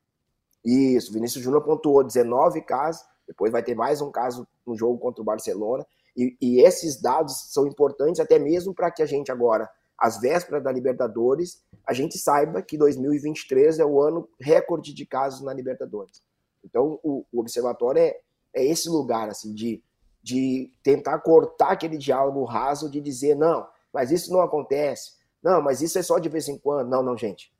isso, 0.63 1.13
Vinícius 1.13 1.43
Júnior 1.43 1.63
pontuou 1.63 2.03
19 2.03 2.61
casos, 2.61 3.03
depois 3.27 3.51
vai 3.51 3.63
ter 3.63 3.75
mais 3.75 4.01
um 4.01 4.11
caso 4.11 4.47
no 4.65 4.75
jogo 4.75 4.97
contra 4.97 5.21
o 5.21 5.25
Barcelona. 5.25 5.85
E, 6.15 6.35
e 6.41 6.61
esses 6.61 7.01
dados 7.01 7.53
são 7.53 7.65
importantes 7.67 8.19
até 8.19 8.37
mesmo 8.37 8.73
para 8.73 8.91
que 8.91 9.01
a 9.01 9.05
gente 9.05 9.31
agora, 9.31 9.69
às 9.99 10.19
vésperas 10.19 10.63
da 10.63 10.71
Libertadores, 10.71 11.61
a 11.85 11.93
gente 11.93 12.17
saiba 12.17 12.61
que 12.61 12.77
2023 12.77 13.79
é 13.79 13.85
o 13.85 14.01
ano 14.01 14.29
recorde 14.39 14.93
de 14.93 15.05
casos 15.05 15.41
na 15.41 15.53
Libertadores. 15.53 16.23
Então, 16.63 16.99
o, 17.03 17.25
o 17.31 17.39
observatório 17.39 18.01
é, 18.01 18.17
é 18.53 18.65
esse 18.65 18.89
lugar 18.89 19.29
assim 19.29 19.53
de, 19.53 19.83
de 20.23 20.71
tentar 20.81 21.19
cortar 21.19 21.71
aquele 21.71 21.97
diálogo 21.97 22.43
raso 22.45 22.89
de 22.89 23.01
dizer 23.01 23.35
não, 23.35 23.67
mas 23.93 24.11
isso 24.11 24.31
não 24.31 24.41
acontece. 24.41 25.17
Não, 25.41 25.61
mas 25.61 25.81
isso 25.81 25.97
é 25.97 26.03
só 26.03 26.19
de 26.19 26.29
vez 26.29 26.47
em 26.47 26.57
quando. 26.57 26.89
Não, 26.89 27.01
não, 27.01 27.17
gente. 27.17 27.51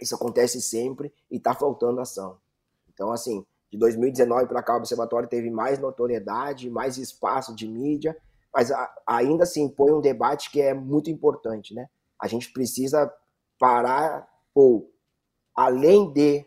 Isso 0.00 0.14
acontece 0.14 0.60
sempre 0.60 1.12
e 1.30 1.36
está 1.36 1.54
faltando 1.54 2.00
ação. 2.00 2.38
Então, 2.92 3.12
assim, 3.12 3.44
de 3.70 3.78
2019 3.78 4.46
para 4.46 4.62
cá, 4.62 4.74
o 4.74 4.78
Observatório 4.78 5.28
teve 5.28 5.50
mais 5.50 5.78
notoriedade, 5.78 6.70
mais 6.70 6.98
espaço 6.98 7.54
de 7.54 7.66
mídia, 7.66 8.16
mas 8.56 8.70
ainda 9.06 9.42
assim 9.42 9.68
põe 9.68 9.92
um 9.92 10.00
debate 10.00 10.50
que 10.50 10.62
é 10.62 10.72
muito 10.72 11.10
importante, 11.10 11.74
né? 11.74 11.90
A 12.18 12.26
gente 12.26 12.50
precisa 12.54 13.12
parar, 13.58 14.26
ou 14.54 14.90
além 15.54 16.10
de 16.10 16.42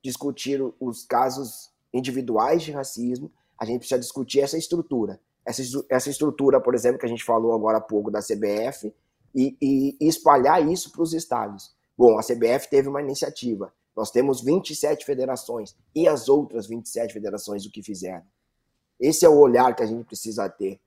discutir 0.00 0.62
os 0.78 1.04
casos 1.04 1.72
individuais 1.92 2.62
de 2.62 2.70
racismo, 2.70 3.28
a 3.58 3.64
gente 3.64 3.80
precisa 3.80 3.98
discutir 3.98 4.38
essa 4.38 4.56
estrutura. 4.56 5.20
Essa, 5.44 5.62
essa 5.90 6.08
estrutura, 6.08 6.60
por 6.60 6.76
exemplo, 6.76 7.00
que 7.00 7.06
a 7.06 7.08
gente 7.08 7.24
falou 7.24 7.52
agora 7.52 7.78
há 7.78 7.80
pouco 7.80 8.08
da 8.08 8.20
CBF, 8.20 8.94
e, 9.34 9.56
e 9.60 9.96
espalhar 10.00 10.64
isso 10.64 10.92
para 10.92 11.02
os 11.02 11.12
estados. 11.12 11.74
Bom, 11.96 12.20
a 12.20 12.22
CBF 12.22 12.70
teve 12.70 12.88
uma 12.88 13.02
iniciativa. 13.02 13.74
Nós 13.96 14.12
temos 14.12 14.42
27 14.42 15.04
federações. 15.04 15.74
E 15.92 16.06
as 16.06 16.28
outras 16.28 16.68
27 16.68 17.12
federações 17.12 17.66
o 17.66 17.70
que 17.70 17.82
fizeram? 17.82 18.24
Esse 19.00 19.24
é 19.24 19.28
o 19.28 19.38
olhar 19.38 19.74
que 19.74 19.82
a 19.82 19.86
gente 19.86 20.04
precisa 20.04 20.48
ter 20.48 20.80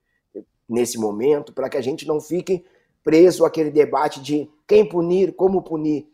nesse 0.71 0.97
momento, 0.97 1.53
para 1.53 1.69
que 1.69 1.77
a 1.77 1.81
gente 1.81 2.07
não 2.07 2.19
fique 2.19 2.65
preso 3.03 3.45
àquele 3.45 3.71
debate 3.71 4.21
de 4.21 4.49
quem 4.67 4.88
punir, 4.88 5.36
como 5.36 5.62
punir. 5.62 6.07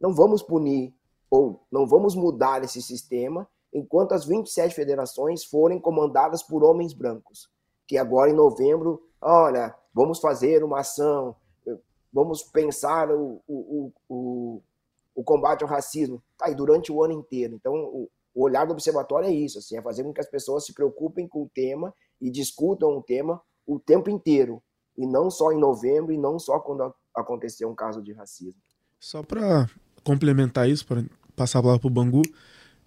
Não 0.00 0.14
vamos 0.14 0.42
punir 0.42 0.92
ou 1.30 1.60
não 1.70 1.86
vamos 1.86 2.14
mudar 2.14 2.62
esse 2.62 2.82
sistema 2.82 3.48
enquanto 3.72 4.12
as 4.12 4.24
27 4.24 4.74
federações 4.74 5.44
forem 5.44 5.80
comandadas 5.80 6.42
por 6.42 6.62
homens 6.62 6.92
brancos. 6.92 7.48
Que 7.86 7.98
agora 7.98 8.30
em 8.30 8.34
novembro, 8.34 9.02
olha, 9.20 9.74
vamos 9.92 10.20
fazer 10.20 10.62
uma 10.62 10.80
ação 10.80 11.34
vamos 12.14 12.44
pensar 12.44 13.10
o, 13.10 13.42
o, 13.48 13.92
o, 14.08 14.62
o 15.16 15.24
combate 15.24 15.64
ao 15.64 15.68
racismo. 15.68 16.22
Tá, 16.38 16.48
e 16.48 16.54
durante 16.54 16.92
o 16.92 17.02
ano 17.02 17.12
inteiro. 17.12 17.56
Então, 17.56 17.74
o, 17.74 18.08
o 18.32 18.44
olhar 18.44 18.64
do 18.64 18.72
observatório 18.72 19.28
é 19.28 19.32
isso, 19.32 19.58
assim, 19.58 19.76
é 19.76 19.82
fazer 19.82 20.04
com 20.04 20.12
que 20.12 20.20
as 20.20 20.30
pessoas 20.30 20.64
se 20.64 20.72
preocupem 20.72 21.26
com 21.26 21.42
o 21.42 21.50
tema 21.52 21.92
e 22.20 22.30
discutam 22.30 22.96
o 22.96 23.02
tema 23.02 23.42
o 23.66 23.78
tempo 23.78 24.10
inteiro, 24.10 24.62
e 24.96 25.06
não 25.06 25.30
só 25.30 25.52
em 25.52 25.58
novembro, 25.58 26.12
e 26.12 26.18
não 26.18 26.38
só 26.38 26.58
quando 26.58 26.94
acontecer 27.14 27.64
um 27.64 27.74
caso 27.74 28.02
de 28.02 28.12
racismo. 28.12 28.60
Só 29.00 29.22
para 29.22 29.68
complementar 30.02 30.68
isso, 30.68 30.86
para 30.86 31.04
passar 31.34 31.58
a 31.58 31.62
palavra 31.62 31.80
para 31.80 31.88
o 31.88 31.90
Bangu, 31.90 32.22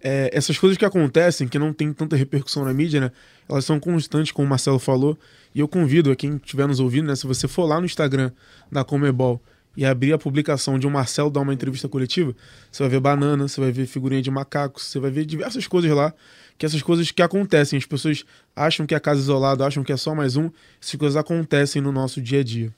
é, 0.00 0.30
essas 0.32 0.56
coisas 0.58 0.78
que 0.78 0.84
acontecem, 0.84 1.48
que 1.48 1.58
não 1.58 1.72
tem 1.72 1.92
tanta 1.92 2.16
repercussão 2.16 2.64
na 2.64 2.72
mídia, 2.72 3.00
né? 3.00 3.12
Elas 3.48 3.64
são 3.64 3.80
constantes, 3.80 4.30
como 4.30 4.46
o 4.46 4.48
Marcelo 4.48 4.78
falou. 4.78 5.18
E 5.54 5.60
eu 5.60 5.66
convido 5.66 6.10
a 6.10 6.16
quem 6.16 6.36
estiver 6.36 6.68
nos 6.68 6.78
ouvindo, 6.78 7.08
né? 7.08 7.16
Se 7.16 7.26
você 7.26 7.48
for 7.48 7.64
lá 7.64 7.80
no 7.80 7.86
Instagram 7.86 8.30
da 8.70 8.84
Comebol 8.84 9.40
e 9.78 9.86
abrir 9.86 10.12
a 10.12 10.18
publicação 10.18 10.76
de 10.76 10.88
um 10.88 10.90
Marcelo 10.90 11.30
dar 11.30 11.38
uma 11.38 11.54
entrevista 11.54 11.88
coletiva, 11.88 12.34
você 12.68 12.82
vai 12.82 12.90
ver 12.90 12.98
banana, 12.98 13.46
você 13.46 13.60
vai 13.60 13.70
ver 13.70 13.86
figurinha 13.86 14.20
de 14.20 14.28
macacos, 14.28 14.82
você 14.82 14.98
vai 14.98 15.08
ver 15.08 15.24
diversas 15.24 15.68
coisas 15.68 15.88
lá, 15.92 16.12
que 16.58 16.66
essas 16.66 16.82
coisas 16.82 17.12
que 17.12 17.22
acontecem. 17.22 17.78
As 17.78 17.86
pessoas 17.86 18.24
acham 18.56 18.84
que 18.84 18.92
é 18.92 18.98
casa 18.98 19.20
isolada, 19.20 19.64
acham 19.64 19.84
que 19.84 19.92
é 19.92 19.96
só 19.96 20.16
mais 20.16 20.34
um. 20.34 20.50
Essas 20.82 20.96
coisas 20.96 21.16
acontecem 21.16 21.80
no 21.80 21.92
nosso 21.92 22.20
dia 22.20 22.40
a 22.40 22.42
dia. 22.42 22.74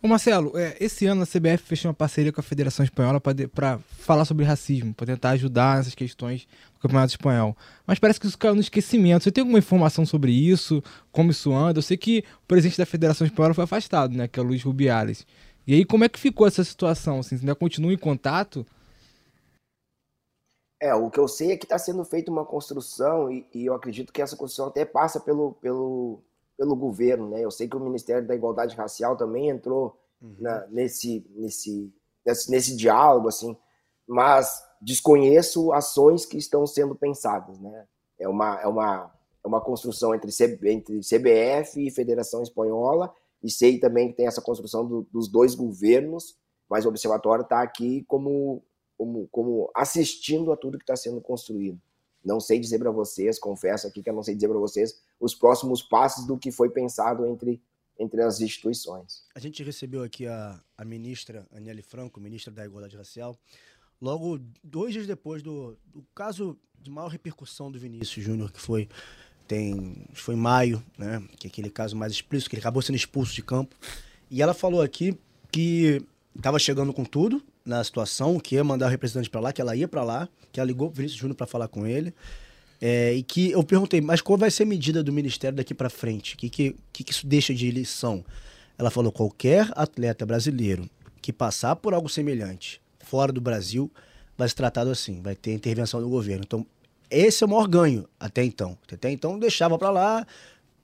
Ô 0.00 0.06
Marcelo, 0.06 0.56
é, 0.56 0.76
esse 0.78 1.06
ano 1.06 1.22
a 1.22 1.26
CBF 1.26 1.64
fechou 1.64 1.88
uma 1.88 1.94
parceria 1.94 2.32
com 2.32 2.40
a 2.40 2.44
Federação 2.44 2.84
Espanhola 2.84 3.20
para 3.20 3.80
falar 3.98 4.24
sobre 4.24 4.44
racismo, 4.44 4.94
para 4.94 5.06
tentar 5.06 5.30
ajudar 5.30 5.78
nessas 5.78 5.96
questões 5.96 6.46
do 6.76 6.82
Campeonato 6.82 7.10
Espanhol. 7.10 7.56
Mas 7.84 7.98
parece 7.98 8.20
que 8.20 8.28
isso 8.28 8.38
caiu 8.38 8.54
no 8.54 8.60
esquecimento. 8.60 9.24
Você 9.24 9.32
tem 9.32 9.42
alguma 9.42 9.58
informação 9.58 10.06
sobre 10.06 10.30
isso? 10.30 10.80
Como 11.10 11.32
isso 11.32 11.52
anda? 11.52 11.80
Eu 11.80 11.82
sei 11.82 11.96
que 11.96 12.22
o 12.44 12.46
presidente 12.46 12.78
da 12.78 12.86
Federação 12.86 13.26
Espanhola 13.26 13.54
foi 13.54 13.64
afastado, 13.64 14.16
né? 14.16 14.28
Que 14.28 14.38
é 14.38 14.42
o 14.42 14.46
Luiz 14.46 14.62
Rubiales. 14.62 15.26
E 15.68 15.74
aí, 15.74 15.84
como 15.84 16.02
é 16.02 16.08
que 16.08 16.18
ficou 16.18 16.46
essa 16.46 16.64
situação? 16.64 17.18
Assim, 17.18 17.36
você 17.36 17.42
ainda 17.42 17.54
continua 17.54 17.92
em 17.92 17.98
contato? 17.98 18.64
É, 20.80 20.94
o 20.94 21.10
que 21.10 21.20
eu 21.20 21.28
sei 21.28 21.52
é 21.52 21.58
que 21.58 21.66
está 21.66 21.78
sendo 21.78 22.02
feita 22.06 22.30
uma 22.30 22.46
construção 22.46 23.30
e, 23.30 23.46
e, 23.52 23.66
eu 23.66 23.74
acredito 23.74 24.10
que 24.10 24.22
essa 24.22 24.34
construção 24.34 24.68
até 24.68 24.86
passa 24.86 25.20
pelo, 25.20 25.52
pelo, 25.60 26.22
pelo 26.56 26.74
governo, 26.74 27.28
né? 27.28 27.44
Eu 27.44 27.50
sei 27.50 27.68
que 27.68 27.76
o 27.76 27.80
Ministério 27.80 28.26
da 28.26 28.34
Igualdade 28.34 28.74
Racial 28.74 29.14
também 29.14 29.50
entrou 29.50 30.00
uhum. 30.22 30.36
na, 30.38 30.66
nesse, 30.68 31.26
nesse, 31.36 31.92
nesse, 32.24 32.50
nesse 32.50 32.74
diálogo, 32.74 33.28
assim, 33.28 33.54
mas 34.06 34.64
desconheço 34.80 35.70
ações 35.74 36.24
que 36.24 36.38
estão 36.38 36.66
sendo 36.66 36.94
pensadas, 36.94 37.58
né? 37.58 37.86
É 38.18 38.26
uma, 38.26 38.58
é 38.62 38.66
uma, 38.66 39.12
é 39.44 39.46
uma 39.46 39.60
construção 39.60 40.14
entre, 40.14 40.32
C, 40.32 40.58
entre 40.62 41.00
CBF 41.00 41.86
e 41.86 41.90
Federação 41.90 42.42
Espanhola, 42.42 43.12
e 43.42 43.50
sei 43.50 43.78
também 43.78 44.08
que 44.08 44.16
tem 44.16 44.26
essa 44.26 44.42
construção 44.42 44.86
do, 44.86 45.08
dos 45.12 45.28
dois 45.28 45.54
governos, 45.54 46.36
mas 46.68 46.84
o 46.84 46.88
observatório 46.88 47.42
está 47.42 47.62
aqui 47.62 48.04
como, 48.06 48.62
como, 48.96 49.28
como 49.28 49.70
assistindo 49.74 50.52
a 50.52 50.56
tudo 50.56 50.78
que 50.78 50.84
está 50.84 50.96
sendo 50.96 51.20
construído. 51.20 51.80
Não 52.24 52.40
sei 52.40 52.58
dizer 52.58 52.78
para 52.78 52.90
vocês, 52.90 53.38
confesso 53.38 53.86
aqui 53.86 54.02
que 54.02 54.10
eu 54.10 54.14
não 54.14 54.22
sei 54.22 54.34
dizer 54.34 54.48
para 54.48 54.58
vocês 54.58 55.00
os 55.20 55.34
próximos 55.34 55.82
passos 55.82 56.26
do 56.26 56.36
que 56.36 56.50
foi 56.50 56.68
pensado 56.68 57.26
entre, 57.26 57.62
entre 57.98 58.20
as 58.22 58.40
instituições. 58.40 59.24
A 59.34 59.38
gente 59.38 59.62
recebeu 59.62 60.02
aqui 60.02 60.26
a, 60.26 60.60
a 60.76 60.84
ministra 60.84 61.46
Aniele 61.52 61.82
Franco, 61.82 62.20
ministra 62.20 62.52
da 62.52 62.64
Igualdade 62.64 62.96
Racial, 62.96 63.38
logo 64.00 64.38
dois 64.62 64.92
dias 64.92 65.06
depois 65.06 65.42
do, 65.42 65.78
do 65.86 66.02
caso 66.14 66.58
de 66.80 66.90
maior 66.90 67.08
repercussão 67.08 67.70
do 67.70 67.78
Vinícius 67.78 68.24
Júnior, 68.24 68.52
que 68.52 68.60
foi 68.60 68.88
tem 69.48 69.96
foi 70.12 70.34
em 70.34 70.38
maio, 70.38 70.82
né? 70.96 71.22
Que 71.38 71.46
é 71.46 71.50
aquele 71.50 71.70
caso 71.70 71.96
mais 71.96 72.12
explícito, 72.12 72.50
que 72.50 72.56
ele 72.56 72.60
acabou 72.60 72.82
sendo 72.82 72.96
expulso 72.96 73.34
de 73.34 73.42
campo. 73.42 73.74
E 74.30 74.42
ela 74.42 74.52
falou 74.52 74.82
aqui 74.82 75.16
que 75.50 76.02
estava 76.36 76.58
chegando 76.58 76.92
com 76.92 77.04
tudo, 77.04 77.42
na 77.64 77.82
situação, 77.82 78.38
que 78.38 78.54
ia 78.54 78.62
mandar 78.62 78.86
o 78.86 78.90
representante 78.90 79.28
para 79.28 79.40
lá, 79.40 79.52
que 79.52 79.60
ela 79.60 79.74
ia 79.74 79.88
para 79.88 80.04
lá, 80.04 80.28
que 80.52 80.60
ela 80.60 80.66
ligou 80.66 80.88
pro 80.88 80.98
Vinícius 80.98 81.20
Júnior 81.20 81.36
para 81.36 81.46
falar 81.46 81.68
com 81.68 81.86
ele. 81.86 82.14
É, 82.80 83.12
e 83.12 83.22
que 83.22 83.50
eu 83.50 83.64
perguntei, 83.64 84.00
mas 84.00 84.20
qual 84.20 84.38
vai 84.38 84.50
ser 84.50 84.62
a 84.62 84.66
medida 84.66 85.02
do 85.02 85.12
Ministério 85.12 85.56
daqui 85.56 85.74
para 85.74 85.90
frente? 85.90 86.34
O 86.34 86.38
que, 86.38 86.48
que, 86.48 86.76
que, 86.92 87.02
que 87.02 87.12
isso 87.12 87.26
deixa 87.26 87.52
de 87.52 87.70
lição? 87.70 88.24
Ela 88.78 88.90
falou: 88.90 89.10
qualquer 89.10 89.68
atleta 89.74 90.24
brasileiro 90.24 90.88
que 91.20 91.32
passar 91.32 91.74
por 91.74 91.92
algo 91.92 92.08
semelhante 92.08 92.80
fora 93.00 93.32
do 93.32 93.40
Brasil 93.40 93.90
vai 94.36 94.48
ser 94.48 94.54
tratado 94.54 94.90
assim, 94.90 95.20
vai 95.20 95.34
ter 95.34 95.52
intervenção 95.52 96.00
do 96.00 96.08
governo. 96.08 96.44
Então, 96.46 96.64
esse 97.10 97.42
é 97.42 97.46
o 97.46 97.50
maior 97.50 97.66
ganho 97.68 98.08
até 98.18 98.44
então. 98.44 98.76
Até 98.92 99.10
então 99.10 99.38
deixava 99.38 99.78
para 99.78 99.90
lá 99.90 100.26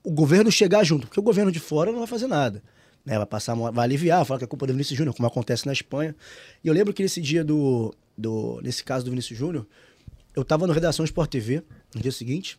o 0.02 0.10
governo 0.10 0.50
chegar 0.50 0.84
junto, 0.84 1.06
porque 1.06 1.20
o 1.20 1.22
governo 1.22 1.50
de 1.50 1.60
fora 1.60 1.90
não 1.90 1.98
vai 1.98 2.08
fazer 2.08 2.26
nada 2.26 2.62
né? 3.04 3.16
Vai 3.16 3.26
passar, 3.26 3.54
vai 3.54 3.84
aliviar, 3.84 4.24
falar 4.24 4.38
que 4.38 4.44
é 4.44 4.48
culpa 4.48 4.66
do 4.66 4.72
Vinícius 4.72 4.96
Júnior, 4.96 5.14
como 5.14 5.26
acontece 5.26 5.66
na 5.66 5.72
Espanha. 5.72 6.16
E 6.62 6.68
eu 6.68 6.74
lembro 6.74 6.92
que 6.92 7.02
nesse 7.02 7.20
dia 7.20 7.44
do, 7.44 7.94
do 8.16 8.60
nesse 8.62 8.82
caso 8.82 9.04
do 9.04 9.10
Vinícius 9.10 9.38
Júnior, 9.38 9.66
eu 10.34 10.44
tava 10.44 10.66
no 10.66 10.72
Redação 10.72 11.04
Sport 11.04 11.30
TV 11.30 11.62
no 11.94 12.00
dia 12.00 12.12
seguinte, 12.12 12.58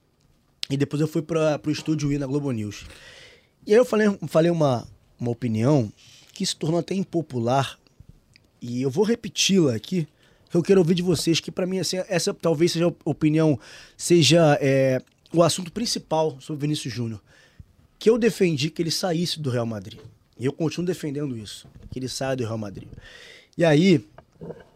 e 0.70 0.78
depois 0.78 1.02
eu 1.02 1.08
fui 1.08 1.22
para 1.22 1.60
o 1.66 1.72
estúdio 1.72 2.12
ir 2.12 2.20
na 2.20 2.28
Globo 2.28 2.52
News. 2.52 2.86
E 3.66 3.72
aí 3.72 3.78
eu 3.78 3.86
falei, 3.86 4.08
falei 4.28 4.52
uma, 4.52 4.88
uma 5.20 5.32
opinião 5.32 5.92
que 6.34 6.46
se 6.46 6.56
tornou 6.56 6.80
até 6.80 6.94
impopular, 6.94 7.80
e 8.62 8.82
eu 8.82 8.90
vou 8.90 9.04
repeti-la 9.04 9.76
aqui, 9.76 10.08
eu 10.58 10.64
quero 10.64 10.80
ouvir 10.80 10.96
de 10.96 11.02
vocês, 11.02 11.40
que 11.40 11.52
para 11.52 11.66
mim 11.66 11.80
assim, 11.80 11.98
essa 12.08 12.34
talvez 12.34 12.72
seja 12.72 12.88
a 12.88 12.94
opinião, 13.04 13.60
seja 13.98 14.58
é, 14.62 15.02
o 15.34 15.44
assunto 15.44 15.72
principal 15.72 16.40
sobre 16.40 16.62
Vinícius 16.62 16.94
Júnior. 16.94 17.22
Que 17.98 18.10
eu 18.10 18.18
defendi 18.18 18.70
que 18.70 18.82
ele 18.82 18.92
saísse 18.92 19.40
do 19.40 19.50
Real 19.50 19.66
Madrid. 19.66 20.00
E 20.38 20.46
eu 20.46 20.54
continuo 20.54 20.86
defendendo 20.86 21.38
isso, 21.38 21.68
que 21.92 22.00
ele 22.00 22.10
saia 22.10 22.36
do 22.36 22.44
Real 22.44 22.58
Madrid. 22.58 22.90
E 23.58 23.64
aí, 23.64 24.06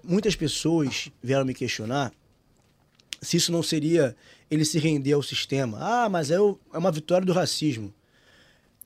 muitas 0.03 0.35
pessoas 0.35 1.09
vieram 1.21 1.45
me 1.45 1.53
questionar 1.53 2.13
se 3.21 3.37
isso 3.37 3.51
não 3.51 3.61
seria 3.61 4.15
ele 4.49 4.63
se 4.63 4.79
render 4.79 5.13
ao 5.13 5.21
sistema. 5.21 5.77
Ah, 5.81 6.09
mas 6.09 6.31
é, 6.31 6.39
o, 6.39 6.57
é 6.73 6.77
uma 6.77 6.91
vitória 6.91 7.25
do 7.25 7.33
racismo. 7.33 7.93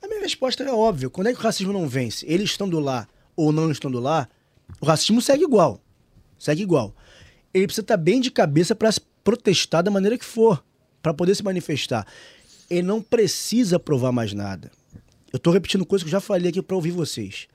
A 0.02 0.08
minha 0.08 0.20
resposta 0.20 0.64
é 0.64 0.72
óbvia. 0.72 1.10
Quando 1.10 1.28
é 1.28 1.34
que 1.34 1.40
o 1.40 1.44
racismo 1.44 1.72
não 1.72 1.88
vence? 1.88 2.26
Ele 2.28 2.44
estando 2.44 2.80
lá 2.80 3.08
ou 3.36 3.52
não 3.52 3.72
estando 3.72 4.00
lá, 4.00 4.28
o 4.82 4.86
racismo 4.86 5.22
segue 5.22 5.44
igual. 5.44 5.80
Segue 6.44 6.62
igual. 6.62 6.94
Ele 7.54 7.66
precisa 7.66 7.84
estar 7.84 7.96
bem 7.96 8.20
de 8.20 8.30
cabeça 8.30 8.76
para 8.76 8.90
protestar 9.24 9.82
da 9.82 9.90
maneira 9.90 10.18
que 10.18 10.26
for, 10.26 10.62
para 11.02 11.14
poder 11.14 11.34
se 11.36 11.42
manifestar. 11.42 12.06
Ele 12.70 12.82
não 12.82 13.02
precisa 13.02 13.80
provar 13.80 14.12
mais 14.12 14.34
nada. 14.34 14.70
Eu 15.32 15.40
tô 15.40 15.52
repetindo 15.52 15.86
coisas 15.86 16.04
que 16.04 16.10
eu 16.10 16.12
já 16.12 16.20
falei 16.20 16.50
aqui 16.50 16.62
para 16.62 16.76
ouvir 16.76 16.92
vocês. 16.92 17.48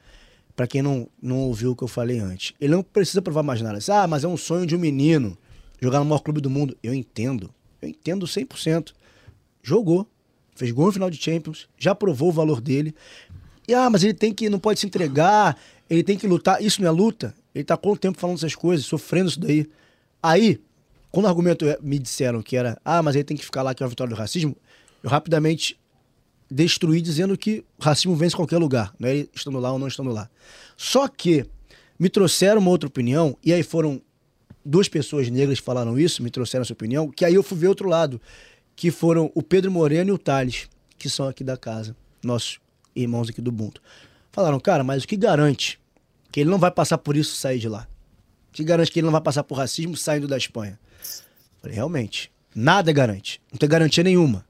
Para 0.56 0.66
quem 0.66 0.80
não, 0.80 1.06
não 1.20 1.36
ouviu 1.40 1.72
o 1.72 1.76
que 1.76 1.84
eu 1.84 1.88
falei 1.88 2.18
antes. 2.18 2.54
Ele 2.58 2.72
não 2.72 2.82
precisa 2.82 3.20
provar 3.20 3.42
mais 3.42 3.60
nada. 3.60 3.78
Ah, 3.92 4.06
mas 4.06 4.24
é 4.24 4.28
um 4.28 4.38
sonho 4.38 4.64
de 4.64 4.74
um 4.74 4.78
menino 4.78 5.36
jogar 5.78 5.98
no 5.98 6.06
maior 6.06 6.20
clube 6.20 6.40
do 6.40 6.48
mundo. 6.48 6.74
Eu 6.82 6.94
entendo. 6.94 7.52
Eu 7.82 7.90
entendo 7.90 8.24
100%. 8.24 8.94
Jogou. 9.62 10.08
Fez 10.56 10.70
gol 10.70 10.86
no 10.86 10.92
final 10.92 11.10
de 11.10 11.22
Champions. 11.22 11.68
Já 11.76 11.94
provou 11.94 12.30
o 12.30 12.32
valor 12.32 12.62
dele. 12.62 12.94
E, 13.68 13.74
ah, 13.74 13.90
mas 13.90 14.02
ele 14.02 14.14
tem 14.14 14.32
que. 14.32 14.48
Não 14.48 14.58
pode 14.58 14.80
se 14.80 14.86
entregar. 14.86 15.58
Ele 15.90 16.02
tem 16.02 16.16
que 16.16 16.26
lutar. 16.26 16.62
Isso 16.62 16.80
não 16.80 16.88
é 16.88 16.90
luta? 16.90 17.34
Ele 17.58 17.64
tá 17.64 17.76
quanto 17.76 17.98
tempo 17.98 18.20
falando 18.20 18.36
essas 18.36 18.54
coisas, 18.54 18.86
sofrendo 18.86 19.30
isso 19.30 19.40
daí. 19.40 19.68
Aí, 20.22 20.60
quando 21.10 21.24
o 21.24 21.28
argumento 21.28 21.66
é, 21.66 21.76
me 21.82 21.98
disseram 21.98 22.40
que 22.40 22.56
era, 22.56 22.80
ah, 22.84 23.02
mas 23.02 23.16
ele 23.16 23.24
tem 23.24 23.36
que 23.36 23.44
ficar 23.44 23.62
lá 23.62 23.74
que 23.74 23.82
é 23.82 23.84
uma 23.84 23.90
vitória 23.90 24.14
do 24.14 24.16
racismo, 24.16 24.56
eu 25.02 25.10
rapidamente 25.10 25.76
destruir 26.48 27.02
dizendo 27.02 27.36
que 27.36 27.64
racismo 27.80 28.14
vence 28.14 28.36
qualquer 28.36 28.58
lugar, 28.58 28.94
não 28.96 29.08
é 29.08 29.26
estando 29.34 29.58
lá 29.58 29.72
ou 29.72 29.78
não 29.78 29.88
estando 29.88 30.10
lá. 30.10 30.30
Só 30.76 31.08
que 31.08 31.44
me 31.98 32.08
trouxeram 32.08 32.60
uma 32.60 32.70
outra 32.70 32.86
opinião, 32.86 33.36
e 33.44 33.52
aí 33.52 33.64
foram 33.64 34.00
duas 34.64 34.88
pessoas 34.88 35.28
negras 35.28 35.58
que 35.58 35.66
falaram 35.66 35.98
isso, 35.98 36.22
me 36.22 36.30
trouxeram 36.30 36.62
essa 36.62 36.72
opinião, 36.72 37.10
que 37.10 37.24
aí 37.24 37.34
eu 37.34 37.42
fui 37.42 37.58
ver 37.58 37.66
outro 37.66 37.88
lado, 37.88 38.20
que 38.76 38.92
foram 38.92 39.32
o 39.34 39.42
Pedro 39.42 39.72
Moreno 39.72 40.10
e 40.10 40.12
o 40.12 40.18
Thales, 40.18 40.68
que 40.96 41.10
são 41.10 41.26
aqui 41.26 41.42
da 41.42 41.56
casa, 41.56 41.96
nossos 42.22 42.60
irmãos 42.94 43.28
aqui 43.28 43.40
do 43.40 43.48
Ubuntu. 43.48 43.82
Falaram, 44.30 44.60
cara, 44.60 44.84
mas 44.84 45.02
o 45.02 45.08
que 45.08 45.16
garante 45.16 45.80
que 46.30 46.40
ele 46.40 46.50
não 46.50 46.58
vai 46.58 46.70
passar 46.70 46.98
por 46.98 47.16
isso 47.16 47.36
sair 47.36 47.58
de 47.58 47.68
lá? 47.68 47.86
Que 48.52 48.64
garante 48.64 48.90
que 48.90 48.98
ele 48.98 49.06
não 49.06 49.12
vai 49.12 49.20
passar 49.20 49.44
por 49.44 49.56
racismo 49.56 49.96
saindo 49.96 50.26
da 50.26 50.36
Espanha? 50.36 50.78
Falei, 51.60 51.76
realmente, 51.76 52.30
nada 52.54 52.92
garante, 52.92 53.40
não 53.52 53.58
tem 53.58 53.68
garantia 53.68 54.04
nenhuma. 54.04 54.44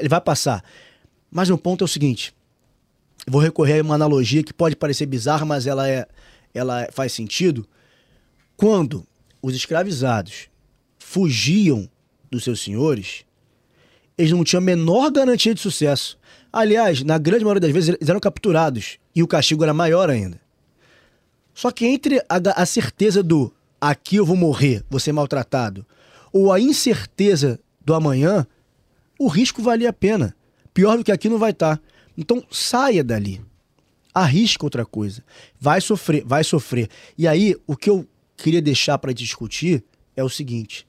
Ele 0.00 0.08
vai 0.08 0.20
passar. 0.20 0.62
Mas 1.30 1.50
o 1.50 1.58
ponto 1.58 1.82
é 1.82 1.86
o 1.86 1.88
seguinte: 1.88 2.34
vou 3.26 3.40
recorrer 3.40 3.80
a 3.80 3.82
uma 3.82 3.94
analogia 3.94 4.42
que 4.42 4.52
pode 4.52 4.76
parecer 4.76 5.06
bizarra, 5.06 5.44
mas 5.44 5.66
ela, 5.66 5.88
é, 5.88 6.06
ela 6.54 6.88
faz 6.92 7.12
sentido. 7.12 7.66
Quando 8.56 9.06
os 9.42 9.54
escravizados 9.54 10.48
fugiam 10.98 11.88
dos 12.30 12.44
seus 12.44 12.60
senhores, 12.60 13.24
eles 14.16 14.32
não 14.32 14.44
tinham 14.44 14.60
a 14.60 14.64
menor 14.64 15.10
garantia 15.10 15.54
de 15.54 15.60
sucesso. 15.60 16.18
Aliás, 16.52 17.02
na 17.02 17.18
grande 17.18 17.44
maioria 17.44 17.60
das 17.60 17.70
vezes, 17.70 17.90
eles 17.90 18.08
eram 18.08 18.20
capturados 18.20 18.98
e 19.14 19.22
o 19.22 19.28
castigo 19.28 19.62
era 19.62 19.74
maior 19.74 20.10
ainda. 20.10 20.40
Só 21.58 21.72
que 21.72 21.84
entre 21.84 22.20
a, 22.28 22.62
a 22.62 22.64
certeza 22.64 23.20
do 23.20 23.52
aqui 23.80 24.14
eu 24.14 24.24
vou 24.24 24.36
morrer, 24.36 24.84
vou 24.88 25.00
ser 25.00 25.10
maltratado, 25.10 25.84
ou 26.32 26.52
a 26.52 26.60
incerteza 26.60 27.58
do 27.84 27.94
amanhã, 27.94 28.46
o 29.18 29.26
risco 29.26 29.60
valia 29.60 29.90
a 29.90 29.92
pena. 29.92 30.36
Pior 30.72 30.96
do 30.96 31.02
que 31.02 31.10
aqui 31.10 31.28
não 31.28 31.36
vai 31.36 31.50
estar. 31.50 31.78
Tá. 31.78 31.82
Então 32.16 32.44
saia 32.48 33.02
dali. 33.02 33.44
arrisca 34.14 34.64
outra 34.64 34.86
coisa. 34.86 35.24
Vai 35.58 35.80
sofrer, 35.80 36.22
vai 36.24 36.44
sofrer. 36.44 36.88
E 37.18 37.26
aí, 37.26 37.56
o 37.66 37.74
que 37.74 37.90
eu 37.90 38.06
queria 38.36 38.62
deixar 38.62 38.96
para 38.96 39.12
discutir 39.12 39.82
é 40.14 40.22
o 40.22 40.28
seguinte. 40.28 40.86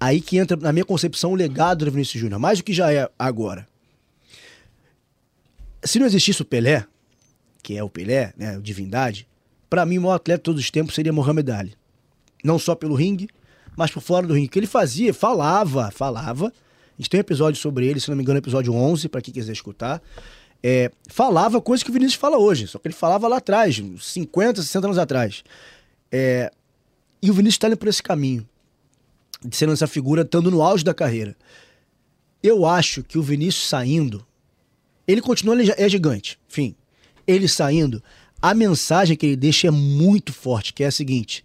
Aí 0.00 0.18
que 0.18 0.38
entra, 0.38 0.56
na 0.56 0.72
minha 0.72 0.86
concepção, 0.86 1.32
o 1.32 1.36
legado 1.36 1.84
do 1.84 1.90
Vinícius 1.90 2.22
Júnior, 2.22 2.40
mais 2.40 2.56
do 2.56 2.64
que 2.64 2.72
já 2.72 2.90
é 2.90 3.06
agora. 3.18 3.68
Se 5.82 5.98
não 5.98 6.06
existisse 6.06 6.40
o 6.40 6.46
Pelé, 6.46 6.86
que 7.62 7.76
é 7.76 7.84
o 7.84 7.90
Pelé, 7.90 8.32
né, 8.34 8.58
divindade, 8.62 9.28
para 9.74 9.84
mim 9.84 9.98
o 9.98 10.02
maior 10.02 10.14
atleta 10.14 10.38
de 10.38 10.44
todos 10.44 10.62
os 10.62 10.70
tempos 10.70 10.94
seria 10.94 11.12
Mohamed 11.12 11.50
Ali. 11.50 11.74
Não 12.44 12.60
só 12.60 12.76
pelo 12.76 12.94
ringue, 12.94 13.28
mas 13.76 13.90
por 13.90 14.00
fora 14.00 14.24
do 14.24 14.32
ringue. 14.32 14.46
O 14.46 14.50
que 14.50 14.60
ele 14.60 14.68
fazia, 14.68 15.12
falava, 15.12 15.90
falava. 15.90 16.46
A 16.46 16.96
gente 16.96 17.10
tem 17.10 17.18
um 17.18 17.22
episódio 17.22 17.60
sobre 17.60 17.84
ele, 17.84 17.98
se 17.98 18.08
não 18.08 18.16
me 18.16 18.22
engano, 18.22 18.38
episódio 18.38 18.72
11, 18.72 19.08
para 19.08 19.20
quem 19.20 19.34
quiser 19.34 19.50
escutar. 19.50 20.00
É, 20.62 20.92
falava 21.08 21.60
coisas 21.60 21.82
que 21.82 21.90
o 21.90 21.92
Vinícius 21.92 22.14
fala 22.14 22.38
hoje, 22.38 22.68
só 22.68 22.78
que 22.78 22.86
ele 22.86 22.94
falava 22.94 23.26
lá 23.26 23.38
atrás, 23.38 23.82
50, 24.00 24.62
60 24.62 24.86
anos 24.86 24.96
atrás. 24.96 25.42
É, 26.08 26.52
e 27.20 27.28
o 27.28 27.34
Vinícius 27.34 27.56
está 27.56 27.66
indo 27.66 27.76
por 27.76 27.88
esse 27.88 28.00
caminho, 28.00 28.48
de 29.44 29.56
sendo 29.56 29.72
essa 29.72 29.88
figura, 29.88 30.22
estando 30.22 30.52
no 30.52 30.62
auge 30.62 30.84
da 30.84 30.94
carreira. 30.94 31.36
Eu 32.40 32.64
acho 32.64 33.02
que 33.02 33.18
o 33.18 33.22
Vinícius 33.22 33.68
saindo, 33.68 34.24
ele 35.04 35.20
continua, 35.20 35.60
ele 35.60 35.74
é 35.76 35.88
gigante, 35.88 36.38
enfim. 36.48 36.76
Ele 37.26 37.48
saindo, 37.48 38.00
a 38.44 38.52
mensagem 38.52 39.16
que 39.16 39.24
ele 39.24 39.36
deixa 39.36 39.68
é 39.68 39.70
muito 39.70 40.30
forte, 40.30 40.74
que 40.74 40.84
é 40.84 40.86
a 40.86 40.92
seguinte: 40.92 41.42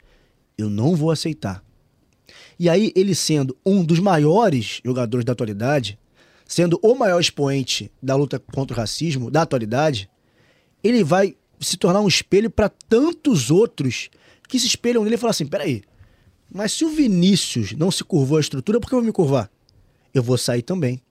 eu 0.57 0.69
não 0.69 0.97
vou 0.97 1.11
aceitar. 1.11 1.63
E 2.59 2.67
aí, 2.67 2.91
ele 2.93 3.15
sendo 3.15 3.57
um 3.65 3.85
dos 3.85 3.99
maiores 3.99 4.81
jogadores 4.83 5.23
da 5.23 5.31
atualidade, 5.31 5.97
sendo 6.45 6.77
o 6.83 6.93
maior 6.95 7.21
expoente 7.21 7.89
da 8.03 8.17
luta 8.17 8.37
contra 8.37 8.75
o 8.75 8.77
racismo 8.77 9.31
da 9.31 9.43
atualidade, 9.43 10.09
ele 10.83 11.01
vai 11.01 11.37
se 11.57 11.77
tornar 11.77 12.01
um 12.01 12.07
espelho 12.07 12.49
para 12.49 12.67
tantos 12.67 13.49
outros 13.49 14.09
que 14.49 14.59
se 14.59 14.67
espelham 14.67 15.01
nele 15.01 15.15
e 15.15 15.17
falam 15.17 15.31
assim: 15.31 15.47
peraí, 15.47 15.83
mas 16.51 16.73
se 16.73 16.83
o 16.83 16.89
Vinícius 16.89 17.71
não 17.71 17.89
se 17.89 18.03
curvou 18.03 18.37
a 18.37 18.41
estrutura, 18.41 18.77
por 18.77 18.89
que 18.89 18.93
eu 18.93 18.99
vou 18.99 19.05
me 19.05 19.13
curvar? 19.13 19.49
Eu 20.13 20.21
vou 20.21 20.37
sair 20.37 20.63
também. 20.63 21.01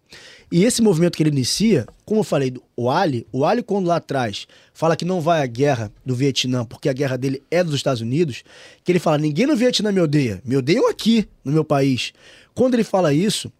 E 0.50 0.64
esse 0.64 0.80
movimento 0.80 1.16
que 1.16 1.22
ele 1.22 1.30
inicia, 1.30 1.86
como 2.04 2.20
eu 2.20 2.24
falei, 2.24 2.54
o 2.74 2.88
Ali, 2.88 3.26
o 3.30 3.44
Ali, 3.44 3.62
quando 3.62 3.86
lá 3.86 3.96
atrás 3.96 4.46
fala 4.72 4.96
que 4.96 5.04
não 5.04 5.20
vai 5.20 5.42
à 5.42 5.46
guerra 5.46 5.92
do 6.04 6.14
Vietnã, 6.14 6.64
porque 6.64 6.88
a 6.88 6.92
guerra 6.92 7.18
dele 7.18 7.42
é 7.50 7.62
dos 7.62 7.74
Estados 7.74 8.00
Unidos, 8.00 8.42
que 8.82 8.90
ele 8.90 8.98
fala: 8.98 9.18
ninguém 9.18 9.46
no 9.46 9.56
Vietnã 9.56 9.92
me 9.92 10.00
odeia, 10.00 10.40
me 10.44 10.56
odeiam 10.56 10.88
aqui, 10.88 11.28
no 11.44 11.52
meu 11.52 11.64
país. 11.64 12.12
Quando 12.54 12.74
ele 12.74 12.84
fala 12.84 13.12
isso, 13.12 13.52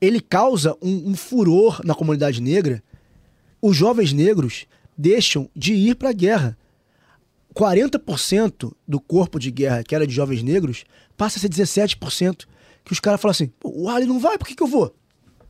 ele 0.00 0.20
causa 0.20 0.76
um, 0.82 1.10
um 1.10 1.14
furor 1.14 1.80
na 1.84 1.94
comunidade 1.94 2.42
negra. 2.42 2.82
Os 3.60 3.76
jovens 3.76 4.12
negros 4.12 4.66
deixam 4.96 5.48
de 5.56 5.72
ir 5.72 5.94
para 5.94 6.10
a 6.10 6.12
guerra. 6.12 6.58
40% 7.54 8.72
do 8.86 9.00
corpo 9.00 9.38
de 9.38 9.50
guerra, 9.50 9.82
que 9.82 9.94
era 9.94 10.06
de 10.06 10.14
jovens 10.14 10.42
negros, 10.42 10.84
passa 11.16 11.38
a 11.38 11.40
ser 11.40 11.48
17%. 11.48 12.44
Que 12.84 12.92
os 12.92 13.00
caras 13.00 13.20
falam 13.20 13.32
assim: 13.32 13.50
o 13.64 13.88
Ali 13.88 14.06
não 14.06 14.20
vai, 14.20 14.38
por 14.38 14.46
que, 14.46 14.54
que 14.54 14.62
eu 14.62 14.66
vou? 14.66 14.94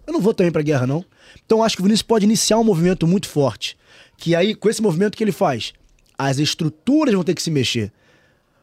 Eu 0.08 0.14
não 0.14 0.22
vou 0.22 0.32
também 0.32 0.50
pra 0.50 0.62
guerra, 0.62 0.86
não. 0.86 1.04
Então 1.44 1.62
acho 1.62 1.76
que 1.76 1.82
o 1.82 1.84
Vinícius 1.84 2.06
pode 2.06 2.24
iniciar 2.24 2.58
um 2.58 2.64
movimento 2.64 3.06
muito 3.06 3.28
forte. 3.28 3.76
Que 4.16 4.34
aí, 4.34 4.54
com 4.54 4.70
esse 4.70 4.80
movimento 4.80 5.14
que 5.14 5.22
ele 5.22 5.32
faz, 5.32 5.74
as 6.16 6.38
estruturas 6.38 7.12
vão 7.12 7.22
ter 7.22 7.34
que 7.34 7.42
se 7.42 7.50
mexer. 7.50 7.92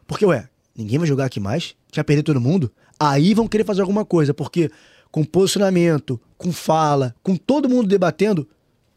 Porque, 0.08 0.26
ué, 0.26 0.48
ninguém 0.76 0.98
vai 0.98 1.06
jogar 1.06 1.26
aqui 1.26 1.38
mais? 1.38 1.76
Já 1.94 2.02
perder 2.02 2.24
todo 2.24 2.40
mundo? 2.40 2.68
Aí 2.98 3.32
vão 3.32 3.46
querer 3.46 3.62
fazer 3.62 3.82
alguma 3.82 4.04
coisa, 4.04 4.34
porque 4.34 4.68
com 5.12 5.22
posicionamento, 5.22 6.20
com 6.36 6.50
fala, 6.50 7.14
com 7.22 7.36
todo 7.36 7.68
mundo 7.68 7.86
debatendo, 7.86 8.48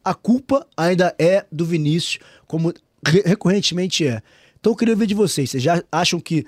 a 0.03 0.15
culpa 0.15 0.65
ainda 0.75 1.13
é 1.19 1.45
do 1.51 1.67
Vinícius, 1.67 2.17
como 2.47 2.73
recorrentemente 3.05 4.07
é. 4.07 4.23
Então 4.59 4.71
eu 4.71 4.75
queria 4.75 4.95
ver 4.95 5.05
de 5.05 5.13
vocês. 5.13 5.51
Vocês 5.51 5.61
já 5.61 5.83
acham 5.91 6.19
que 6.19 6.47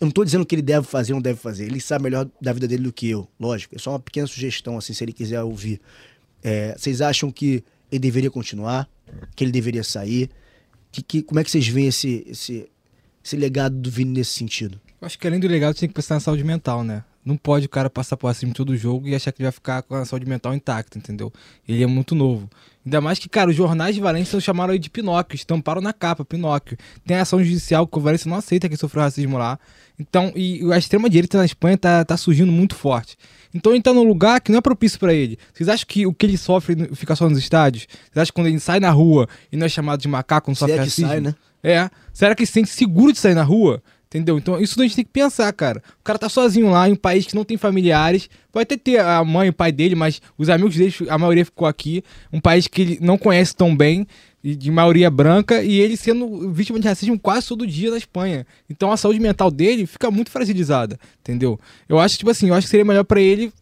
eu 0.00 0.04
não 0.04 0.08
estou 0.08 0.24
dizendo 0.24 0.46
que 0.46 0.54
ele 0.54 0.62
deve 0.62 0.86
fazer 0.86 1.12
ou 1.12 1.16
não 1.16 1.22
deve 1.22 1.38
fazer. 1.38 1.64
Ele 1.64 1.80
sabe 1.80 2.04
melhor 2.04 2.28
da 2.40 2.52
vida 2.52 2.68
dele 2.68 2.84
do 2.84 2.92
que 2.92 3.08
eu, 3.08 3.28
lógico. 3.38 3.74
É 3.74 3.78
só 3.78 3.90
uma 3.90 4.00
pequena 4.00 4.26
sugestão, 4.26 4.78
assim, 4.78 4.92
se 4.92 5.02
ele 5.02 5.12
quiser 5.12 5.42
ouvir. 5.42 5.80
É, 6.42 6.76
vocês 6.78 7.00
acham 7.00 7.30
que 7.30 7.64
ele 7.90 7.98
deveria 7.98 8.30
continuar? 8.30 8.88
Que 9.34 9.44
ele 9.44 9.50
deveria 9.50 9.82
sair? 9.82 10.30
Que, 10.92 11.02
que, 11.02 11.22
como 11.22 11.40
é 11.40 11.44
que 11.44 11.50
vocês 11.50 11.66
veem 11.66 11.88
esse, 11.88 12.24
esse, 12.28 12.68
esse 13.24 13.36
legado 13.36 13.76
do 13.76 13.90
Vini 13.90 14.12
nesse 14.12 14.32
sentido? 14.32 14.80
Eu 15.00 15.06
acho 15.06 15.18
que 15.18 15.26
além 15.26 15.40
do 15.40 15.48
legado, 15.48 15.76
tem 15.76 15.88
que 15.88 15.94
pensar 15.94 16.14
na 16.14 16.20
saúde 16.20 16.44
mental, 16.44 16.84
né? 16.84 17.04
Não 17.28 17.36
pode 17.36 17.66
o 17.66 17.68
cara 17.68 17.90
passar 17.90 18.16
por 18.16 18.34
cima 18.34 18.52
de 18.52 18.56
todo 18.56 18.74
jogo 18.74 19.06
e 19.06 19.14
achar 19.14 19.30
que 19.30 19.42
ele 19.42 19.44
vai 19.44 19.52
ficar 19.52 19.82
com 19.82 19.94
a 19.94 20.02
saúde 20.06 20.24
mental 20.24 20.54
intacta, 20.54 20.96
entendeu? 20.96 21.30
Ele 21.68 21.82
é 21.82 21.86
muito 21.86 22.14
novo. 22.14 22.48
Ainda 22.86 23.02
mais 23.02 23.18
que, 23.18 23.28
cara, 23.28 23.50
os 23.50 23.54
jornais 23.54 23.94
de 23.94 24.00
Valência 24.00 24.40
chamaram 24.40 24.72
ele 24.72 24.78
de 24.78 24.88
Pinóquio, 24.88 25.36
estamparam 25.36 25.82
na 25.82 25.92
capa, 25.92 26.24
Pinóquio. 26.24 26.78
Tem 27.06 27.18
ação 27.18 27.44
judicial 27.44 27.86
que 27.86 27.98
o 27.98 28.00
Valência 28.00 28.30
não 28.30 28.38
aceita 28.38 28.66
que 28.66 28.78
sofreu 28.78 29.02
racismo 29.02 29.36
lá. 29.36 29.58
Então, 29.98 30.32
e 30.34 30.62
a 30.72 30.78
extrema-direita 30.78 31.36
na 31.36 31.44
Espanha 31.44 31.76
tá, 31.76 32.02
tá 32.02 32.16
surgindo 32.16 32.50
muito 32.50 32.74
forte. 32.74 33.18
Então 33.52 33.74
ele 33.74 33.82
tá 33.82 33.92
num 33.92 34.04
lugar 34.04 34.40
que 34.40 34.50
não 34.50 34.58
é 34.58 34.62
propício 34.62 34.98
para 34.98 35.12
ele. 35.12 35.38
Vocês 35.52 35.68
acham 35.68 35.86
que 35.86 36.06
o 36.06 36.14
que 36.14 36.24
ele 36.24 36.38
sofre 36.38 36.88
fica 36.94 37.14
só 37.14 37.28
nos 37.28 37.38
estádios? 37.38 37.86
Vocês 37.90 38.22
acham 38.22 38.26
que 38.26 38.32
quando 38.32 38.46
ele 38.46 38.58
sai 38.58 38.80
na 38.80 38.90
rua 38.90 39.28
e 39.52 39.56
não 39.58 39.66
é 39.66 39.68
chamado 39.68 40.00
de 40.00 40.08
macaco, 40.08 40.50
não 40.50 40.54
sofre 40.54 40.76
é 40.76 40.78
racismo? 40.78 41.10
Sai, 41.10 41.20
né? 41.20 41.34
É. 41.62 41.90
Será 42.10 42.34
que 42.34 42.40
ele 42.40 42.46
se 42.46 42.54
sente 42.54 42.70
seguro 42.70 43.12
de 43.12 43.18
sair 43.18 43.34
na 43.34 43.42
rua? 43.42 43.82
Entendeu? 44.08 44.38
Então 44.38 44.58
isso 44.58 44.80
a 44.80 44.82
gente 44.82 44.96
tem 44.96 45.04
que 45.04 45.10
pensar, 45.10 45.52
cara. 45.52 45.82
O 46.00 46.02
cara 46.02 46.18
tá 46.18 46.30
sozinho 46.30 46.70
lá 46.70 46.88
em 46.88 46.92
um 46.92 46.96
país 46.96 47.26
que 47.26 47.34
não 47.34 47.44
tem 47.44 47.58
familiares. 47.58 48.30
Pode 48.50 48.62
até 48.62 48.76
ter 48.76 49.00
a 49.00 49.22
mãe 49.22 49.48
e 49.48 49.50
o 49.50 49.52
pai 49.52 49.70
dele, 49.70 49.94
mas 49.94 50.22
os 50.38 50.48
amigos 50.48 50.74
dele, 50.74 50.94
a 51.10 51.18
maioria 51.18 51.44
ficou 51.44 51.68
aqui. 51.68 52.02
Um 52.32 52.40
país 52.40 52.66
que 52.66 52.80
ele 52.80 52.98
não 53.02 53.18
conhece 53.18 53.54
tão 53.54 53.76
bem, 53.76 54.06
de 54.42 54.70
maioria 54.70 55.10
branca, 55.10 55.62
e 55.62 55.80
ele 55.80 55.96
sendo 55.96 56.50
vítima 56.52 56.78
de 56.78 56.86
racismo 56.86 57.18
quase 57.18 57.48
todo 57.48 57.66
dia 57.66 57.90
na 57.90 57.98
Espanha. 57.98 58.46
Então 58.70 58.90
a 58.90 58.96
saúde 58.96 59.20
mental 59.20 59.50
dele 59.50 59.84
fica 59.84 60.10
muito 60.10 60.30
fragilizada, 60.30 60.98
entendeu? 61.20 61.58
Eu 61.88 61.98
acho, 61.98 62.16
tipo 62.16 62.30
assim, 62.30 62.48
eu 62.48 62.54
acho 62.54 62.66
que 62.66 62.70
seria 62.70 62.84
melhor 62.84 63.04
para 63.04 63.20
ele 63.20 63.52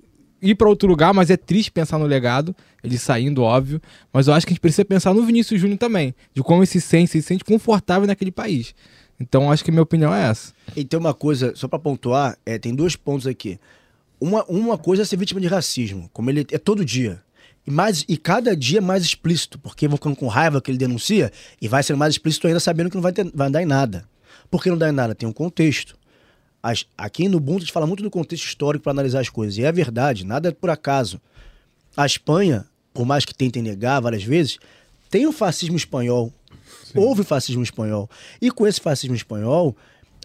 ir 0.40 0.54
para 0.54 0.68
outro 0.68 0.88
lugar, 0.88 1.14
mas 1.14 1.30
é 1.30 1.36
triste 1.36 1.72
pensar 1.72 1.98
no 1.98 2.04
legado, 2.04 2.54
ele 2.84 2.98
saindo, 2.98 3.42
óbvio. 3.42 3.80
Mas 4.12 4.28
eu 4.28 4.34
acho 4.34 4.46
que 4.46 4.52
a 4.52 4.54
gente 4.54 4.60
precisa 4.60 4.84
pensar 4.84 5.14
no 5.14 5.24
Vinícius 5.24 5.60
Júnior 5.60 5.78
também, 5.78 6.14
de 6.34 6.42
como 6.42 6.60
ele 6.60 6.66
se 6.66 6.80
sente, 6.80 7.10
se 7.10 7.22
sente 7.22 7.42
confortável 7.42 8.06
naquele 8.06 8.30
país. 8.30 8.74
Então 9.18 9.50
acho 9.50 9.64
que 9.64 9.70
minha 9.70 9.82
opinião 9.82 10.14
é 10.14 10.28
essa. 10.28 10.52
E 10.74 10.84
tem 10.84 10.98
uma 10.98 11.14
coisa, 11.14 11.54
só 11.56 11.66
para 11.66 11.78
pontuar, 11.78 12.38
é, 12.44 12.58
tem 12.58 12.74
dois 12.74 12.96
pontos 12.96 13.26
aqui. 13.26 13.58
Uma, 14.20 14.44
uma 14.44 14.78
coisa 14.78 15.02
é 15.02 15.06
ser 15.06 15.16
vítima 15.16 15.40
de 15.40 15.46
racismo, 15.46 16.08
como 16.12 16.30
ele 16.30 16.46
é 16.50 16.58
todo 16.58 16.84
dia. 16.84 17.22
E, 17.66 17.70
mais, 17.70 18.04
e 18.08 18.16
cada 18.16 18.56
dia 18.56 18.80
mais 18.80 19.02
explícito, 19.02 19.58
porque 19.58 19.88
vão 19.88 19.96
ficando 19.96 20.16
com 20.16 20.28
raiva 20.28 20.60
que 20.60 20.70
ele 20.70 20.78
denuncia 20.78 21.32
e 21.60 21.66
vai 21.66 21.82
sendo 21.82 21.96
mais 21.96 22.14
explícito 22.14 22.46
ainda 22.46 22.60
sabendo 22.60 22.90
que 22.90 22.96
não 22.96 23.02
vai, 23.02 23.12
ter, 23.12 23.30
vai 23.34 23.50
dar 23.50 23.62
em 23.62 23.66
nada. 23.66 24.08
Por 24.50 24.62
que 24.62 24.70
não 24.70 24.78
dá 24.78 24.88
em 24.88 24.92
nada? 24.92 25.14
Tem 25.14 25.28
um 25.28 25.32
contexto. 25.32 25.98
As, 26.62 26.86
aqui 26.96 27.28
no 27.28 27.38
Ubuntu 27.38 27.58
a 27.58 27.60
gente 27.60 27.72
fala 27.72 27.86
muito 27.86 28.02
do 28.02 28.10
contexto 28.10 28.44
histórico 28.44 28.84
para 28.84 28.92
analisar 28.92 29.20
as 29.20 29.28
coisas. 29.28 29.58
E 29.58 29.64
é 29.64 29.72
verdade, 29.72 30.24
nada 30.24 30.48
é 30.48 30.52
por 30.52 30.70
acaso. 30.70 31.20
A 31.96 32.06
Espanha, 32.06 32.66
por 32.94 33.04
mais 33.04 33.24
que 33.24 33.34
tentem 33.34 33.62
negar 33.62 34.00
várias 34.00 34.22
vezes, 34.22 34.58
tem 35.10 35.26
o 35.26 35.32
fascismo 35.32 35.76
espanhol 35.76 36.32
Sim. 36.92 36.98
Houve 36.98 37.24
fascismo 37.24 37.62
espanhol. 37.62 38.08
E 38.40 38.50
com 38.50 38.66
esse 38.66 38.80
fascismo 38.80 39.16
espanhol, 39.16 39.76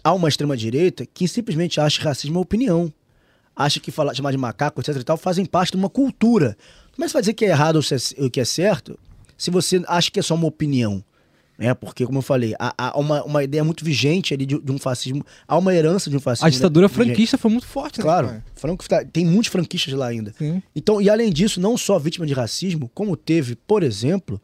há 0.02 0.12
uma 0.12 0.28
extrema-direita 0.28 1.04
que 1.06 1.26
simplesmente 1.26 1.80
acha 1.80 2.02
racismo 2.02 2.36
uma 2.36 2.42
opinião. 2.42 2.92
Acha 3.54 3.80
que 3.80 3.90
falar, 3.90 4.14
chamar 4.14 4.30
de 4.30 4.38
macaco, 4.38 4.80
etc 4.80 4.96
e 4.96 5.04
tal, 5.04 5.16
fazem 5.16 5.44
parte 5.44 5.72
de 5.72 5.76
uma 5.76 5.90
cultura. 5.90 6.56
Mas 6.96 7.10
você 7.10 7.14
vai 7.14 7.22
dizer 7.22 7.34
que 7.34 7.44
é 7.44 7.48
errado 7.48 7.80
ou 8.18 8.30
que 8.30 8.40
é 8.40 8.44
certo 8.44 8.98
se 9.36 9.50
você 9.50 9.82
acha 9.88 10.10
que 10.10 10.20
é 10.20 10.22
só 10.22 10.34
uma 10.34 10.46
opinião. 10.46 11.02
Né? 11.58 11.74
Porque, 11.74 12.06
como 12.06 12.18
eu 12.18 12.22
falei, 12.22 12.54
há, 12.58 12.72
há 12.76 12.98
uma, 12.98 13.22
uma 13.24 13.44
ideia 13.44 13.62
muito 13.62 13.84
vigente 13.84 14.32
ali 14.32 14.46
de, 14.46 14.58
de, 14.58 14.72
um 14.72 14.78
fascismo, 14.78 15.24
há 15.46 15.58
uma 15.58 15.74
herança 15.74 16.08
de 16.08 16.16
um 16.16 16.20
fascismo. 16.20 16.46
A 16.46 16.50
ditadura 16.50 16.88
né? 16.88 16.94
franquista 16.94 17.36
foi 17.36 17.50
muito 17.50 17.66
forte, 17.66 17.98
né? 17.98 18.04
Claro, 18.04 18.42
Franco, 18.54 18.88
tá, 18.88 19.04
tem 19.04 19.24
muitos 19.24 19.48
franquistas 19.50 19.92
lá 19.94 20.06
ainda. 20.06 20.32
Sim. 20.38 20.62
Então, 20.74 21.00
e 21.00 21.10
além 21.10 21.30
disso, 21.30 21.60
não 21.60 21.76
só 21.76 21.98
vítima 21.98 22.24
de 22.24 22.32
racismo, 22.32 22.90
como 22.94 23.16
teve, 23.16 23.54
por 23.54 23.82
exemplo, 23.82 24.40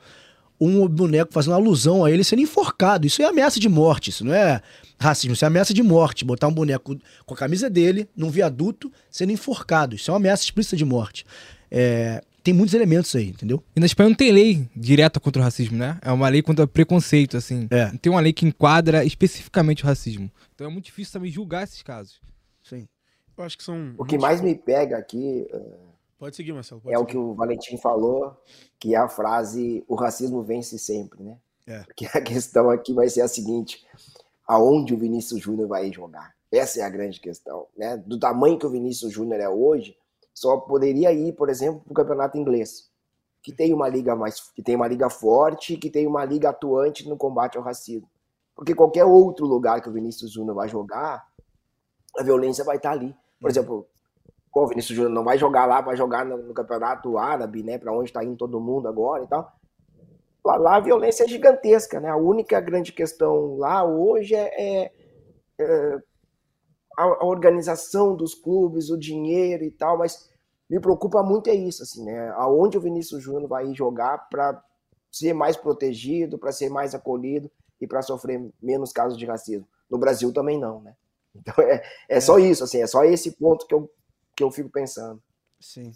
um 0.61 0.87
boneco 0.89 1.33
fazendo 1.33 1.55
alusão 1.55 2.05
a 2.05 2.11
ele 2.11 2.25
sendo 2.25 2.43
enforcado. 2.43 3.07
Isso 3.07 3.23
é 3.23 3.25
ameaça 3.25 3.61
de 3.61 3.69
morte, 3.69 4.11
isso 4.11 4.25
não 4.25 4.35
é 4.35 4.61
racismo, 4.99 5.35
isso 5.35 5.45
é 5.45 5.49
ameaça 5.49 5.73
de 5.73 5.83
morte. 5.83 6.25
Botar 6.25 6.49
um 6.49 6.53
boneco 6.53 6.97
com 7.25 7.35
a 7.35 7.37
camisa 7.37 7.71
dele 7.71 8.09
num 8.17 8.31
viaduto 8.31 8.93
sendo 9.11 9.33
enforcado. 9.33 9.95
Isso 9.95 10.11
é 10.11 10.13
uma 10.13 10.19
ameaça 10.19 10.43
explícita 10.43 10.77
de 10.77 10.85
morte. 10.85 11.25
É, 11.71 12.23
tem 12.43 12.55
muitos 12.55 12.75
elementos 12.75 13.15
aí, 13.15 13.29
entendeu? 13.29 13.63
E 13.77 13.81
na 13.81 13.87
Espanha 13.87 14.09
não 14.09 14.17
tem 14.17 14.33
lei 14.33 14.67
direta 14.75 15.21
contra 15.21 15.41
o 15.41 15.45
racismo, 15.45 15.77
né? 15.77 15.99
É 16.03 16.11
uma 16.11 16.29
lei 16.29 16.43
contra 16.43 16.67
preconceito, 16.67 17.37
assim. 17.37 17.69
É. 17.71 17.91
Não 17.91 17.99
tem 17.99 18.11
uma 18.11 18.21
lei 18.21 18.33
que 18.33 18.47
enquadra 18.47 19.05
especificamente 19.05 19.85
o 19.85 19.87
racismo. 19.87 20.31
Então 20.55 20.67
é 20.67 20.71
muito 20.71 20.87
difícil 20.87 21.13
também 21.13 21.31
julgar 21.31 21.65
esses 21.65 21.83
casos. 21.83 22.21
Sim. 22.63 22.89
Eu 23.37 23.45
acho 23.45 23.57
que 23.57 23.63
são. 23.63 23.95
O 23.97 24.05
que 24.05 24.19
mais 24.19 24.41
me 24.41 24.55
pega 24.55 24.97
aqui. 24.97 25.47
Pode 26.19 26.35
seguir, 26.35 26.53
Marcelo. 26.53 26.81
Pode 26.81 26.95
é 26.95 26.99
seguir. 26.99 27.11
o 27.11 27.13
que 27.13 27.17
o 27.17 27.35
Valentim 27.35 27.77
falou 27.77 28.37
que 28.79 28.95
é 28.95 28.99
a 28.99 29.09
frase 29.09 29.85
o 29.89 29.95
racismo 29.95 30.43
vence 30.43 30.79
sempre, 30.79 31.23
né? 31.23 31.39
É. 31.67 31.83
Porque 31.85 32.07
a 32.07 32.21
questão 32.21 32.71
aqui 32.71 32.93
vai 32.93 33.09
ser 33.09 33.21
a 33.21 33.29
seguinte: 33.29 33.87
aonde 34.47 34.95
o 34.95 34.99
Vinícius 34.99 35.41
Júnior 35.41 35.69
vai 35.69 35.93
jogar? 35.93 36.35
Essa 36.51 36.81
é 36.81 36.83
a 36.83 36.89
grande 36.89 37.21
questão, 37.21 37.67
né? 37.77 37.97
Do 37.97 38.19
tamanho 38.19 38.59
que 38.59 38.67
o 38.67 38.71
Vinícius 38.71 39.13
Júnior 39.13 39.41
é 39.41 39.49
hoje, 39.49 39.97
só 40.33 40.57
poderia 40.57 41.13
ir, 41.13 41.35
por 41.35 41.51
exemplo, 41.51 41.81
para 41.81 41.93
o 41.93 41.95
campeonato 41.95 42.39
inglês, 42.39 42.91
que 43.43 43.53
tem 43.53 43.73
uma 43.75 43.89
liga 43.89 44.17
mais 44.17 44.41
que 44.51 44.63
tem 44.63 44.75
uma 44.75 44.89
liga 44.89 45.11
forte, 45.11 45.77
que 45.77 45.91
tem 45.91 46.07
uma 46.07 46.25
liga 46.25 46.49
atuante 46.49 47.09
no 47.09 47.17
combate 47.17 47.59
ao 47.59 47.63
racismo. 47.63 48.09
Porque 48.57 48.75
qualquer 48.75 49.05
outro 49.05 49.47
lugar 49.47 49.81
que 49.81 49.89
o 49.89 49.93
Vinícius 49.93 50.33
Júnior 50.33 50.57
vai 50.57 50.69
jogar, 50.69 51.29
a 52.17 52.23
violência 52.23 52.65
vai 52.65 52.77
estar 52.77 52.93
ali. 52.93 53.15
Por 53.41 53.51
exemplo, 53.51 53.87
o 54.65 54.69
Vinícius 54.69 54.97
Júnior 54.97 55.13
não 55.13 55.25
vai 55.25 55.39
jogar 55.39 55.67
lá, 55.67 55.81
vai 55.81 55.97
jogar 55.97 56.25
no, 56.25 56.39
no 56.39 56.55
campeonato 56.55 57.19
árabe, 57.19 57.63
né, 57.63 57.79
para 57.79 57.93
onde 57.93 58.11
está 58.11 58.25
indo 58.25 58.37
todo 58.37 58.61
mundo 58.61 58.89
agora 58.89 59.25
e 59.25 59.27
tal. 59.27 59.53
Lá, 60.45 60.57
lá, 60.57 60.77
a 60.77 60.81
violência 60.81 61.25
é 61.25 61.29
gigantesca, 61.29 62.01
né? 62.01 62.09
A 62.09 62.17
única 62.17 62.61
grande 62.61 62.93
questão 62.93 63.57
lá 63.57 63.85
hoje 63.85 64.35
é, 64.35 64.85
é, 64.85 64.93
é 65.59 65.99
a, 66.97 67.03
a 67.03 67.25
organização 67.25 68.17
dos 68.17 68.35
clubes, 68.35 68.89
o 68.89 68.99
dinheiro 68.99 69.65
e 69.65 69.71
tal, 69.71 69.99
mas 69.99 70.31
me 70.71 70.81
preocupa 70.81 71.23
muito 71.23 71.51
é 71.51 71.55
isso, 71.55 71.83
assim, 71.83 72.05
né? 72.05 72.31
Aonde 72.37 72.79
o 72.79 72.81
Vinícius 72.81 73.23
Júnior 73.23 73.49
vai 73.49 73.75
jogar 73.75 74.29
para 74.29 74.63
ser 75.11 75.33
mais 75.33 75.57
protegido, 75.57 76.39
para 76.39 76.53
ser 76.53 76.69
mais 76.69 76.95
acolhido 76.95 77.51
e 77.81 77.87
para 77.87 78.03
sofrer 78.03 78.51
menos 78.63 78.93
casos 78.93 79.19
de 79.19 79.27
racismo. 79.27 79.67
No 79.91 79.99
Brasil 79.99 80.33
também 80.33 80.59
não, 80.59 80.81
né? 80.81 80.95
Então 81.35 81.63
é, 81.63 81.83
é 82.09 82.21
só 82.21 82.39
isso, 82.39 82.65
assim, 82.65 82.81
é 82.83 82.87
só 82.87 83.05
esse 83.05 83.33
ponto 83.33 83.67
que 83.67 83.75
eu, 83.75 83.91
que 84.39 84.45
eu 84.45 84.53
fico 84.53 84.71
pensando. 84.71 85.21
Sim. 85.59 85.91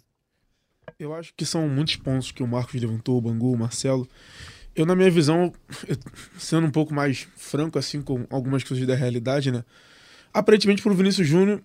Eu 0.99 1.13
acho 1.13 1.33
que 1.33 1.45
são 1.45 1.69
muitos 1.69 1.95
pontos 1.95 2.29
que 2.29 2.43
o 2.43 2.47
Marcos 2.47 2.79
levantou, 2.79 3.17
o 3.17 3.21
Bangu, 3.21 3.53
o 3.53 3.57
Marcelo. 3.57 4.05
Eu, 4.75 4.85
na 4.85 4.97
minha 4.97 5.09
visão, 5.09 5.53
sendo 6.37 6.67
um 6.67 6.71
pouco 6.71 6.93
mais 6.93 7.25
franco, 7.37 7.79
assim, 7.79 8.01
com 8.01 8.27
algumas 8.29 8.61
coisas 8.61 8.85
da 8.85 8.95
realidade, 8.95 9.49
né? 9.49 9.63
Aparentemente, 10.33 10.81
pro 10.81 10.93
Vinícius 10.93 11.25
Júnior, 11.25 11.63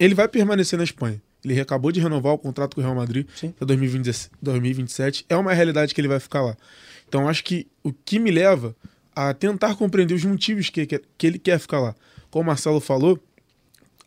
ele 0.00 0.14
vai 0.14 0.26
permanecer 0.26 0.78
na 0.78 0.84
Espanha. 0.84 1.20
Ele 1.44 1.60
acabou 1.60 1.92
de 1.92 2.00
renovar 2.00 2.32
o 2.32 2.38
contrato 2.38 2.74
com 2.74 2.80
o 2.80 2.84
Real 2.84 2.96
Madrid 2.96 3.28
até 3.44 3.66
2027. 3.66 5.26
É 5.28 5.36
uma 5.36 5.52
realidade 5.52 5.94
que 5.94 6.00
ele 6.00 6.08
vai 6.08 6.18
ficar 6.18 6.40
lá. 6.40 6.56
Então 7.06 7.28
acho 7.28 7.44
que 7.44 7.66
o 7.82 7.92
que 7.92 8.18
me 8.18 8.30
leva 8.30 8.74
a 9.14 9.34
tentar 9.34 9.76
compreender 9.76 10.14
os 10.14 10.24
motivos 10.24 10.70
que, 10.70 10.86
que, 10.86 11.02
que 11.18 11.26
ele 11.26 11.38
quer 11.38 11.58
ficar 11.58 11.80
lá. 11.80 11.94
Como 12.30 12.44
o 12.44 12.46
Marcelo 12.46 12.80
falou, 12.80 13.22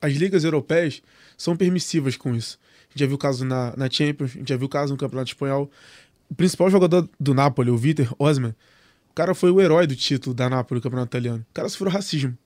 as 0.02 0.14
ligas 0.14 0.44
europeias 0.44 1.04
são 1.38 1.56
permissivas 1.56 2.18
com 2.18 2.36
isso. 2.36 2.60
A 2.90 2.92
gente 2.92 3.00
já 3.00 3.06
viu 3.06 3.16
o 3.16 3.20
caso 3.20 3.46
na, 3.46 3.74
na 3.78 3.90
Champions, 3.90 4.32
a 4.32 4.40
gente 4.40 4.50
já 4.50 4.58
viu 4.58 4.66
o 4.66 4.70
caso 4.70 4.92
no 4.92 4.98
Campeonato 4.98 5.30
Espanhol. 5.30 5.70
O 6.30 6.36
principal 6.36 6.70
jogador 6.70 7.08
do 7.20 7.34
Napoli, 7.34 7.70
o 7.70 7.78
Vitor 7.78 8.14
Osman, 8.18 8.56
o 9.10 9.14
cara 9.14 9.34
foi 9.36 9.52
o 9.52 9.62
herói 9.62 9.86
do 9.86 9.96
título 9.96 10.34
da 10.34 10.50
Napoli, 10.50 10.80
do 10.80 10.84
Campeonato 10.84 11.10
Italiano. 11.10 11.46
O 11.50 11.54
cara 11.54 11.70
sofreu 11.70 11.92
racismo. 11.92 12.38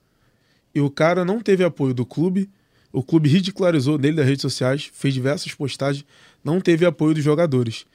E 0.75 0.81
o 0.81 0.89
cara 0.89 1.25
não 1.25 1.39
teve 1.39 1.63
apoio 1.63 1.93
do 1.93 2.05
clube, 2.05 2.49
o 2.91 3.01
clube 3.01 3.29
ridicularizou 3.29 3.97
dele 3.97 4.17
das 4.17 4.25
redes 4.25 4.41
sociais, 4.41 4.89
fez 4.93 5.13
diversas 5.13 5.53
postagens, 5.53 6.05
não 6.43 6.59
teve 6.59 6.85
apoio 6.85 7.13
dos 7.13 7.23
jogadores. 7.23 7.85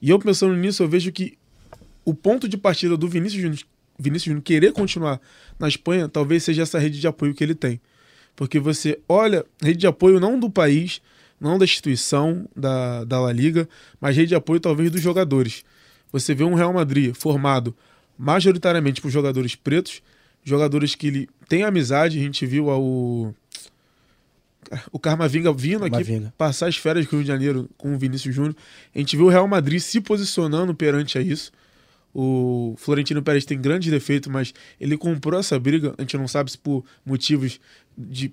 E 0.00 0.10
eu 0.10 0.18
pensando 0.18 0.54
nisso, 0.54 0.82
eu 0.82 0.88
vejo 0.88 1.12
que 1.12 1.38
o 2.04 2.14
ponto 2.14 2.48
de 2.48 2.56
partida 2.56 2.96
do 2.96 3.08
Vinícius 3.08 3.40
Júnior, 3.40 3.60
Vinícius 3.98 4.24
Júnior 4.24 4.42
querer 4.42 4.72
continuar 4.72 5.20
na 5.58 5.68
Espanha 5.68 6.08
talvez 6.08 6.42
seja 6.42 6.62
essa 6.62 6.78
rede 6.78 7.00
de 7.00 7.06
apoio 7.06 7.34
que 7.34 7.44
ele 7.44 7.54
tem. 7.54 7.80
Porque 8.34 8.58
você 8.58 8.98
olha, 9.08 9.44
rede 9.60 9.80
de 9.80 9.86
apoio 9.86 10.18
não 10.18 10.38
do 10.38 10.50
país, 10.50 11.00
não 11.40 11.58
da 11.58 11.64
instituição, 11.64 12.48
da, 12.56 13.04
da 13.04 13.20
La 13.20 13.32
Liga, 13.32 13.68
mas 14.00 14.16
rede 14.16 14.28
de 14.28 14.34
apoio 14.34 14.60
talvez 14.60 14.90
dos 14.90 15.00
jogadores. 15.00 15.64
Você 16.10 16.34
vê 16.34 16.44
um 16.44 16.54
Real 16.54 16.72
Madrid 16.72 17.14
formado 17.14 17.74
majoritariamente 18.18 19.00
por 19.00 19.10
jogadores 19.10 19.54
pretos, 19.54 20.02
jogadores 20.44 20.94
que 20.94 21.06
ele 21.06 21.28
tem 21.48 21.64
amizade, 21.64 22.18
a 22.18 22.22
gente 22.22 22.46
viu 22.46 22.68
o 22.68 23.34
o 24.90 24.98
Carmavinga 24.98 25.52
vindo 25.52 25.84
aqui 25.84 26.22
passar 26.38 26.68
as 26.68 26.76
férias 26.76 27.06
do 27.06 27.10
Rio 27.10 27.22
de 27.22 27.28
Janeiro 27.28 27.68
com 27.76 27.94
o 27.94 27.98
Vinícius 27.98 28.34
Júnior. 28.34 28.56
A 28.94 28.98
gente 28.98 29.16
viu 29.16 29.26
o 29.26 29.28
Real 29.28 29.46
Madrid 29.46 29.80
se 29.80 30.00
posicionando 30.00 30.74
perante 30.74 31.18
a 31.18 31.20
isso. 31.20 31.52
O 32.14 32.74
Florentino 32.76 33.22
Pérez 33.22 33.44
tem 33.44 33.60
grandes 33.60 33.90
defeitos, 33.90 34.30
mas 34.30 34.52
ele 34.78 34.98
comprou 34.98 35.40
essa 35.40 35.58
briga. 35.58 35.94
A 35.96 36.02
gente 36.02 36.16
não 36.16 36.28
sabe 36.28 36.50
se 36.50 36.58
por 36.58 36.84
motivos 37.04 37.58
de, 37.96 38.32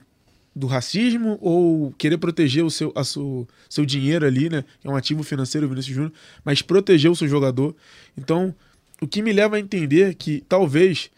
do 0.56 0.68
racismo 0.68 1.38
ou 1.42 1.92
querer 1.98 2.18
proteger 2.18 2.64
o 2.64 2.70
seu, 2.70 2.92
a 2.96 3.04
seu, 3.04 3.48
seu 3.70 3.86
dinheiro 3.86 4.26
ali, 4.26 4.50
né? 4.50 4.64
É 4.84 4.90
um 4.90 4.96
ativo 4.96 5.24
financeiro, 5.24 5.66
o 5.68 5.70
Vinícius 5.70 5.96
Júnior, 5.96 6.14
mas 6.44 6.62
proteger 6.62 7.10
o 7.10 7.16
seu 7.16 7.28
jogador. 7.28 7.76
Então, 8.18 8.54
o 9.02 9.08
que 9.08 9.22
me 9.22 9.32
leva 9.32 9.56
a 9.56 9.60
entender 9.60 10.16
que 10.16 10.44
talvez 10.48 11.10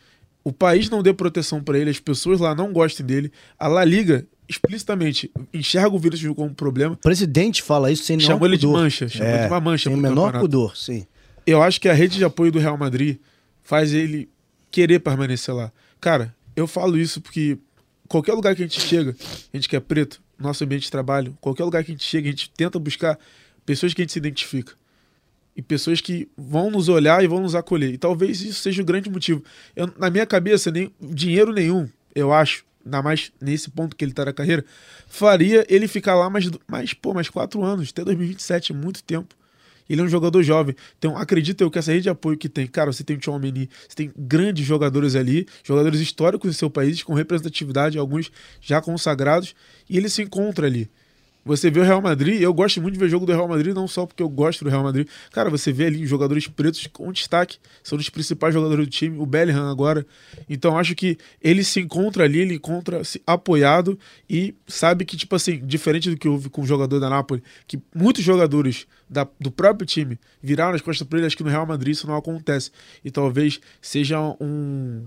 o 0.44 0.52
país 0.52 0.90
não 0.90 1.04
dê 1.04 1.14
proteção 1.14 1.64
para 1.64 1.78
ele, 1.78 1.90
as 1.90 2.00
pessoas 2.00 2.40
lá 2.40 2.56
não 2.56 2.74
gostem 2.74 3.06
dele. 3.06 3.32
A 3.58 3.68
La 3.68 3.86
Liga 3.86 4.26
explicitamente 4.48 5.32
enxerga 5.54 5.96
o 5.96 6.00
vírus 6.00 6.22
como 6.36 6.54
problema. 6.54 6.94
O 6.94 6.98
presidente 6.98 7.62
fala 7.64 7.92
isso 7.92 8.04
sem 8.04 8.18
nenhum 8.18 8.28
Chamou 8.28 8.48
ele 8.48 8.58
de 8.58 8.68
mancha, 8.68 9.08
chamou 9.08 9.28
é, 9.28 9.42
de 9.44 9.48
uma 9.48 9.62
mancha. 9.62 9.90
Sem 9.90 9.98
o 9.98 10.02
menor 10.02 10.40
pudor, 10.40 10.76
sim. 10.76 11.06
Eu 11.46 11.62
acho 11.62 11.80
que 11.80 11.88
a 11.88 11.94
rede 11.94 12.18
de 12.18 12.26
apoio 12.26 12.52
do 12.52 12.60
Real 12.60 12.78
Madrid 12.78 13.18
faz 13.64 13.94
ele 13.94 14.30
querer 14.70 15.00
permanecer 15.00 15.54
lá. 15.56 15.72
Cara, 16.00 16.36
eu 16.56 16.68
falo 16.68 16.98
isso 16.98 17.22
porque 17.22 17.58
qualquer 18.12 18.34
lugar 18.34 18.54
que 18.54 18.62
a 18.62 18.68
gente 18.68 18.80
chega, 18.82 19.16
a 19.54 19.58
gente 19.58 19.70
que 19.70 19.76
é 19.76 19.80
preto, 19.80 20.22
nosso 20.38 20.64
ambiente 20.64 20.84
de 20.84 20.92
trabalho, 20.92 21.38
qualquer 21.40 21.64
lugar 21.64 21.82
que 21.82 21.92
a 21.92 21.94
gente 21.94 22.04
chega, 22.04 22.28
a 22.28 22.32
gente 22.32 22.50
tenta 22.50 22.78
buscar 22.78 23.18
pessoas 23.66 23.94
que 23.94 24.02
a 24.02 24.04
gente 24.04 24.12
se 24.12 24.20
identifica. 24.20 24.74
E 25.56 25.62
pessoas 25.62 26.02
que 26.02 26.30
vão 26.38 26.70
nos 26.70 26.90
olhar 26.90 27.24
e 27.24 27.28
vão 27.28 27.42
nos 27.42 27.56
acolher. 27.56 27.94
E 27.94 27.98
talvez 27.98 28.42
isso 28.42 28.62
seja 28.62 28.82
o 28.82 28.86
grande 28.86 29.10
motivo. 29.10 29.44
Eu, 29.76 29.92
na 29.98 30.10
minha 30.10 30.26
cabeça, 30.26 30.72
nem 30.72 30.92
dinheiro 31.00 31.54
nenhum, 31.54 31.90
eu 32.14 32.34
acho, 32.34 32.66
ainda 32.86 33.02
mais 33.02 33.32
nesse 33.40 33.70
ponto 33.70 33.96
que 33.96 34.04
ele 34.04 34.12
está 34.12 34.26
na 34.26 34.34
carreira, 34.34 34.66
faria 35.08 35.66
ele 35.70 35.88
ficar 35.88 36.16
lá 36.16 36.30
mais, 36.30 36.50
mais, 36.68 36.94
pô, 36.94 37.14
mais 37.14 37.30
quatro 37.30 37.64
anos, 37.64 37.90
até 37.92 38.04
2027, 38.04 38.74
muito 38.74 39.04
tempo. 39.04 39.36
Ele 39.92 40.00
é 40.00 40.04
um 40.06 40.08
jogador 40.08 40.42
jovem. 40.42 40.74
Então, 40.98 41.18
acredita 41.18 41.64
eu 41.64 41.70
que 41.70 41.78
essa 41.78 41.92
rede 41.92 42.04
de 42.04 42.10
apoio 42.10 42.38
que 42.38 42.48
tem, 42.48 42.66
cara, 42.66 42.94
você 42.94 43.04
tem 43.04 43.18
o 43.18 43.20
Tchouameni, 43.20 43.70
você 43.88 43.96
tem 43.96 44.12
grandes 44.18 44.66
jogadores 44.66 45.16
ali, 45.16 45.46
jogadores 45.64 46.00
históricos 46.00 46.50
em 46.50 46.54
seu 46.54 46.70
país, 46.70 47.04
com 47.04 47.14
representatividade, 47.14 47.98
alguns 47.98 48.32
já 48.62 48.82
consagrados, 48.82 49.54
e 49.90 49.98
ele 49.98 50.08
se 50.08 50.22
encontra 50.22 50.66
ali. 50.66 50.90
Você 51.44 51.72
vê 51.72 51.80
o 51.80 51.84
Real 51.84 52.02
Madrid, 52.02 52.40
eu 52.40 52.54
gosto 52.54 52.80
muito 52.80 52.94
de 52.94 53.00
ver 53.00 53.10
jogo 53.10 53.26
do 53.26 53.32
Real 53.32 53.48
Madrid, 53.48 53.74
não 53.74 53.88
só 53.88 54.06
porque 54.06 54.22
eu 54.22 54.30
gosto 54.30 54.64
do 54.64 54.70
Real 54.70 54.84
Madrid. 54.84 55.08
Cara, 55.32 55.50
você 55.50 55.72
vê 55.72 55.86
ali 55.86 56.06
jogadores 56.06 56.48
pretos 56.48 56.86
com 56.88 57.12
destaque, 57.12 57.58
são 57.84 57.98
os 57.98 58.10
principais 58.10 58.54
jogadores 58.54 58.86
do 58.86 58.92
time, 58.92 59.18
o 59.18 59.26
Bellingham 59.26 59.70
agora. 59.70 60.06
Então 60.48 60.78
acho 60.78 60.94
que 60.94 61.18
ele 61.42 61.64
se 61.64 61.80
encontra 61.80 62.26
ali, 62.26 62.40
ele 62.40 62.56
encontra 62.56 63.04
se 63.04 63.22
apoiado 63.26 63.98
e 64.30 64.54
sabe 64.68 65.04
que, 65.04 65.18
tipo 65.18 65.36
assim, 65.36 65.60
diferente 65.66 66.12
do 66.12 66.18
que 66.18 66.28
houve 66.28 66.48
com 66.48 66.62
o 66.62 66.66
jogador 66.66 67.00
da 67.00 67.10
Napoli, 67.10 67.42
que 67.66 67.80
muitos 67.96 68.24
jogadores 68.24 68.86
da, 69.10 69.28
do 69.40 69.50
próprio 69.50 69.86
time 69.86 70.20
viraram 70.44 70.76
as 70.76 70.82
costas 70.82 71.08
para 71.08 71.18
ele, 71.18 71.28
acho 71.28 71.38
que 71.38 71.44
no 71.44 71.50
Real 71.50 71.66
Madrid 71.66 71.94
isso 71.94 72.06
não 72.06 72.16
acontece. 72.16 72.72
E 73.04 73.10
talvez 73.10 73.60
seja 73.82 74.20
um 74.40 75.06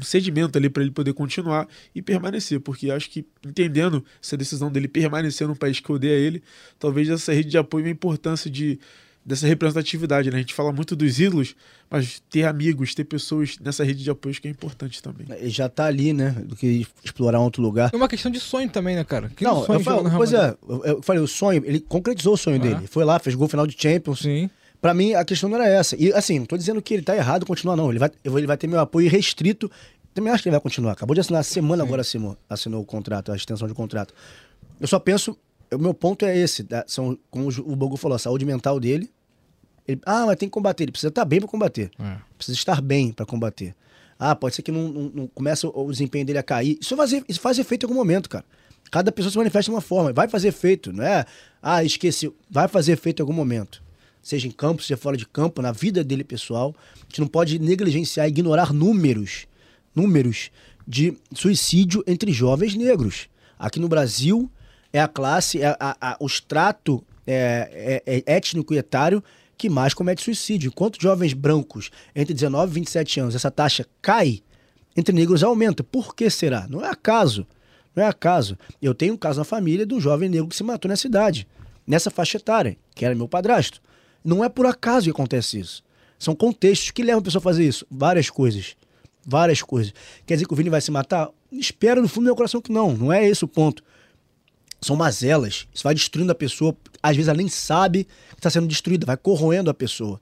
um 0.00 0.04
sedimento 0.04 0.56
ali 0.58 0.68
para 0.68 0.82
ele 0.82 0.90
poder 0.90 1.12
continuar 1.12 1.68
e 1.94 2.00
permanecer, 2.00 2.60
porque 2.60 2.90
acho 2.90 3.10
que 3.10 3.24
entendendo 3.46 4.04
essa 4.22 4.36
decisão 4.36 4.70
dele 4.70 4.88
permanecer 4.88 5.46
num 5.46 5.54
país 5.54 5.80
que 5.80 5.92
odeia 5.92 6.16
ele, 6.16 6.42
talvez 6.78 7.08
essa 7.08 7.32
rede 7.32 7.50
de 7.50 7.58
apoio 7.58 7.86
a 7.86 7.90
importância 7.90 8.50
de 8.50 8.78
dessa 9.24 9.46
representatividade, 9.46 10.30
né? 10.30 10.36
A 10.36 10.40
gente 10.40 10.54
fala 10.54 10.72
muito 10.72 10.96
dos 10.96 11.20
ídolos, 11.20 11.54
mas 11.90 12.22
ter 12.30 12.44
amigos, 12.44 12.94
ter 12.94 13.04
pessoas 13.04 13.58
nessa 13.60 13.84
rede 13.84 14.02
de 14.02 14.10
apoio 14.10 14.34
que 14.34 14.48
é 14.48 14.50
importante 14.50 15.02
também. 15.02 15.26
Ele 15.38 15.50
já 15.50 15.68
tá 15.68 15.84
ali, 15.84 16.12
né? 16.12 16.30
Do 16.44 16.56
que 16.56 16.86
explorar 17.04 17.38
outro 17.38 17.62
lugar. 17.62 17.90
É 17.92 17.96
uma 17.96 18.08
questão 18.08 18.30
de 18.30 18.40
sonho 18.40 18.70
também, 18.70 18.96
né, 18.96 19.04
cara? 19.04 19.28
Que 19.28 19.44
não, 19.44 19.60
eu 19.66 19.80
falo, 19.80 20.10
pois 20.10 20.32
é, 20.32 20.56
eu 20.84 21.02
falei, 21.02 21.22
o 21.22 21.28
sonho, 21.28 21.62
ele 21.66 21.80
concretizou 21.80 22.34
o 22.34 22.36
sonho 22.36 22.56
ah. 22.56 22.60
dele. 22.60 22.86
Foi 22.86 23.04
lá, 23.04 23.18
fez 23.18 23.36
gol 23.36 23.46
final 23.46 23.66
de 23.66 23.76
Champions. 23.78 24.20
Sim. 24.20 24.48
Para 24.80 24.94
mim, 24.94 25.12
a 25.12 25.24
questão 25.24 25.48
não 25.50 25.60
era 25.60 25.68
essa. 25.68 25.94
E 25.98 26.12
assim, 26.12 26.38
não 26.38 26.46
tô 26.46 26.56
dizendo 26.56 26.80
que 26.80 26.94
ele 26.94 27.02
tá 27.02 27.14
errado 27.14 27.44
continuar, 27.44 27.76
não. 27.76 27.90
Ele 27.90 27.98
vai, 27.98 28.10
ele 28.24 28.46
vai 28.46 28.56
ter 28.56 28.66
meu 28.66 28.80
apoio 28.80 29.10
restrito. 29.10 29.70
Também 30.14 30.32
acho 30.32 30.42
que 30.42 30.48
ele 30.48 30.54
vai 30.54 30.60
continuar. 30.60 30.92
Acabou 30.92 31.14
de 31.14 31.20
assinar, 31.20 31.44
semana 31.44 31.82
Sim. 31.82 31.86
agora 31.86 32.00
assinou, 32.00 32.36
assinou 32.48 32.82
o 32.82 32.84
contrato, 32.84 33.30
a 33.30 33.36
extensão 33.36 33.68
de 33.68 33.74
contrato. 33.74 34.14
Eu 34.80 34.88
só 34.88 34.98
penso, 34.98 35.36
o 35.72 35.78
meu 35.78 35.92
ponto 35.92 36.24
é 36.24 36.36
esse, 36.36 36.64
tá? 36.64 36.82
são, 36.86 37.16
como 37.30 37.48
o 37.48 37.76
Bogu 37.76 37.96
falou, 37.96 38.16
a 38.16 38.18
saúde 38.18 38.44
mental 38.46 38.80
dele. 38.80 39.10
Ele, 39.86 40.00
ah, 40.06 40.24
mas 40.26 40.36
tem 40.36 40.48
que 40.48 40.52
combater. 40.52 40.84
Ele 40.84 40.92
precisa 40.92 41.10
estar 41.10 41.24
bem 41.26 41.40
para 41.40 41.48
combater. 41.48 41.90
É. 41.98 42.16
Precisa 42.36 42.56
estar 42.56 42.80
bem 42.80 43.12
para 43.12 43.26
combater. 43.26 43.74
Ah, 44.18 44.34
pode 44.34 44.54
ser 44.54 44.62
que 44.62 44.72
não, 44.72 44.88
não, 44.88 45.02
não 45.14 45.26
comece 45.26 45.66
o, 45.66 45.72
o 45.74 45.90
desempenho 45.90 46.24
dele 46.24 46.38
a 46.38 46.42
cair. 46.42 46.78
Isso 46.80 46.96
faz, 46.96 47.12
isso 47.28 47.40
faz 47.40 47.58
efeito 47.58 47.84
em 47.84 47.86
algum 47.86 47.98
momento, 47.98 48.30
cara. 48.30 48.44
Cada 48.90 49.12
pessoa 49.12 49.30
se 49.30 49.36
manifesta 49.36 49.70
de 49.70 49.74
uma 49.74 49.80
forma. 49.80 50.12
Vai 50.12 50.26
fazer 50.26 50.48
efeito, 50.48 50.92
não 50.92 51.04
é? 51.04 51.24
Ah, 51.62 51.84
esqueci. 51.84 52.32
Vai 52.50 52.66
fazer 52.66 52.92
efeito 52.92 53.20
em 53.20 53.22
algum 53.22 53.34
momento 53.34 53.82
seja 54.22 54.46
em 54.46 54.50
campo, 54.50 54.82
seja 54.82 54.96
fora 54.96 55.16
de 55.16 55.26
campo, 55.26 55.62
na 55.62 55.72
vida 55.72 56.04
dele 56.04 56.24
pessoal. 56.24 56.74
A 56.96 57.04
gente 57.04 57.20
não 57.20 57.28
pode 57.28 57.58
negligenciar, 57.58 58.28
ignorar 58.28 58.72
números, 58.72 59.46
números 59.94 60.50
de 60.86 61.16
suicídio 61.34 62.02
entre 62.06 62.32
jovens 62.32 62.74
negros. 62.74 63.28
Aqui 63.58 63.78
no 63.78 63.88
Brasil 63.88 64.50
é 64.92 65.00
a 65.00 65.08
classe, 65.08 65.60
é 65.62 65.76
a, 65.78 65.96
a, 66.00 66.16
o 66.20 66.26
extrato 66.26 67.04
é, 67.26 68.02
é, 68.06 68.16
é 68.16 68.36
étnico 68.36 68.74
e 68.74 68.78
etário 68.78 69.22
que 69.56 69.68
mais 69.68 69.92
comete 69.92 70.22
suicídio. 70.22 70.68
Enquanto 70.68 71.00
jovens 71.00 71.32
brancos 71.32 71.90
entre 72.14 72.32
19 72.34 72.70
e 72.70 72.74
27 72.74 73.20
anos, 73.20 73.34
essa 73.34 73.50
taxa 73.50 73.86
cai, 74.00 74.42
entre 74.96 75.14
negros 75.14 75.42
aumenta. 75.42 75.84
Por 75.84 76.14
que 76.14 76.28
será? 76.30 76.66
Não 76.68 76.84
é 76.84 76.88
acaso. 76.88 77.46
Não 77.94 78.02
é 78.02 78.06
acaso. 78.06 78.58
Eu 78.80 78.94
tenho 78.94 79.14
um 79.14 79.16
caso 79.16 79.38
na 79.38 79.44
família 79.44 79.84
de 79.84 79.94
um 79.94 80.00
jovem 80.00 80.28
negro 80.28 80.48
que 80.48 80.56
se 80.56 80.62
matou 80.62 80.88
nessa 80.88 81.06
idade, 81.06 81.46
nessa 81.86 82.10
faixa 82.10 82.38
etária, 82.38 82.76
que 82.94 83.04
era 83.04 83.14
meu 83.14 83.28
padrasto. 83.28 83.80
Não 84.24 84.44
é 84.44 84.48
por 84.48 84.66
acaso 84.66 85.04
que 85.04 85.10
acontece 85.10 85.58
isso. 85.58 85.82
São 86.18 86.34
contextos 86.34 86.90
que 86.90 87.02
levam 87.02 87.20
a 87.20 87.22
pessoa 87.22 87.40
a 87.40 87.42
fazer 87.42 87.66
isso. 87.66 87.86
Várias 87.90 88.28
coisas. 88.28 88.76
Várias 89.26 89.62
coisas. 89.62 89.92
Quer 90.26 90.34
dizer 90.34 90.46
que 90.46 90.52
o 90.52 90.56
Vini 90.56 90.68
vai 90.68 90.80
se 90.80 90.90
matar? 90.90 91.30
Espero 91.50 92.02
no 92.02 92.08
fundo 92.08 92.24
do 92.24 92.26
meu 92.26 92.36
coração 92.36 92.60
que 92.60 92.70
não. 92.70 92.94
Não 92.94 93.12
é 93.12 93.26
esse 93.26 93.44
o 93.44 93.48
ponto. 93.48 93.82
São 94.80 94.96
mazelas. 94.96 95.66
Isso 95.72 95.82
vai 95.82 95.94
destruindo 95.94 96.32
a 96.32 96.34
pessoa. 96.34 96.76
Às 97.02 97.16
vezes 97.16 97.28
ela 97.28 97.38
nem 97.38 97.48
sabe 97.48 98.04
que 98.04 98.38
está 98.38 98.50
sendo 98.50 98.66
destruída. 98.66 99.06
Vai 99.06 99.16
corroendo 99.16 99.70
a 99.70 99.74
pessoa. 99.74 100.20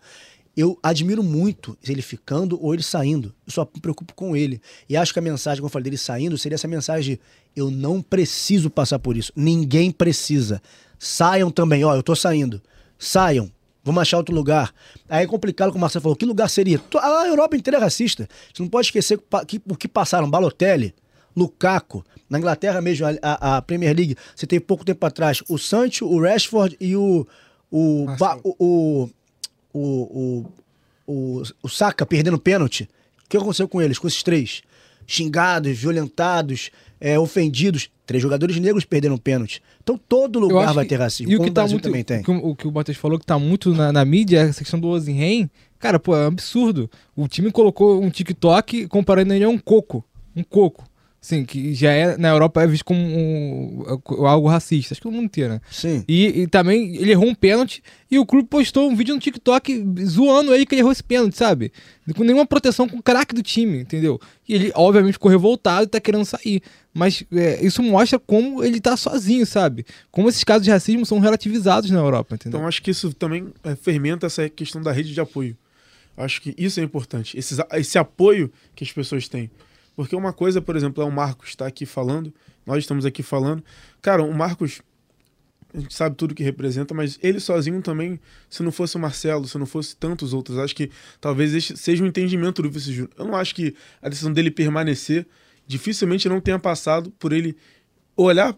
Eu 0.57 0.79
admiro 0.83 1.23
muito 1.23 1.79
ele 1.87 2.03
ficando 2.03 2.61
ou 2.61 2.75
ele 2.75 2.83
saindo. 2.83 3.33
Eu 3.47 3.53
só 3.53 3.69
me 3.73 3.81
preocupo 3.81 4.15
com 4.15 4.37
ele. 4.37 4.61
E 4.89 4.97
acho 4.97 5.13
que 5.13 5.19
a 5.19 5.23
mensagem 5.23 5.61
que 5.61 5.65
eu 5.65 5.69
falei 5.69 5.85
dele 5.85 5.99
saindo 5.99 6.37
seria 6.37 6.57
essa 6.57 6.67
mensagem 6.67 7.15
de 7.15 7.21
eu 7.55 7.71
não 7.71 8.03
preciso 8.03 8.69
passar 8.69 8.99
por 8.99 9.17
isso. 9.17 9.33
Ninguém 9.35 9.91
precisa. 9.91 10.61
Saiam 10.99 11.51
também. 11.51 11.85
Ó, 11.85 11.95
eu 11.95 12.03
tô 12.03 12.17
saindo. 12.17 12.61
Saiam. 12.99 13.51
Vamos 13.89 14.03
achar 14.03 14.18
outro 14.18 14.34
lugar. 14.34 14.72
Aí 15.09 15.24
é 15.24 15.26
complicado, 15.26 15.68
como 15.68 15.78
o 15.78 15.80
Marcelo 15.80 16.03
falou. 16.03 16.14
Que 16.16 16.24
lugar 16.26 16.49
seria? 16.49 16.80
A 17.01 17.26
Europa 17.26 17.57
inteira 17.57 17.78
é 17.78 17.80
racista. 17.80 18.28
Você 18.53 18.62
não 18.62 18.68
pode 18.70 18.86
esquecer 18.89 19.18
que, 19.47 19.61
o 19.68 19.74
que 19.76 19.89
passaram. 19.89 20.28
Balotelli, 20.30 20.95
Lukaku. 21.36 22.05
Na 22.28 22.39
Inglaterra 22.39 22.80
mesmo, 22.82 23.07
a, 23.22 23.57
a- 23.57 23.62
Premier 23.62 23.97
League, 23.97 24.16
você 24.36 24.47
tem 24.47 24.61
pouco 24.61 24.84
tempo 24.84 25.05
atrás 25.07 25.43
o 25.49 25.57
Sancho, 25.59 26.07
o 26.07 26.20
Rashford 26.20 26.76
e 26.80 26.95
o... 26.97 27.26
O, 27.70 28.07
Ba- 28.18 28.39
o, 28.45 28.55
o, 28.59 29.11
o, 29.72 29.82
o, 30.20 30.47
o, 31.07 31.43
o 31.62 31.68
Saka 31.68 32.05
perdendo 32.07 32.39
pênalti. 32.39 32.89
O 33.24 33.28
que 33.28 33.36
aconteceu 33.36 33.68
com 33.68 33.80
eles, 33.82 33.99
com 33.99 34.07
esses 34.09 34.22
três? 34.22 34.62
Xingados, 35.09 35.77
violentados, 35.77 36.71
é, 37.01 37.19
ofendidos. 37.19 37.89
Três 38.07 38.23
jogadores 38.23 38.57
negros 38.61 38.85
perderam 38.85 39.17
pênalti. 39.19 39.63
Então 39.83 39.99
todo 40.09 40.39
lugar 40.39 40.73
vai 40.75 40.85
que- 40.85 40.91
ter 40.91 40.97
racismo. 41.01 41.33
E 41.33 41.37
o 41.37 41.41
que 41.43 41.51
tá 41.51 41.63
Brasil 41.63 41.75
muito. 41.77 41.85
também 41.85 42.05
tem. 42.05 42.21
O 42.21 42.55
que, 42.55 42.67
o 42.67 42.71
o 42.71 42.73
Matheus 42.73 42.99
falou 42.99 43.19
que 43.19 43.27
tá 43.27 43.39
muito 43.39 43.75
na, 43.75 43.91
na 43.93 44.05
mídia, 44.05 44.41
essa 44.41 44.61
questão 44.61 44.79
do 44.79 44.89
Ozenhen. 44.89 45.51
Cara, 45.79 45.99
pô, 45.99 46.15
é 46.17 46.25
um 46.25 46.29
absurdo. 46.29 46.91
O 47.17 47.27
time 47.27 47.51
colocou 47.51 48.03
um 48.03 48.11
TikTok 48.11 48.87
comparando 48.89 49.33
ele 49.33 49.45
a 49.45 49.49
um 49.49 49.59
coco. 49.59 50.05
Um 50.37 50.43
coco. 50.43 50.85
Assim, 51.21 51.45
que 51.45 51.75
já 51.75 51.91
é, 51.91 52.16
na 52.16 52.29
Europa 52.29 52.62
é 52.62 52.66
visto 52.66 52.85
como 52.85 53.01
um- 53.01 53.85
algo 54.27 54.47
racista. 54.49 54.95
Acho 54.95 55.01
que 55.01 55.09
o 55.09 55.11
mundo 55.11 55.25
inteiro, 55.25 55.55
né? 55.55 55.61
Sim. 55.71 56.05
E, 56.07 56.43
e 56.43 56.47
também 56.47 56.95
ele 56.97 57.11
errou 57.11 57.27
um 57.29 57.35
pênalti 57.35 57.83
e 58.09 58.19
o 58.21 58.25
clube 58.25 58.49
postou 58.49 58.89
um 58.89 58.95
vídeo 58.95 59.14
no 59.14 59.21
TikTok 59.21 59.85
zoando 60.07 60.55
ele 60.55 60.64
que 60.64 60.75
ele 60.77 60.83
errou 60.83 60.93
esse 60.93 61.03
pênalti, 61.03 61.37
sabe? 61.37 61.73
Com 62.14 62.23
nenhuma 62.23 62.47
proteção 62.47 62.89
com 62.89 62.99
o 62.99 63.03
craque 63.03 63.35
do 63.35 63.43
time, 63.43 63.81
entendeu? 63.81 64.21
E 64.49 64.55
ele, 64.55 64.73
obviamente, 64.77 65.14
ficou 65.14 65.29
revoltado 65.31 65.85
e 65.85 65.89
tá 65.89 66.01
querendo 66.01 66.25
sair. 66.25 66.62
Mas 66.95 67.25
é, 67.33 67.64
isso 67.66 67.83
mostra 67.83 68.19
como 68.19 68.62
ele 68.62 68.81
tá 68.81 68.97
sozinho, 68.97 69.45
sabe? 69.45 69.85
Como 70.12 70.29
esses 70.29 70.45
casos 70.45 70.62
de 70.64 70.71
racismo 70.71 71.05
são 71.05 71.19
relativizados 71.19 71.91
na 71.91 71.99
Europa, 71.99 72.37
entendeu? 72.37 72.59
Então 72.59 72.69
acho 72.69 72.81
que 72.81 72.93
isso 72.93 73.12
também 73.12 73.49
é, 73.64 73.75
fermenta 73.75 74.27
essa 74.27 74.49
questão 74.49 74.81
da 74.81 74.93
rede 74.93 75.12
de 75.12 75.21
apoio. 75.21 75.57
Acho 76.16 76.41
que 76.43 76.55
isso 76.57 76.79
é 76.81 76.83
importante, 76.83 77.37
esses, 77.39 77.59
esse 77.75 77.99
apoio 77.99 78.51
que 78.75 78.83
as 78.85 78.91
pessoas 78.93 79.29
têm. 79.29 79.51
Porque 79.99 80.15
uma 80.15 80.33
coisa, 80.33 80.63
por 80.63 80.77
exemplo, 80.77 81.03
é 81.03 81.05
o 81.05 81.11
Marcos 81.11 81.49
estar 81.49 81.67
aqui 81.67 81.85
falando, 81.85 82.33
nós 82.65 82.79
estamos 82.79 83.05
aqui 83.05 83.21
falando. 83.21 83.65
Cara, 84.01 84.23
o 84.23 84.33
Marcos, 84.33 84.81
a 85.75 85.81
gente 85.81 85.93
sabe 85.93 86.15
tudo 86.15 86.37
que 86.37 86.43
representa, 86.45 86.95
mas 86.95 87.19
ele 87.21 87.41
sozinho 87.41 87.83
também, 87.83 88.21
se 88.49 88.63
não 88.63 88.71
fosse 88.71 88.95
o 88.97 89.01
Marcelo, 89.01 89.49
se 89.49 89.59
não 89.59 89.67
fosse 89.67 89.97
tantos 89.97 90.33
outros, 90.33 90.57
acho 90.57 90.73
que 90.73 90.89
talvez 91.21 91.53
esse 91.53 91.77
seja 91.77 92.05
um 92.05 92.07
entendimento 92.07 92.63
do 92.63 92.69
Vinícius 92.69 92.95
Júnior. 92.95 93.13
Eu 93.19 93.25
não 93.25 93.35
acho 93.35 93.53
que 93.53 93.75
a 94.01 94.09
decisão 94.09 94.33
dele 94.33 94.53
permanecer 94.53 95.27
dificilmente 95.67 96.29
não 96.29 96.41
tenha 96.41 96.61
passado 96.61 97.11
por 97.19 97.33
ele 97.33 97.57
olhar 98.17 98.57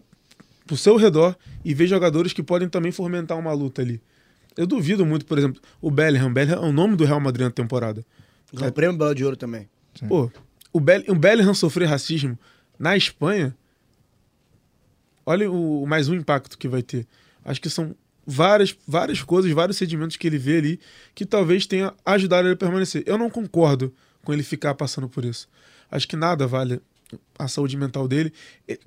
pro 0.67 0.77
seu 0.77 0.95
redor 0.95 1.35
e 1.65 1.73
ver 1.73 1.87
jogadores 1.87 2.33
que 2.33 2.43
podem 2.43 2.69
também 2.69 2.91
fomentar 2.91 3.35
uma 3.35 3.51
luta 3.51 3.81
ali. 3.81 3.99
Eu 4.55 4.67
duvido 4.67 5.03
muito, 5.07 5.25
por 5.25 5.39
exemplo, 5.39 5.59
o 5.81 5.89
Bellingham. 5.89 6.31
Bellingham 6.31 6.63
é 6.63 6.67
o 6.67 6.71
nome 6.71 6.95
do 6.95 7.03
Real 7.03 7.19
Madrid 7.19 7.45
na 7.45 7.51
temporada. 7.51 8.05
Ganhou 8.53 8.69
o 8.69 8.73
prêmio 8.73 8.95
Bola 8.95 9.15
de 9.15 9.25
Ouro 9.25 9.35
também. 9.35 9.67
Pô, 10.07 10.29
o, 10.73 10.79
Bell, 10.79 11.03
o 11.07 11.15
Bellingham 11.15 11.53
sofrer 11.53 11.87
racismo 11.87 12.37
na 12.77 12.95
Espanha, 12.97 13.55
olha 15.25 15.49
o, 15.51 15.85
mais 15.85 16.07
um 16.09 16.15
impacto 16.15 16.57
que 16.57 16.67
vai 16.67 16.81
ter. 16.81 17.07
Acho 17.43 17.61
que 17.61 17.69
são 17.69 17.95
várias, 18.25 18.75
várias 18.87 19.21
coisas, 19.21 19.51
vários 19.51 19.77
sedimentos 19.77 20.17
que 20.17 20.27
ele 20.27 20.37
vê 20.37 20.57
ali 20.57 20.79
que 21.13 21.25
talvez 21.25 21.65
tenha 21.65 21.93
ajudado 22.05 22.47
ele 22.47 22.53
a 22.53 22.57
permanecer. 22.57 23.03
Eu 23.05 23.17
não 23.17 23.29
concordo 23.29 23.93
com 24.23 24.33
ele 24.33 24.43
ficar 24.43 24.73
passando 24.75 25.09
por 25.09 25.25
isso. 25.25 25.47
Acho 25.89 26.07
que 26.07 26.15
nada 26.15 26.47
vale 26.47 26.81
a 27.37 27.47
saúde 27.47 27.75
mental 27.75 28.07
dele. 28.07 28.31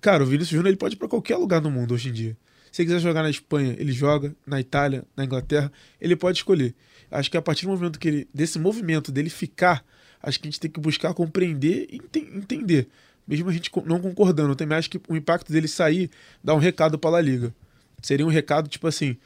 Cara, 0.00 0.22
o 0.22 0.26
Vinícius 0.26 0.50
Júnior 0.50 0.68
ele 0.68 0.76
pode 0.76 0.94
ir 0.94 0.98
pra 0.98 1.08
qualquer 1.08 1.36
lugar 1.36 1.60
do 1.60 1.70
mundo 1.70 1.94
hoje 1.94 2.08
em 2.08 2.12
dia. 2.12 2.36
Se 2.72 2.82
ele 2.82 2.88
quiser 2.88 3.00
jogar 3.00 3.22
na 3.22 3.30
Espanha, 3.30 3.76
ele 3.78 3.92
joga, 3.92 4.34
na 4.46 4.58
Itália, 4.58 5.04
na 5.16 5.24
Inglaterra, 5.24 5.70
ele 6.00 6.16
pode 6.16 6.38
escolher. 6.38 6.74
Acho 7.10 7.30
que 7.30 7.36
a 7.36 7.42
partir 7.42 7.66
do 7.66 7.72
momento 7.72 7.98
que 7.98 8.08
ele, 8.08 8.28
desse 8.34 8.58
movimento 8.58 9.12
dele 9.12 9.30
ficar, 9.30 9.84
acho 10.24 10.40
que 10.40 10.48
a 10.48 10.50
gente 10.50 10.60
tem 10.60 10.70
que 10.70 10.80
buscar 10.80 11.14
compreender 11.14 11.86
e 11.90 11.96
ente- 11.96 12.28
entender. 12.34 12.88
Mesmo 13.26 13.48
a 13.48 13.52
gente 13.52 13.70
não 13.86 14.00
concordando, 14.00 14.50
eu 14.50 14.56
também 14.56 14.76
acho 14.76 14.90
que 14.90 15.00
o 15.08 15.16
impacto 15.16 15.52
dele 15.52 15.68
sair 15.68 16.10
dá 16.42 16.54
um 16.54 16.58
recado 16.58 16.98
para 16.98 17.16
a 17.16 17.20
Liga. 17.20 17.54
Seria 18.02 18.26
um 18.26 18.30
recado 18.30 18.68
tipo 18.68 18.86
assim, 18.86 19.16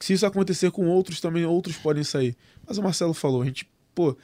se 0.00 0.12
isso 0.12 0.26
acontecer 0.26 0.70
com 0.70 0.86
outros, 0.88 1.20
também 1.20 1.44
outros 1.44 1.76
podem 1.76 2.02
sair. 2.02 2.36
Mas 2.66 2.76
o 2.78 2.82
Marcelo 2.82 3.14
falou, 3.14 3.42
a 3.42 3.44
gente, 3.44 3.68
pô, 3.94 4.16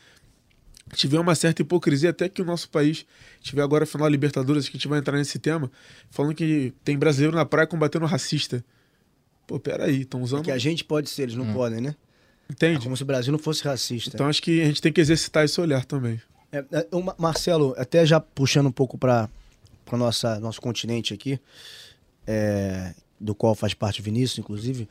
tiver 0.94 1.20
uma 1.20 1.34
certa 1.34 1.62
hipocrisia 1.62 2.10
até 2.10 2.28
que 2.28 2.42
o 2.42 2.44
nosso 2.44 2.68
país 2.68 3.06
tiver 3.40 3.62
agora 3.62 3.84
a 3.84 3.86
final 3.86 4.06
da 4.06 4.10
Libertadores, 4.10 4.68
que 4.68 4.76
a 4.76 4.78
gente 4.78 4.88
vai 4.88 4.98
entrar 4.98 5.16
nesse 5.16 5.38
tema, 5.38 5.70
falando 6.10 6.34
que 6.34 6.72
tem 6.84 6.98
brasileiro 6.98 7.36
na 7.36 7.44
praia 7.44 7.66
combatendo 7.66 8.04
racista. 8.06 8.64
Pô, 9.46 9.58
peraí, 9.60 10.00
estão 10.02 10.20
usando. 10.20 10.44
Que 10.44 10.50
a 10.50 10.58
gente 10.58 10.82
pode 10.84 11.08
ser, 11.08 11.22
eles 11.22 11.34
não 11.36 11.52
podem, 11.52 11.80
né? 11.80 11.94
É 12.48 12.52
Entende? 12.52 12.84
como 12.84 12.96
se 12.96 13.02
o 13.02 13.06
Brasil 13.06 13.32
não 13.32 13.38
fosse 13.38 13.64
racista. 13.64 14.10
Então 14.14 14.26
acho 14.26 14.42
que 14.42 14.60
a 14.60 14.66
gente 14.66 14.82
tem 14.82 14.92
que 14.92 15.00
exercitar 15.00 15.44
esse 15.44 15.60
olhar 15.60 15.84
também. 15.84 16.20
É, 16.52 16.58
é, 16.58 16.86
Marcelo, 17.16 17.74
até 17.78 18.04
já 18.04 18.20
puxando 18.20 18.66
um 18.66 18.72
pouco 18.72 18.98
para 18.98 19.28
o 19.90 19.96
nosso 19.96 20.60
continente 20.60 21.14
aqui, 21.14 21.40
é, 22.26 22.94
do 23.18 23.34
qual 23.34 23.54
faz 23.54 23.72
parte 23.72 24.00
o 24.00 24.04
Vinícius, 24.04 24.38
inclusive, 24.38 24.88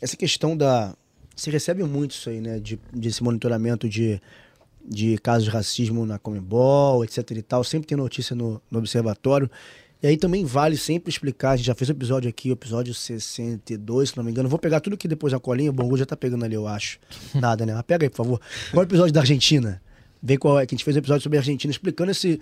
essa 0.00 0.16
questão 0.16 0.56
da. 0.56 0.94
Você 1.36 1.50
recebe 1.50 1.82
muito 1.84 2.12
isso 2.12 2.30
aí, 2.30 2.40
né? 2.40 2.58
De, 2.58 2.78
desse 2.92 3.22
monitoramento 3.22 3.88
de, 3.88 4.20
de 4.88 5.18
casos 5.18 5.44
de 5.44 5.50
racismo 5.50 6.06
na 6.06 6.18
Comembol, 6.18 7.04
etc 7.04 7.30
e 7.32 7.42
tal. 7.42 7.64
Sempre 7.64 7.88
tem 7.88 7.98
notícia 7.98 8.34
no, 8.34 8.62
no 8.70 8.78
Observatório. 8.78 9.50
E 10.04 10.06
aí 10.06 10.18
também 10.18 10.44
vale 10.44 10.76
sempre 10.76 11.08
explicar, 11.08 11.52
a 11.52 11.56
gente 11.56 11.64
já 11.64 11.74
fez 11.74 11.88
um 11.88 11.92
episódio 11.94 12.28
aqui, 12.28 12.50
o 12.50 12.52
episódio 12.52 12.92
62, 12.92 14.10
se 14.10 14.16
não 14.18 14.22
me 14.22 14.30
engano. 14.30 14.50
Vou 14.50 14.58
pegar 14.58 14.78
tudo 14.78 14.98
que 14.98 15.08
depois 15.08 15.32
na 15.32 15.40
colinha, 15.40 15.70
o 15.70 15.72
Bongo 15.72 15.96
já 15.96 16.04
tá 16.04 16.14
pegando 16.14 16.44
ali, 16.44 16.54
eu 16.54 16.68
acho. 16.68 16.98
Nada, 17.34 17.64
né? 17.64 17.72
Mas 17.72 17.84
pega 17.84 18.04
aí, 18.04 18.10
por 18.10 18.18
favor. 18.18 18.40
Qual 18.70 18.82
é 18.82 18.84
o 18.84 18.86
episódio 18.86 19.14
da 19.14 19.20
Argentina? 19.20 19.80
Vê 20.22 20.36
qual 20.36 20.60
é, 20.60 20.66
que 20.66 20.74
a 20.74 20.76
gente 20.76 20.84
fez 20.84 20.94
um 20.94 20.98
episódio 20.98 21.22
sobre 21.22 21.38
a 21.38 21.40
Argentina, 21.40 21.70
explicando 21.70 22.10
esse, 22.10 22.38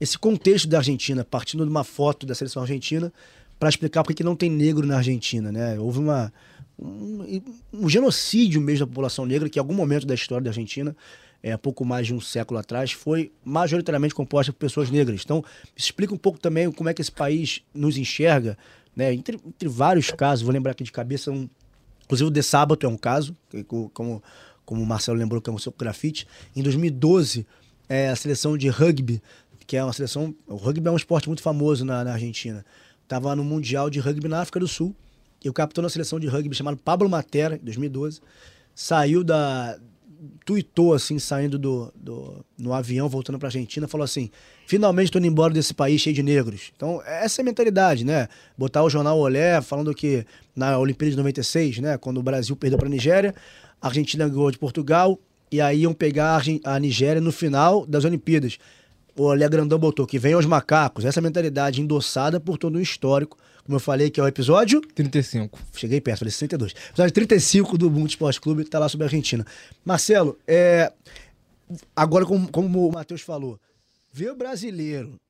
esse 0.00 0.16
contexto 0.16 0.68
da 0.68 0.78
Argentina, 0.78 1.24
partindo 1.24 1.64
de 1.64 1.70
uma 1.70 1.82
foto 1.82 2.24
da 2.24 2.36
seleção 2.36 2.62
argentina, 2.62 3.12
para 3.58 3.68
explicar 3.68 4.04
por 4.04 4.10
que 4.10 4.14
que 4.14 4.22
não 4.22 4.36
tem 4.36 4.48
negro 4.48 4.86
na 4.86 4.98
Argentina, 4.98 5.50
né? 5.50 5.76
Houve 5.80 5.98
uma, 5.98 6.32
um, 6.78 7.42
um 7.72 7.88
genocídio 7.88 8.60
mesmo 8.60 8.86
da 8.86 8.90
população 8.90 9.26
negra, 9.26 9.48
que 9.48 9.58
em 9.58 9.60
algum 9.60 9.74
momento 9.74 10.06
da 10.06 10.14
história 10.14 10.44
da 10.44 10.50
Argentina, 10.50 10.94
é, 11.42 11.56
pouco 11.56 11.84
mais 11.84 12.06
de 12.06 12.14
um 12.14 12.20
século 12.20 12.60
atrás, 12.60 12.92
foi 12.92 13.32
majoritariamente 13.44 14.14
composta 14.14 14.52
por 14.52 14.58
pessoas 14.58 14.90
negras. 14.90 15.22
Então, 15.24 15.44
explica 15.76 16.14
um 16.14 16.18
pouco 16.18 16.38
também 16.38 16.70
como 16.70 16.88
é 16.88 16.94
que 16.94 17.02
esse 17.02 17.10
país 17.12 17.62
nos 17.74 17.96
enxerga, 17.96 18.56
né? 18.94 19.12
Entre, 19.12 19.36
entre 19.46 19.68
vários 19.68 20.10
casos, 20.10 20.42
vou 20.44 20.52
lembrar 20.52 20.72
aqui 20.72 20.84
de 20.84 20.92
cabeça, 20.92 21.30
um, 21.32 21.48
inclusive 22.04 22.28
o 22.28 22.30
de 22.30 22.42
sábado 22.42 22.86
é 22.86 22.88
um 22.88 22.96
caso, 22.96 23.36
que, 23.50 23.64
co- 23.64 23.90
como, 23.94 24.22
como 24.64 24.82
o 24.82 24.86
Marcelo 24.86 25.18
lembrou 25.18 25.40
que 25.42 25.50
é 25.50 25.52
um 25.52 25.58
seu 25.58 25.72
grafite. 25.76 26.26
Em 26.54 26.62
2012, 26.62 27.46
é, 27.88 28.08
a 28.10 28.16
seleção 28.16 28.56
de 28.56 28.68
rugby, 28.68 29.20
que 29.66 29.76
é 29.76 29.82
uma 29.82 29.92
seleção. 29.92 30.34
O 30.46 30.56
rugby 30.56 30.86
é 30.86 30.90
um 30.90 30.96
esporte 30.96 31.26
muito 31.28 31.42
famoso 31.42 31.84
na, 31.84 32.04
na 32.04 32.12
Argentina. 32.12 32.64
Estava 33.02 33.34
no 33.34 33.42
Mundial 33.44 33.88
de 33.90 33.98
Rugby 34.00 34.28
na 34.28 34.40
África 34.40 34.60
do 34.60 34.68
Sul. 34.68 34.94
E 35.44 35.48
o 35.48 35.52
capitão 35.52 35.82
da 35.82 35.88
seleção 35.90 36.20
de 36.20 36.26
rugby, 36.28 36.54
chamado 36.54 36.76
Pablo 36.76 37.08
Matera, 37.08 37.56
em 37.56 37.64
2012, 37.64 38.20
saiu 38.74 39.24
da. 39.24 39.78
Tuitou 40.44 40.94
assim, 40.94 41.18
saindo 41.18 41.58
do, 41.58 41.92
do 41.94 42.44
no 42.58 42.72
avião, 42.72 43.08
voltando 43.08 43.38
para 43.38 43.48
Argentina, 43.48 43.88
falou 43.88 44.04
assim: 44.04 44.30
finalmente 44.66 45.06
estou 45.06 45.18
indo 45.18 45.28
embora 45.28 45.52
desse 45.52 45.74
país 45.74 46.00
cheio 46.00 46.14
de 46.14 46.22
negros. 46.22 46.72
Então, 46.76 47.02
essa 47.04 47.40
é 47.40 47.42
a 47.42 47.44
mentalidade, 47.44 48.04
né? 48.04 48.28
Botar 48.56 48.82
o 48.82 48.90
jornal 48.90 49.18
Olé 49.18 49.60
falando 49.60 49.94
que 49.94 50.24
na 50.54 50.78
Olimpíada 50.78 51.10
de 51.10 51.16
96, 51.16 51.78
né, 51.78 51.98
quando 51.98 52.18
o 52.18 52.22
Brasil 52.22 52.54
perdeu 52.54 52.78
para 52.78 52.88
a 52.88 52.90
Nigéria, 52.90 53.34
a 53.80 53.88
Argentina 53.88 54.28
ganhou 54.28 54.50
de 54.50 54.58
Portugal, 54.58 55.18
e 55.50 55.60
aí 55.60 55.80
iam 55.80 55.92
pegar 55.92 56.40
a 56.64 56.74
a 56.74 56.78
Nigéria 56.78 57.20
no 57.20 57.32
final 57.32 57.84
das 57.86 58.04
Olimpíadas. 58.04 58.58
O 59.16 59.24
Olé 59.24 59.46
Grandão 59.48 59.78
botou 59.78 60.06
que 60.06 60.18
venham 60.18 60.40
os 60.40 60.46
macacos. 60.46 61.04
Essa 61.04 61.20
mentalidade 61.20 61.82
endossada 61.82 62.40
por 62.40 62.56
todo 62.56 62.78
um 62.78 62.80
histórico, 62.80 63.36
como 63.64 63.76
eu 63.76 63.80
falei, 63.80 64.10
que 64.10 64.20
é 64.20 64.22
o 64.22 64.26
episódio 64.26 64.80
35. 64.80 65.58
Cheguei 65.74 66.00
perto, 66.00 66.20
falei 66.20 66.32
62. 66.32 66.72
Episódio 66.90 67.12
35 67.12 67.78
do 67.78 67.90
Mundo 67.90 68.10
Esporte 68.10 68.40
Clube, 68.40 68.64
tá 68.64 68.78
lá 68.78 68.88
sobre 68.88 69.04
a 69.04 69.06
Argentina. 69.06 69.46
Marcelo, 69.84 70.38
é, 70.46 70.92
agora, 71.94 72.26
como, 72.26 72.50
como 72.50 72.88
o 72.88 72.92
Matheus 72.92 73.22
falou, 73.22 73.60
ver 74.12 74.32
o 74.32 74.36
brasileiro 74.36 75.20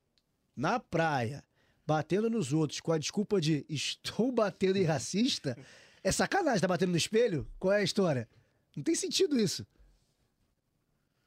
na 0.57 0.80
praia 0.80 1.43
batendo 1.87 2.30
nos 2.30 2.53
outros 2.53 2.80
com 2.80 2.93
a 2.93 2.99
desculpa 2.99 3.41
de 3.41 3.66
estou 3.68 4.33
batendo 4.33 4.78
em 4.78 4.85
racista, 4.85 5.57
é 6.03 6.11
sacanagem, 6.11 6.61
tá 6.61 6.68
batendo 6.68 6.91
no 6.91 6.97
espelho? 6.97 7.47
Qual 7.59 7.72
é 7.72 7.78
a 7.78 7.83
história? 7.83 8.28
Não 8.76 8.83
tem 8.83 8.95
sentido 8.95 9.39
isso. 9.39 9.66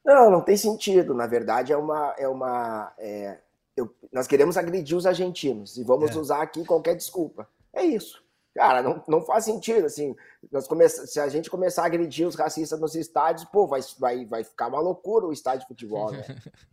Não, 0.03 0.29
não 0.29 0.41
tem 0.41 0.55
sentido. 0.55 1.13
Na 1.13 1.25
verdade, 1.25 1.73
é 1.73 1.77
uma. 1.77 2.15
É 2.17 2.27
uma 2.27 2.93
é, 2.97 3.39
eu, 3.75 3.93
nós 4.11 4.27
queremos 4.27 4.57
agredir 4.57 4.97
os 4.97 5.05
argentinos 5.05 5.77
e 5.77 5.83
vamos 5.83 6.15
É. 6.15 6.19
usar 6.19 6.41
aqui 6.41 6.63
qualquer 6.65 6.95
desculpa. 6.95 7.47
É 7.73 7.83
isso. 7.83 8.23
Cara, 8.53 8.81
não, 8.81 9.03
não 9.05 9.21
faz 9.21 9.43
sentido, 9.43 9.85
assim, 9.85 10.15
nós 10.49 10.65
come... 10.65 10.87
se 10.87 11.19
a 11.19 11.27
gente 11.27 11.49
começar 11.49 11.83
a 11.83 11.87
agredir 11.87 12.25
os 12.25 12.35
racistas 12.35 12.79
nos 12.79 12.95
estádios, 12.95 13.43
pô, 13.49 13.67
vai, 13.67 13.81
vai, 13.99 14.25
vai 14.25 14.43
ficar 14.45 14.69
uma 14.69 14.79
loucura 14.79 15.25
o 15.25 15.33
estádio 15.33 15.61
de 15.61 15.67
futebol, 15.67 16.09
né? 16.11 16.23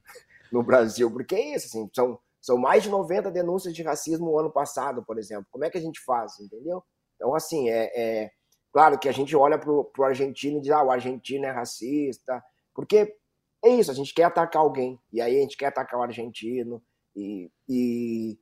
no 0.53 0.63
Brasil, 0.63 1.11
porque 1.11 1.35
é 1.35 1.57
isso, 1.57 1.67
assim, 1.67 1.91
são, 1.93 2.21
são 2.41 2.57
mais 2.57 2.85
de 2.85 2.89
90 2.89 3.33
denúncias 3.33 3.75
de 3.75 3.83
racismo 3.83 4.27
no 4.27 4.39
ano 4.39 4.51
passado, 4.51 5.03
por 5.03 5.19
exemplo. 5.19 5.47
Como 5.51 5.65
é 5.65 5.71
que 5.71 5.79
a 5.79 5.81
gente 5.81 5.99
faz, 6.05 6.39
entendeu? 6.39 6.85
Então, 7.17 7.35
assim, 7.35 7.69
é, 7.69 7.91
é 8.01 8.31
claro 8.73 8.97
que 8.97 9.09
a 9.09 9.13
gente 9.13 9.35
olha 9.35 9.59
pro, 9.59 9.85
pro 9.87 10.05
argentino 10.05 10.59
e 10.59 10.61
diz, 10.61 10.71
ah, 10.71 10.85
o 10.85 10.91
argentino 10.91 11.47
é 11.47 11.51
racista, 11.51 12.41
porque 12.73 13.17
é 13.65 13.71
isso, 13.71 13.91
a 13.91 13.95
gente 13.95 14.15
quer 14.15 14.25
atacar 14.25 14.63
alguém, 14.63 15.01
e 15.13 15.21
aí 15.21 15.37
a 15.37 15.41
gente 15.41 15.57
quer 15.57 15.67
atacar 15.67 15.99
o 15.99 16.03
argentino, 16.03 16.81
e, 17.15 17.51
e, 17.69 18.39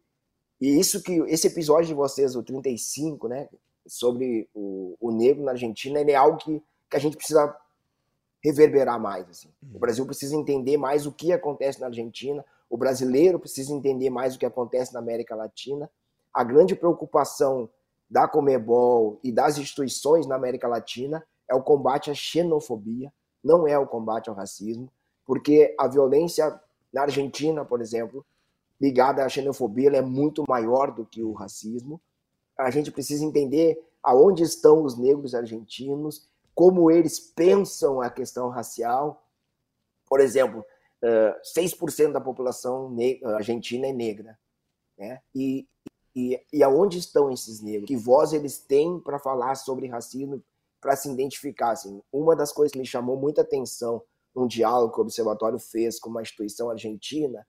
e 0.60 0.78
isso 0.78 1.02
que, 1.02 1.12
esse 1.28 1.46
episódio 1.46 1.88
de 1.88 1.94
vocês, 1.94 2.36
o 2.36 2.42
35, 2.42 3.28
né, 3.28 3.48
sobre 3.86 4.48
o, 4.54 4.96
o 5.00 5.10
negro 5.10 5.44
na 5.44 5.52
Argentina, 5.52 6.00
ele 6.00 6.12
é 6.12 6.16
algo 6.16 6.38
que, 6.38 6.62
que 6.88 6.96
a 6.96 7.00
gente 7.00 7.16
precisa 7.16 7.54
reverberar 8.42 8.98
mais, 8.98 9.28
assim. 9.28 9.48
O 9.74 9.78
Brasil 9.78 10.04
precisa 10.06 10.34
entender 10.34 10.76
mais 10.76 11.06
o 11.06 11.12
que 11.12 11.32
acontece 11.32 11.80
na 11.80 11.86
Argentina, 11.86 12.44
o 12.68 12.76
brasileiro 12.76 13.38
precisa 13.38 13.72
entender 13.72 14.10
mais 14.10 14.34
o 14.34 14.38
que 14.38 14.46
acontece 14.46 14.94
na 14.94 15.00
América 15.00 15.34
Latina. 15.34 15.90
A 16.32 16.44
grande 16.44 16.76
preocupação 16.76 17.68
da 18.08 18.28
Comebol 18.28 19.18
e 19.22 19.32
das 19.32 19.58
instituições 19.58 20.26
na 20.26 20.36
América 20.36 20.68
Latina 20.68 21.24
é 21.48 21.54
o 21.54 21.62
combate 21.62 22.10
à 22.10 22.14
xenofobia, 22.14 23.12
não 23.42 23.66
é 23.66 23.76
o 23.76 23.86
combate 23.86 24.30
ao 24.30 24.36
racismo, 24.36 24.90
porque 25.26 25.74
a 25.78 25.88
violência 25.88 26.60
na 26.92 27.02
Argentina, 27.02 27.64
por 27.64 27.80
exemplo, 27.80 28.24
ligada 28.80 29.24
à 29.24 29.28
xenofobia, 29.28 29.88
ela 29.88 29.98
é 29.98 30.02
muito 30.02 30.44
maior 30.48 30.90
do 30.90 31.04
que 31.04 31.22
o 31.22 31.32
racismo. 31.32 32.00
A 32.58 32.70
gente 32.70 32.90
precisa 32.90 33.24
entender 33.24 33.78
aonde 34.02 34.42
estão 34.42 34.82
os 34.82 34.96
negros 34.96 35.34
argentinos, 35.34 36.28
como 36.54 36.90
eles 36.90 37.20
pensam 37.20 38.00
a 38.00 38.10
questão 38.10 38.48
racial. 38.48 39.22
Por 40.06 40.20
exemplo, 40.20 40.64
uh, 41.04 41.58
6% 41.58 42.12
da 42.12 42.20
população 42.20 42.94
argentina 43.36 43.86
é 43.86 43.92
negra. 43.92 44.38
Né? 44.98 45.20
E, 45.34 45.66
e, 46.14 46.40
e 46.52 46.62
aonde 46.62 46.98
estão 46.98 47.30
esses 47.30 47.60
negros? 47.60 47.88
Que 47.88 47.96
voz 47.96 48.32
eles 48.32 48.58
têm 48.58 48.98
para 49.00 49.18
falar 49.18 49.54
sobre 49.54 49.86
racismo, 49.86 50.42
para 50.80 50.96
se 50.96 51.10
identificar? 51.10 51.72
Assim, 51.72 52.02
uma 52.12 52.34
das 52.34 52.52
coisas 52.52 52.72
que 52.72 52.78
me 52.78 52.86
chamou 52.86 53.16
muita 53.16 53.42
atenção 53.42 54.02
num 54.34 54.46
diálogo 54.46 54.92
que 54.92 55.00
o 55.00 55.02
Observatório 55.02 55.58
fez 55.58 55.98
com 55.98 56.08
uma 56.08 56.22
instituição 56.22 56.70
argentina, 56.70 57.46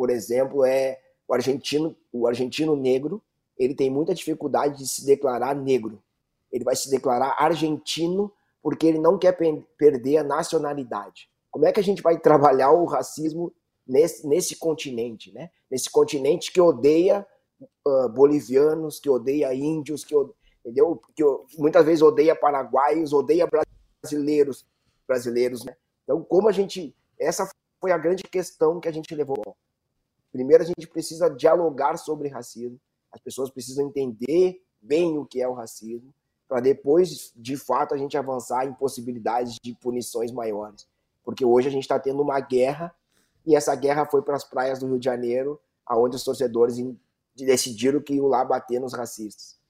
por 0.00 0.08
exemplo, 0.08 0.64
é 0.64 0.98
o 1.28 1.34
argentino, 1.34 1.94
o 2.10 2.26
argentino 2.26 2.74
negro, 2.74 3.22
ele 3.58 3.74
tem 3.74 3.90
muita 3.90 4.14
dificuldade 4.14 4.78
de 4.78 4.88
se 4.88 5.04
declarar 5.04 5.54
negro. 5.54 6.02
Ele 6.50 6.64
vai 6.64 6.74
se 6.74 6.88
declarar 6.88 7.36
argentino 7.38 8.32
porque 8.62 8.86
ele 8.86 8.98
não 8.98 9.18
quer 9.18 9.36
perder 9.76 10.16
a 10.16 10.24
nacionalidade. 10.24 11.28
Como 11.50 11.66
é 11.66 11.72
que 11.72 11.80
a 11.80 11.82
gente 11.82 12.00
vai 12.00 12.16
trabalhar 12.18 12.70
o 12.70 12.86
racismo 12.86 13.52
nesse, 13.86 14.26
nesse 14.26 14.56
continente, 14.56 15.30
né? 15.34 15.50
Nesse 15.70 15.90
continente 15.90 16.50
que 16.50 16.62
odeia 16.62 17.26
uh, 17.86 18.08
bolivianos, 18.08 18.98
que 18.98 19.10
odeia 19.10 19.52
índios, 19.52 20.02
que, 20.02 20.14
entendeu? 20.64 20.98
que 21.14 21.22
muitas 21.58 21.84
vezes 21.84 22.00
odeia 22.00 22.34
paraguaios, 22.34 23.12
odeia 23.12 23.46
brasileiros, 24.02 24.64
brasileiros, 25.06 25.62
né? 25.62 25.76
Então, 26.04 26.22
como 26.24 26.48
a 26.48 26.52
gente, 26.52 26.96
essa 27.18 27.46
foi 27.78 27.92
a 27.92 27.98
grande 27.98 28.22
questão 28.22 28.80
que 28.80 28.88
a 28.88 28.92
gente 28.92 29.14
levou. 29.14 29.54
Primeiro, 30.32 30.62
a 30.62 30.66
gente 30.66 30.86
precisa 30.86 31.28
dialogar 31.28 31.96
sobre 31.96 32.28
racismo. 32.28 32.80
As 33.12 33.20
pessoas 33.20 33.50
precisam 33.50 33.86
entender 33.86 34.62
bem 34.80 35.18
o 35.18 35.26
que 35.26 35.42
é 35.42 35.48
o 35.48 35.52
racismo, 35.52 36.14
para 36.48 36.60
depois, 36.60 37.32
de 37.36 37.56
fato, 37.56 37.94
a 37.94 37.98
gente 37.98 38.16
avançar 38.16 38.66
em 38.66 38.74
possibilidades 38.74 39.56
de 39.62 39.72
punições 39.74 40.32
maiores. 40.32 40.86
Porque 41.22 41.44
hoje 41.44 41.68
a 41.68 41.70
gente 41.70 41.82
está 41.82 41.98
tendo 41.98 42.22
uma 42.22 42.40
guerra 42.40 42.92
e 43.46 43.54
essa 43.54 43.74
guerra 43.76 44.04
foi 44.04 44.22
para 44.22 44.34
as 44.34 44.44
praias 44.44 44.80
do 44.80 44.86
Rio 44.86 44.98
de 44.98 45.04
Janeiro, 45.04 45.60
aonde 45.86 46.16
os 46.16 46.24
torcedores 46.24 46.76
decidiram 47.36 48.00
que 48.00 48.14
iam 48.14 48.26
lá 48.26 48.44
bater 48.44 48.80
nos 48.80 48.92
racistas. 48.92 49.60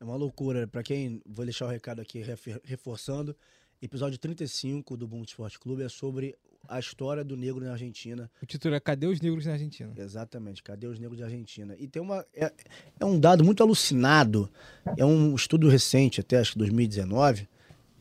É 0.00 0.04
uma 0.04 0.16
loucura. 0.16 0.66
Para 0.66 0.82
quem, 0.82 1.20
vou 1.26 1.44
deixar 1.44 1.66
o 1.66 1.68
recado 1.68 2.00
aqui 2.00 2.24
reforçando, 2.64 3.36
episódio 3.82 4.18
35 4.18 4.96
do 4.96 5.06
Boom 5.08 5.22
Esporte 5.22 5.58
Clube 5.58 5.82
é 5.82 5.88
sobre 5.88 6.36
a 6.68 6.78
história 6.78 7.24
do 7.24 7.36
negro 7.36 7.64
na 7.64 7.72
Argentina. 7.72 8.30
O 8.42 8.46
título 8.46 8.74
é 8.74 8.80
Cadê 8.80 9.06
os 9.06 9.20
negros 9.20 9.46
na 9.46 9.52
Argentina? 9.52 9.92
Exatamente, 9.96 10.62
cadê 10.62 10.86
os 10.86 10.98
negros 10.98 11.18
da 11.18 11.26
Argentina? 11.26 11.74
E 11.78 11.88
tem 11.88 12.02
uma. 12.02 12.24
É, 12.34 12.52
é, 13.00 13.04
um 13.04 13.18
dado 13.18 13.44
muito 13.44 13.62
alucinado. 13.62 14.50
É 14.96 15.04
um 15.04 15.34
estudo 15.34 15.68
recente, 15.68 16.20
até 16.20 16.38
acho 16.38 16.52
que 16.52 16.58
2019, 16.58 17.48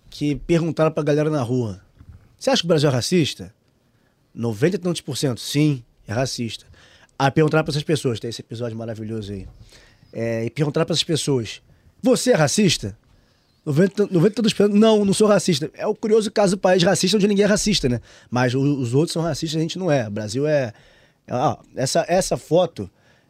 que 0.10 0.36
perguntaram 0.36 0.92
pra 0.92 1.04
galera 1.04 1.30
na 1.30 1.42
rua: 1.42 1.82
Você 2.38 2.50
acha 2.50 2.62
que 2.62 2.66
o 2.66 2.68
Brasil 2.68 2.90
é 2.90 2.92
racista? 2.92 3.54
90 4.34 4.76
e 4.76 4.80
tantos 4.80 5.02
por 5.02 5.18
cento, 5.18 5.40
sim, 5.40 5.84
é 6.08 6.14
racista. 6.14 6.66
Aí 7.18 7.32
perguntaram 7.32 7.64
pra 7.64 7.72
essas 7.72 7.84
pessoas, 7.84 8.20
tem 8.20 8.30
esse 8.30 8.42
episódio 8.42 8.78
maravilhoso 8.78 9.34
aí. 9.34 9.48
É, 10.14 10.46
e 10.46 10.50
perguntaram 10.50 10.86
pra 10.86 10.94
essas 10.94 11.04
pessoas: 11.04 11.62
Você 12.04 12.32
é 12.32 12.36
racista? 12.36 12.98
90, 13.70 14.08
90 14.12 14.68
não, 14.70 15.06
não 15.06 15.14
sou 15.14 15.28
racista. 15.28 15.70
É 15.76 15.86
o 15.86 15.94
curioso 15.94 16.32
caso 16.32 16.56
do 16.56 16.60
país 16.60 16.82
racista 16.82 17.18
onde 17.18 17.28
ninguém 17.28 17.46
é 17.46 17.48
racista, 17.48 17.88
né? 17.88 18.02
Mas 18.30 18.56
os 18.56 18.96
outros 18.96 19.14
são 19.14 19.22
racistas 19.22 19.60
a 19.60 19.62
gente 19.62 19.78
não 19.78 19.92
é. 19.92 20.08
O 20.08 20.12
Brasil 20.12 20.48
é. 20.48 20.74
Ah, 21.28 21.60
essa, 21.76 22.04
essa 22.08 22.36
foto 22.36 22.90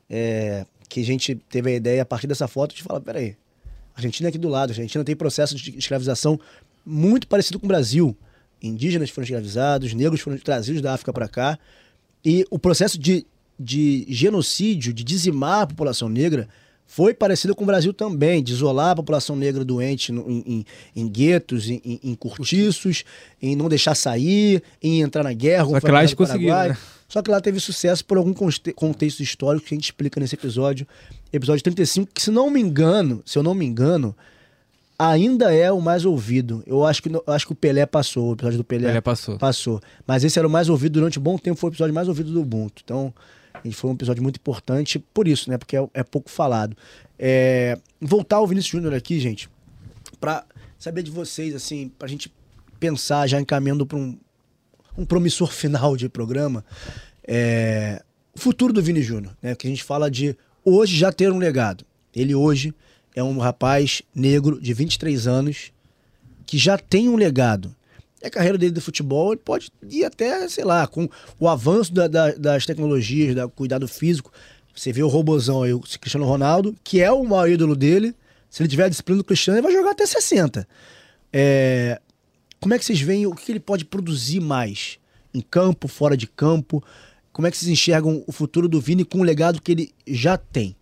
é, 0.09 0.65
que 0.87 1.01
a 1.01 1.03
gente 1.03 1.35
teve 1.35 1.71
a 1.71 1.75
ideia 1.75 2.01
a 2.01 2.05
partir 2.05 2.25
dessa 2.25 2.47
foto, 2.47 2.71
a 2.71 2.73
gente 2.73 2.83
fala: 2.83 3.01
peraí, 3.01 3.35
a 3.93 3.97
Argentina 3.99 4.27
é 4.27 4.29
aqui 4.29 4.37
do 4.37 4.47
lado, 4.47 4.69
a 4.69 4.71
Argentina 4.71 5.03
tem 5.03 5.13
processo 5.13 5.55
de 5.55 5.77
escravização 5.77 6.39
muito 6.85 7.27
parecido 7.27 7.59
com 7.59 7.65
o 7.65 7.67
Brasil. 7.67 8.15
Indígenas 8.61 9.09
foram 9.09 9.25
escravizados, 9.25 9.93
negros 9.93 10.21
foram 10.21 10.37
trazidos 10.37 10.81
da 10.81 10.93
África 10.93 11.11
para 11.11 11.27
cá. 11.27 11.59
E 12.23 12.45
o 12.49 12.57
processo 12.57 12.97
de, 12.97 13.25
de 13.59 14.05
genocídio, 14.07 14.93
de 14.93 15.03
dizimar 15.03 15.63
a 15.63 15.67
população 15.67 16.07
negra, 16.07 16.47
foi 16.91 17.13
parecido 17.13 17.55
com 17.55 17.63
o 17.63 17.67
Brasil 17.67 17.93
também, 17.93 18.41
de 18.41 18.51
isolar 18.51 18.89
a 18.89 18.95
população 18.95 19.35
negra 19.35 19.63
doente 19.63 20.11
no, 20.11 20.27
em, 20.27 20.43
em, 20.47 20.65
em, 20.95 21.07
guetos, 21.07 21.69
em, 21.69 21.79
em, 22.03 22.15
cortiços, 22.15 23.03
em 23.39 23.55
não 23.55 23.69
deixar 23.69 23.93
sair, 23.93 24.63
em 24.81 25.01
entrar 25.01 25.21
na 25.21 25.31
guerra. 25.31 25.67
Só 25.67 25.79
que 25.79 25.91
lá 25.91 25.99
eles 25.99 26.15
conseguiram, 26.15 26.69
né? 26.69 26.77
Só 27.07 27.21
que 27.21 27.29
lá 27.29 27.39
teve 27.39 27.59
sucesso 27.59 28.03
por 28.03 28.17
algum 28.17 28.33
contexto 28.33 29.21
histórico 29.21 29.67
que 29.67 29.75
a 29.75 29.77
gente 29.77 29.83
explica 29.83 30.19
nesse 30.19 30.33
episódio, 30.33 30.87
episódio 31.31 31.63
35, 31.63 32.09
que 32.11 32.23
se 32.23 32.31
não 32.31 32.49
me 32.49 32.59
engano, 32.59 33.21
se 33.23 33.37
eu 33.37 33.43
não 33.43 33.53
me 33.53 33.67
engano, 33.67 34.15
ainda 34.97 35.53
é 35.53 35.71
o 35.71 35.79
mais 35.79 36.05
ouvido. 36.05 36.63
Eu 36.65 36.83
acho 36.83 37.03
que, 37.03 37.09
eu 37.09 37.23
acho 37.27 37.45
que 37.45 37.53
o 37.53 37.55
Pelé 37.55 37.85
passou, 37.85 38.31
o 38.31 38.33
episódio 38.33 38.57
do 38.57 38.63
Pelé, 38.63 38.87
Pelé 38.87 39.01
passou. 39.01 39.37
passou. 39.37 39.81
Mas 40.07 40.23
esse 40.23 40.39
era 40.39 40.47
o 40.47 40.51
mais 40.51 40.69
ouvido 40.69 40.93
durante 40.93 41.19
um 41.19 41.21
bom 41.21 41.37
tempo, 41.37 41.59
foi 41.59 41.69
o 41.69 41.71
episódio 41.71 41.93
mais 41.93 42.07
ouvido 42.07 42.31
do 42.31 42.41
Ubuntu. 42.41 42.81
Então, 42.83 43.13
e 43.63 43.71
foi 43.71 43.89
um 43.89 43.93
episódio 43.93 44.23
muito 44.23 44.37
importante 44.37 44.99
por 44.99 45.27
isso, 45.27 45.49
né? 45.49 45.57
Porque 45.57 45.77
é, 45.77 45.89
é 45.93 46.03
pouco 46.03 46.29
falado. 46.29 46.75
É, 47.17 47.77
voltar 47.99 48.37
ao 48.37 48.47
Vinícius 48.47 48.71
Júnior 48.71 48.93
aqui, 48.93 49.19
gente, 49.19 49.49
para 50.19 50.45
saber 50.77 51.03
de 51.03 51.11
vocês, 51.11 51.53
assim, 51.53 51.91
pra 51.99 52.07
gente 52.07 52.31
pensar, 52.79 53.27
já 53.27 53.39
encaminhando 53.39 53.85
para 53.85 53.97
um, 53.97 54.17
um 54.97 55.05
promissor 55.05 55.51
final 55.53 55.97
de 55.97 56.07
programa, 56.07 56.63
é, 57.27 58.01
o 58.33 58.39
futuro 58.39 58.71
do 58.71 58.81
Vini 58.81 59.01
Júnior, 59.01 59.35
né? 59.41 59.55
Que 59.55 59.67
a 59.67 59.69
gente 59.69 59.83
fala 59.83 60.09
de 60.09 60.35
hoje 60.63 60.97
já 60.97 61.11
ter 61.11 61.31
um 61.31 61.37
legado. 61.37 61.85
Ele 62.15 62.33
hoje 62.33 62.73
é 63.15 63.23
um 63.23 63.37
rapaz 63.37 64.01
negro 64.15 64.59
de 64.61 64.73
23 64.73 65.27
anos 65.27 65.71
que 66.45 66.57
já 66.57 66.77
tem 66.77 67.09
um 67.09 67.15
legado. 67.15 67.75
E 68.21 68.27
a 68.27 68.29
carreira 68.29 68.57
dele 68.57 68.71
do 68.71 68.81
futebol 68.81 69.31
ele 69.31 69.41
pode 69.43 69.71
ir 69.89 70.03
até, 70.03 70.47
sei 70.49 70.63
lá, 70.63 70.85
com 70.87 71.07
o 71.39 71.47
avanço 71.47 71.93
da, 71.93 72.07
da, 72.07 72.31
das 72.33 72.65
tecnologias, 72.65 73.35
do 73.35 73.49
cuidado 73.49 73.87
físico. 73.87 74.31
Você 74.75 74.91
vê 74.91 75.03
o 75.03 75.07
robozão 75.07 75.63
aí, 75.63 75.73
o 75.73 75.79
Cristiano 75.79 76.25
Ronaldo, 76.25 76.75
que 76.83 77.01
é 77.01 77.11
o 77.11 77.23
maior 77.23 77.49
ídolo 77.49 77.75
dele. 77.75 78.15
Se 78.49 78.61
ele 78.61 78.69
tiver 78.69 78.85
a 78.85 78.89
disciplina 78.89 79.17
do 79.17 79.23
Cristiano, 79.23 79.59
ele 79.59 79.67
vai 79.67 79.73
jogar 79.73 79.91
até 79.91 80.05
60. 80.05 80.67
É... 81.31 81.99
Como 82.59 82.73
é 82.73 82.79
que 82.79 82.85
vocês 82.85 82.99
veem 82.99 83.25
o 83.25 83.33
que 83.33 83.51
ele 83.51 83.59
pode 83.59 83.85
produzir 83.85 84.39
mais? 84.39 84.99
Em 85.33 85.41
campo, 85.41 85.87
fora 85.87 86.17
de 86.17 86.27
campo? 86.27 86.83
Como 87.31 87.47
é 87.47 87.51
que 87.51 87.57
vocês 87.57 87.71
enxergam 87.71 88.23
o 88.27 88.31
futuro 88.31 88.67
do 88.67 88.81
Vini 88.81 89.05
com 89.05 89.19
o 89.19 89.23
legado 89.23 89.61
que 89.61 89.71
ele 89.71 89.91
já 90.05 90.37
tem? 90.37 90.75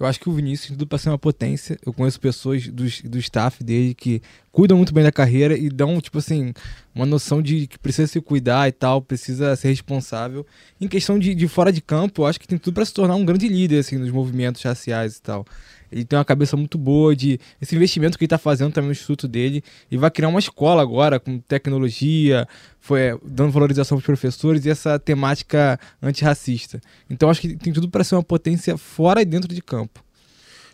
Eu 0.00 0.06
acho 0.06 0.18
que 0.18 0.30
o 0.30 0.32
Vinícius 0.32 0.68
tem 0.68 0.76
tudo 0.78 0.88
para 0.88 0.96
ser 0.96 1.10
uma 1.10 1.18
potência. 1.18 1.78
Eu 1.84 1.92
conheço 1.92 2.18
pessoas 2.18 2.66
do, 2.66 2.84
do 3.04 3.18
staff 3.18 3.62
dele 3.62 3.92
que 3.92 4.22
cuidam 4.50 4.78
muito 4.78 4.94
bem 4.94 5.04
da 5.04 5.12
carreira 5.12 5.54
e 5.58 5.68
dão, 5.68 6.00
tipo 6.00 6.16
assim, 6.16 6.54
uma 6.94 7.04
noção 7.04 7.42
de 7.42 7.66
que 7.66 7.78
precisa 7.78 8.06
se 8.06 8.18
cuidar 8.18 8.66
e 8.66 8.72
tal, 8.72 9.02
precisa 9.02 9.54
ser 9.56 9.68
responsável. 9.68 10.46
Em 10.80 10.88
questão 10.88 11.18
de, 11.18 11.34
de 11.34 11.46
fora 11.46 11.70
de 11.70 11.82
campo, 11.82 12.22
eu 12.22 12.26
acho 12.26 12.40
que 12.40 12.48
tem 12.48 12.56
tudo 12.56 12.72
para 12.72 12.84
se 12.86 12.94
tornar 12.94 13.14
um 13.14 13.26
grande 13.26 13.46
líder, 13.46 13.80
assim, 13.80 13.98
nos 13.98 14.10
movimentos 14.10 14.62
raciais 14.62 15.18
e 15.18 15.22
tal. 15.22 15.44
Ele 15.90 16.04
tem 16.04 16.18
uma 16.18 16.24
cabeça 16.24 16.56
muito 16.56 16.78
boa 16.78 17.14
de 17.14 17.38
esse 17.60 17.74
investimento 17.74 18.16
que 18.16 18.24
ele 18.24 18.26
está 18.26 18.38
fazendo 18.38 18.72
também 18.72 18.88
no 18.88 18.92
instituto 18.92 19.26
dele 19.26 19.62
e 19.90 19.96
vai 19.96 20.10
criar 20.10 20.28
uma 20.28 20.38
escola 20.38 20.82
agora 20.82 21.18
com 21.18 21.38
tecnologia, 21.38 22.46
foi 22.78 23.00
é, 23.00 23.18
dando 23.24 23.50
valorização 23.50 23.96
para 23.96 24.02
os 24.02 24.06
professores 24.06 24.64
e 24.64 24.70
essa 24.70 24.98
temática 24.98 25.78
antirracista. 26.02 26.80
Então 27.08 27.28
acho 27.28 27.40
que 27.40 27.56
tem 27.56 27.72
tudo 27.72 27.88
para 27.88 28.04
ser 28.04 28.14
uma 28.14 28.22
potência 28.22 28.76
fora 28.76 29.22
e 29.22 29.24
dentro 29.24 29.52
de 29.52 29.62
campo. 29.62 30.04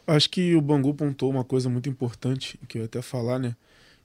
Acho 0.06 0.30
que 0.30 0.54
o 0.54 0.60
Bangu 0.60 0.94
pontou 0.94 1.30
uma 1.30 1.42
coisa 1.42 1.68
muito 1.68 1.88
importante, 1.88 2.58
que 2.68 2.78
eu 2.78 2.82
ia 2.82 2.86
até 2.86 3.02
falar, 3.02 3.38
né? 3.38 3.56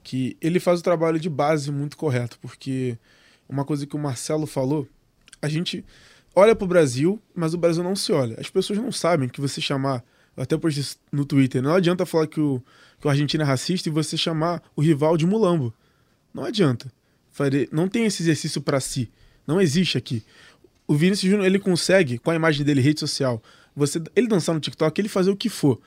Que 0.02 0.36
ele 0.40 0.58
faz 0.58 0.80
o 0.80 0.82
trabalho 0.82 1.20
de 1.20 1.30
base 1.30 1.70
muito 1.70 1.96
correto, 1.96 2.38
porque 2.40 2.98
uma 3.48 3.64
coisa 3.64 3.86
que 3.86 3.94
o 3.94 3.98
Marcelo 3.98 4.46
falou, 4.46 4.88
a 5.40 5.48
gente 5.48 5.84
olha 6.34 6.56
para 6.56 6.64
o 6.64 6.68
Brasil, 6.68 7.20
mas 7.34 7.54
o 7.54 7.58
Brasil 7.58 7.84
não 7.84 7.94
se 7.94 8.12
olha. 8.12 8.36
As 8.40 8.50
pessoas 8.50 8.78
não 8.78 8.90
sabem 8.90 9.28
que 9.28 9.40
você 9.40 9.60
chamar, 9.60 10.02
eu 10.36 10.42
até 10.42 10.56
postei 10.56 10.84
no 11.10 11.24
Twitter, 11.24 11.62
não 11.62 11.74
adianta 11.74 12.06
falar 12.06 12.26
que 12.26 12.40
o, 12.40 12.62
que 13.00 13.06
o 13.06 13.10
argentino 13.10 13.42
é 13.42 13.46
racista 13.46 13.88
e 13.88 13.92
você 13.92 14.16
chamar 14.16 14.62
o 14.74 14.80
rival 14.80 15.16
de 15.16 15.26
mulambo. 15.26 15.72
Não 16.32 16.44
adianta. 16.44 16.90
Não 17.70 17.88
tem 17.88 18.04
esse 18.04 18.22
exercício 18.22 18.60
para 18.60 18.80
si. 18.80 19.10
Não 19.46 19.60
existe 19.60 19.98
aqui. 19.98 20.22
O 20.86 20.94
Vinícius 20.94 21.30
Júnior, 21.30 21.46
ele 21.46 21.58
consegue, 21.58 22.18
com 22.18 22.30
a 22.30 22.34
imagem 22.34 22.64
dele, 22.64 22.80
rede 22.80 23.00
social, 23.00 23.42
você 23.74 24.02
ele 24.14 24.28
dançar 24.28 24.54
no 24.54 24.60
TikTok, 24.60 25.00
ele 25.00 25.08
fazer 25.08 25.30
o 25.30 25.36
que 25.36 25.48
for. 25.48 25.80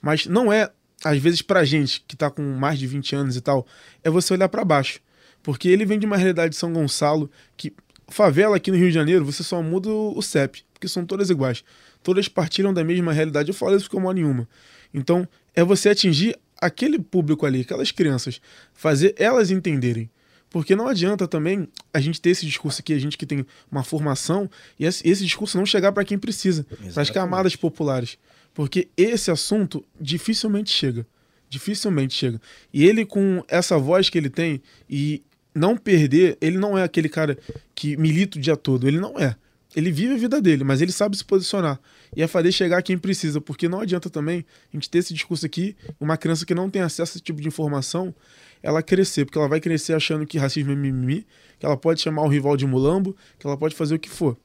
Mas 0.00 0.26
não 0.26 0.52
é, 0.52 0.70
às 1.04 1.18
vezes, 1.18 1.42
pra 1.42 1.64
gente 1.64 2.04
que 2.06 2.16
tá 2.16 2.30
com 2.30 2.42
mais 2.42 2.78
de 2.78 2.86
20 2.86 3.14
anos 3.14 3.36
e 3.36 3.40
tal, 3.40 3.66
é 4.02 4.10
você 4.10 4.32
olhar 4.32 4.48
para 4.48 4.64
baixo. 4.64 5.00
Porque 5.42 5.68
ele 5.68 5.84
vem 5.84 5.98
de 5.98 6.06
uma 6.06 6.16
realidade 6.16 6.50
de 6.50 6.56
São 6.56 6.72
Gonçalo, 6.72 7.30
que 7.56 7.72
favela 8.08 8.56
aqui 8.56 8.70
no 8.70 8.76
Rio 8.76 8.88
de 8.88 8.94
Janeiro, 8.94 9.24
você 9.24 9.42
só 9.42 9.62
muda 9.62 9.90
o 9.90 10.20
CEP, 10.22 10.64
porque 10.72 10.86
são 10.86 11.04
todas 11.04 11.30
iguais. 11.30 11.64
Todas 12.02 12.28
partiram 12.28 12.72
da 12.72 12.82
mesma 12.84 13.12
realidade. 13.12 13.50
Eu 13.50 13.54
falo 13.54 13.76
isso 13.76 13.84
porque 13.84 13.96
eu 13.96 14.00
moro 14.00 14.16
nenhuma. 14.16 14.48
Então, 14.92 15.26
é 15.54 15.62
você 15.64 15.88
atingir 15.88 16.38
aquele 16.60 16.98
público 16.98 17.44
ali, 17.44 17.62
aquelas 17.62 17.90
crianças, 17.90 18.40
fazer 18.72 19.14
elas 19.18 19.50
entenderem. 19.50 20.10
Porque 20.48 20.76
não 20.76 20.86
adianta 20.86 21.26
também 21.26 21.66
a 21.94 21.98
gente 21.98 22.20
ter 22.20 22.30
esse 22.30 22.44
discurso 22.44 22.80
aqui, 22.80 22.92
a 22.92 22.98
gente 22.98 23.16
que 23.16 23.24
tem 23.24 23.44
uma 23.70 23.82
formação, 23.82 24.50
e 24.78 24.84
esse, 24.84 25.08
esse 25.08 25.24
discurso 25.24 25.56
não 25.56 25.64
chegar 25.64 25.92
para 25.92 26.04
quem 26.04 26.18
precisa, 26.18 26.66
para 26.92 27.02
as 27.02 27.10
camadas 27.10 27.56
populares. 27.56 28.18
Porque 28.52 28.88
esse 28.96 29.30
assunto 29.30 29.82
dificilmente 29.98 30.70
chega. 30.70 31.06
Dificilmente 31.48 32.14
chega. 32.14 32.40
E 32.72 32.84
ele, 32.84 33.06
com 33.06 33.42
essa 33.48 33.78
voz 33.78 34.10
que 34.10 34.18
ele 34.18 34.28
tem, 34.28 34.60
e 34.88 35.22
não 35.54 35.76
perder, 35.76 36.36
ele 36.40 36.58
não 36.58 36.76
é 36.76 36.82
aquele 36.82 37.08
cara 37.08 37.38
que 37.74 37.96
milita 37.96 38.38
o 38.38 38.40
dia 38.40 38.56
todo. 38.56 38.86
Ele 38.86 39.00
não 39.00 39.18
é. 39.18 39.34
Ele 39.74 39.90
vive 39.90 40.14
a 40.14 40.16
vida 40.16 40.40
dele, 40.40 40.64
mas 40.64 40.82
ele 40.82 40.92
sabe 40.92 41.16
se 41.16 41.24
posicionar. 41.24 41.80
E 42.14 42.22
é 42.22 42.26
fazer 42.26 42.52
chegar 42.52 42.82
quem 42.82 42.98
precisa, 42.98 43.40
porque 43.40 43.68
não 43.68 43.80
adianta 43.80 44.10
também 44.10 44.44
a 44.72 44.76
gente 44.76 44.90
ter 44.90 44.98
esse 44.98 45.14
discurso 45.14 45.46
aqui, 45.46 45.74
uma 45.98 46.16
criança 46.16 46.44
que 46.44 46.54
não 46.54 46.68
tem 46.68 46.82
acesso 46.82 47.12
a 47.12 47.14
esse 47.14 47.20
tipo 47.20 47.40
de 47.40 47.48
informação, 47.48 48.14
ela 48.62 48.82
crescer, 48.82 49.24
porque 49.24 49.38
ela 49.38 49.48
vai 49.48 49.60
crescer 49.60 49.94
achando 49.94 50.26
que 50.26 50.38
racismo 50.38 50.72
é 50.72 50.76
mimimi, 50.76 51.26
que 51.58 51.64
ela 51.64 51.76
pode 51.76 52.00
chamar 52.00 52.22
o 52.22 52.28
rival 52.28 52.56
de 52.56 52.66
mulambo, 52.66 53.16
que 53.38 53.46
ela 53.46 53.56
pode 53.56 53.74
fazer 53.74 53.94
o 53.94 53.98
que 53.98 54.10
for. 54.10 54.36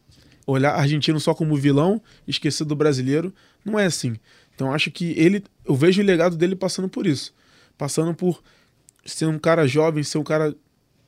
Olhar 0.45 0.73
argentino 0.73 1.19
só 1.19 1.33
como 1.33 1.57
vilão, 1.57 2.01
esquecer 2.25 2.63
do 2.63 2.75
brasileiro, 2.75 3.33
não 3.65 3.77
é 3.77 3.85
assim. 3.85 4.15
Então 4.55 4.73
acho 4.73 4.89
que 4.89 5.13
ele, 5.17 5.43
eu 5.65 5.75
vejo 5.75 6.01
o 6.01 6.05
legado 6.05 6.37
dele 6.37 6.55
passando 6.55 6.87
por 6.87 7.05
isso, 7.05 7.33
passando 7.77 8.13
por 8.13 8.41
ser 9.05 9.25
um 9.25 9.37
cara 9.37 9.67
jovem, 9.67 10.03
ser 10.03 10.17
um 10.17 10.23
cara 10.23 10.55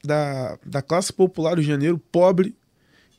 da, 0.04 0.58
da 0.66 0.82
classe 0.82 1.12
popular 1.12 1.52
do 1.52 1.62
Rio 1.62 1.66
de 1.66 1.72
Janeiro, 1.72 2.02
pobre, 2.12 2.56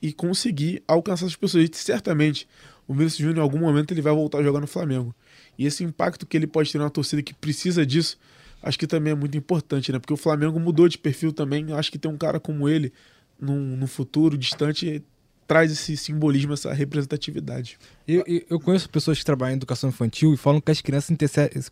e 0.02 0.12
conseguir 0.12 0.82
alcançar 0.86 1.26
essas 1.26 1.36
pessoas. 1.36 1.68
E 1.68 1.76
certamente 1.76 2.48
o 2.86 2.94
Vinícius 2.94 3.18
Júnior 3.20 3.38
em 3.38 3.40
algum 3.40 3.58
momento 3.58 3.92
ele 3.92 4.02
vai 4.02 4.12
voltar 4.12 4.38
a 4.38 4.42
jogar 4.42 4.60
no 4.60 4.66
Flamengo. 4.66 5.14
E 5.58 5.66
esse 5.66 5.84
impacto 5.84 6.26
que 6.26 6.36
ele 6.36 6.46
pode 6.46 6.72
ter 6.72 6.78
na 6.78 6.90
torcida 6.90 7.22
que 7.22 7.34
precisa 7.34 7.84
disso, 7.84 8.18
acho 8.62 8.78
que 8.78 8.86
também 8.86 9.12
é 9.12 9.16
muito 9.16 9.36
importante, 9.36 9.92
né? 9.92 9.98
Porque 9.98 10.12
o 10.12 10.16
Flamengo 10.16 10.58
mudou 10.58 10.88
de 10.88 10.98
perfil 10.98 11.32
também. 11.32 11.72
Acho 11.72 11.92
que 11.92 11.98
ter 11.98 12.08
um 12.08 12.16
cara 12.16 12.40
como 12.40 12.68
ele 12.68 12.92
no 13.38 13.86
futuro 13.86 14.36
distante 14.36 15.02
traz 15.50 15.72
esse 15.72 15.96
simbolismo, 15.96 16.52
essa 16.52 16.72
representatividade. 16.72 17.76
Eu, 18.06 18.22
eu 18.48 18.60
conheço 18.60 18.88
pessoas 18.88 19.18
que 19.18 19.24
trabalham 19.24 19.54
em 19.54 19.56
educação 19.56 19.90
infantil 19.90 20.32
e 20.32 20.36
falam 20.36 20.60
que 20.60 20.70
as 20.70 20.80
crianças 20.80 21.16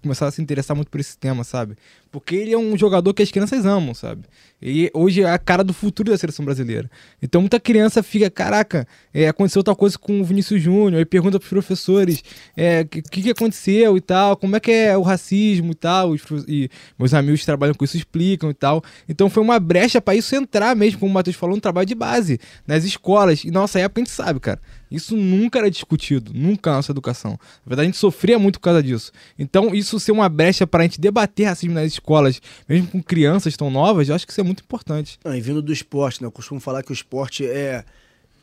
começaram 0.02 0.30
a 0.30 0.32
se 0.32 0.42
interessar 0.42 0.74
muito 0.74 0.90
por 0.90 0.98
esse 0.98 1.16
tema, 1.16 1.44
sabe? 1.44 1.76
Porque 2.10 2.34
ele 2.34 2.52
é 2.52 2.58
um 2.58 2.76
jogador 2.76 3.12
que 3.12 3.22
as 3.22 3.30
crianças 3.30 3.66
amam, 3.66 3.94
sabe? 3.94 4.22
E 4.60 4.90
hoje 4.92 5.22
é 5.22 5.30
a 5.30 5.38
cara 5.38 5.62
do 5.62 5.72
futuro 5.72 6.10
da 6.10 6.18
seleção 6.18 6.44
brasileira. 6.44 6.90
Então 7.22 7.40
muita 7.40 7.60
criança 7.60 8.02
fica, 8.02 8.28
caraca, 8.30 8.88
é, 9.14 9.28
aconteceu 9.28 9.62
tal 9.62 9.76
coisa 9.76 9.96
com 9.98 10.20
o 10.20 10.24
Vinícius 10.24 10.60
Júnior, 10.60 10.98
aí 10.98 11.04
pergunta 11.04 11.38
pros 11.38 11.48
professores 11.48 12.18
o 12.18 12.22
é, 12.56 12.84
que, 12.84 13.02
que 13.02 13.30
aconteceu 13.30 13.96
e 13.96 14.00
tal, 14.00 14.36
como 14.36 14.56
é 14.56 14.60
que 14.60 14.70
é 14.70 14.96
o 14.96 15.02
racismo 15.02 15.72
e 15.72 15.74
tal, 15.74 16.14
e, 16.16 16.20
e 16.48 16.70
meus 16.98 17.14
amigos 17.14 17.40
que 17.40 17.46
trabalham 17.46 17.74
com 17.74 17.84
isso 17.84 17.96
explicam 17.96 18.50
e 18.50 18.54
tal. 18.54 18.82
Então 19.08 19.30
foi 19.30 19.42
uma 19.42 19.60
brecha 19.60 20.00
para 20.00 20.16
isso 20.16 20.34
entrar 20.34 20.74
mesmo, 20.74 20.98
como 20.98 21.10
o 21.12 21.14
Matheus 21.14 21.36
falou, 21.36 21.54
no 21.54 21.62
trabalho 21.62 21.86
de 21.86 21.94
base, 21.94 22.40
nas 22.66 22.84
escolas. 22.84 23.44
E 23.44 23.50
nossa 23.50 23.78
época 23.78 24.00
a 24.00 24.04
gente 24.04 24.12
sabe, 24.12 24.40
cara. 24.40 24.60
Isso 24.90 25.16
nunca 25.16 25.58
era 25.58 25.70
discutido, 25.70 26.32
nunca 26.34 26.70
na 26.70 26.76
nossa 26.76 26.92
educação. 26.92 27.32
Na 27.32 27.68
verdade, 27.68 27.82
a 27.82 27.90
gente 27.90 27.98
sofria 27.98 28.38
muito 28.38 28.58
por 28.58 28.64
causa 28.64 28.82
disso. 28.82 29.12
Então, 29.38 29.74
isso 29.74 30.00
ser 30.00 30.12
uma 30.12 30.28
brecha 30.28 30.66
para 30.66 30.80
a 30.80 30.86
gente 30.86 31.00
debater 31.00 31.46
racismo 31.46 31.74
nas 31.74 31.92
escolas, 31.92 32.40
mesmo 32.68 32.88
com 32.88 33.02
crianças 33.02 33.56
tão 33.56 33.70
novas, 33.70 34.08
eu 34.08 34.14
acho 34.14 34.26
que 34.26 34.32
isso 34.32 34.40
é 34.40 34.44
muito 34.44 34.62
importante. 34.62 35.18
E 35.24 35.40
vindo 35.40 35.60
do 35.60 35.72
esporte, 35.72 36.22
né? 36.22 36.26
Eu 36.26 36.32
costumo 36.32 36.60
falar 36.60 36.82
que 36.82 36.90
o 36.90 36.94
esporte 36.94 37.46
é, 37.46 37.84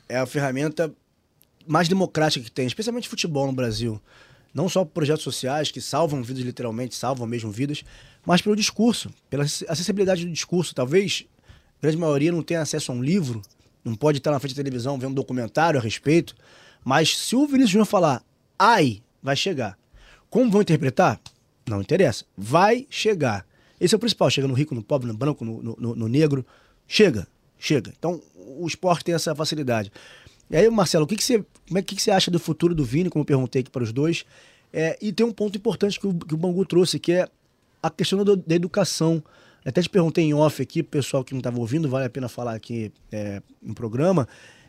é 0.08 0.18
a 0.18 0.26
ferramenta 0.26 0.94
mais 1.68 1.88
democrática 1.88 2.44
que 2.44 2.52
tem, 2.52 2.68
especialmente 2.68 3.10
futebol 3.10 3.48
no 3.48 3.54
Brasil. 3.54 4.00
Não 4.54 4.70
só 4.70 4.86
por 4.86 4.92
projetos 4.92 5.24
sociais 5.24 5.70
que 5.70 5.82
salvam 5.82 6.24
vidas, 6.24 6.44
literalmente, 6.44 6.96
salvam 6.96 7.28
mesmo 7.28 7.52
vidas, 7.52 7.84
mas 8.26 8.42
pelo 8.42 8.56
discurso, 8.56 9.10
pela 9.30 9.44
acessibilidade 9.44 10.26
do 10.26 10.32
discurso. 10.32 10.74
Talvez 10.74 11.26
a 11.78 11.82
grande 11.82 11.98
maioria 11.98 12.32
não 12.32 12.42
tenha 12.42 12.62
acesso 12.62 12.92
a 12.92 12.96
um 12.96 13.04
livro, 13.04 13.42
não 13.86 13.96
pode 13.96 14.18
estar 14.18 14.32
na 14.32 14.40
frente 14.40 14.56
da 14.56 14.64
televisão 14.64 14.98
vendo 14.98 15.12
um 15.12 15.16
documentário 15.16 15.80
a 15.80 15.84
respeito, 15.84 16.36
mas 16.84 17.16
se 17.18 17.36
o 17.36 17.46
Vinícius 17.46 17.70
Júnior 17.70 17.86
falar, 17.86 18.24
ai, 18.58 19.02
vai 19.22 19.36
chegar. 19.36 19.78
Como 20.30 20.52
vão 20.52 20.62
interpretar? 20.62 21.22
Não 21.68 21.82
interessa. 21.82 22.26
Vai 22.38 22.86
chegar. 22.90 23.46
Esse 23.80 23.96
é 23.96 23.98
o 23.98 24.00
principal. 24.00 24.30
Chega 24.30 24.48
no 24.48 24.54
rico, 24.54 24.76
no 24.76 24.84
pobre, 24.84 25.08
no 25.08 25.14
branco, 25.14 25.46
no, 25.46 25.62
no, 25.62 25.96
no 25.96 26.08
negro. 26.08 26.46
Chega, 26.88 27.28
chega. 27.58 27.94
Então, 27.98 28.22
o 28.36 28.68
esporte 28.68 29.06
tem 29.06 29.16
essa 29.16 29.34
facilidade. 29.34 29.92
E 30.50 30.56
aí, 30.56 30.70
Marcelo, 30.70 31.06
o 31.06 31.08
que, 31.08 31.16
que, 31.16 31.24
você, 31.24 31.44
como 31.68 31.78
é, 31.78 31.82
que, 31.82 31.96
que 31.96 32.02
você 32.02 32.12
acha 32.12 32.30
do 32.30 32.40
futuro 32.40 32.76
do 32.76 32.84
Vini, 32.84 33.10
como 33.10 33.22
eu 33.22 33.26
perguntei 33.26 33.62
aqui 33.62 33.72
para 33.72 33.84
os 33.84 33.92
dois? 33.92 34.26
É, 34.72 34.98
e 35.02 35.12
tem 35.12 35.26
um 35.26 35.32
ponto 35.32 35.58
importante 35.58 36.00
que 36.00 36.08
o, 36.08 36.14
que 36.14 36.34
o 36.34 36.38
Bangu 36.38 36.66
trouxe, 36.66 37.00
que 37.00 37.12
é 37.14 37.28
a 37.82 37.90
questão 37.90 38.24
do, 38.24 38.36
da 38.36 38.56
educação. 38.56 39.24
Até 39.66 39.82
te 39.82 39.90
perguntei 39.90 40.24
em 40.24 40.34
off 40.34 40.62
aqui, 40.62 40.84
pessoal 40.84 41.24
que 41.24 41.34
não 41.34 41.40
estava 41.40 41.60
ouvindo, 41.60 41.90
vale 41.90 42.06
a 42.06 42.10
pena 42.10 42.30
falar 42.30 42.54
aqui 42.54 42.92
é, 43.12 43.42
no 43.60 43.74
programa, 43.74 44.28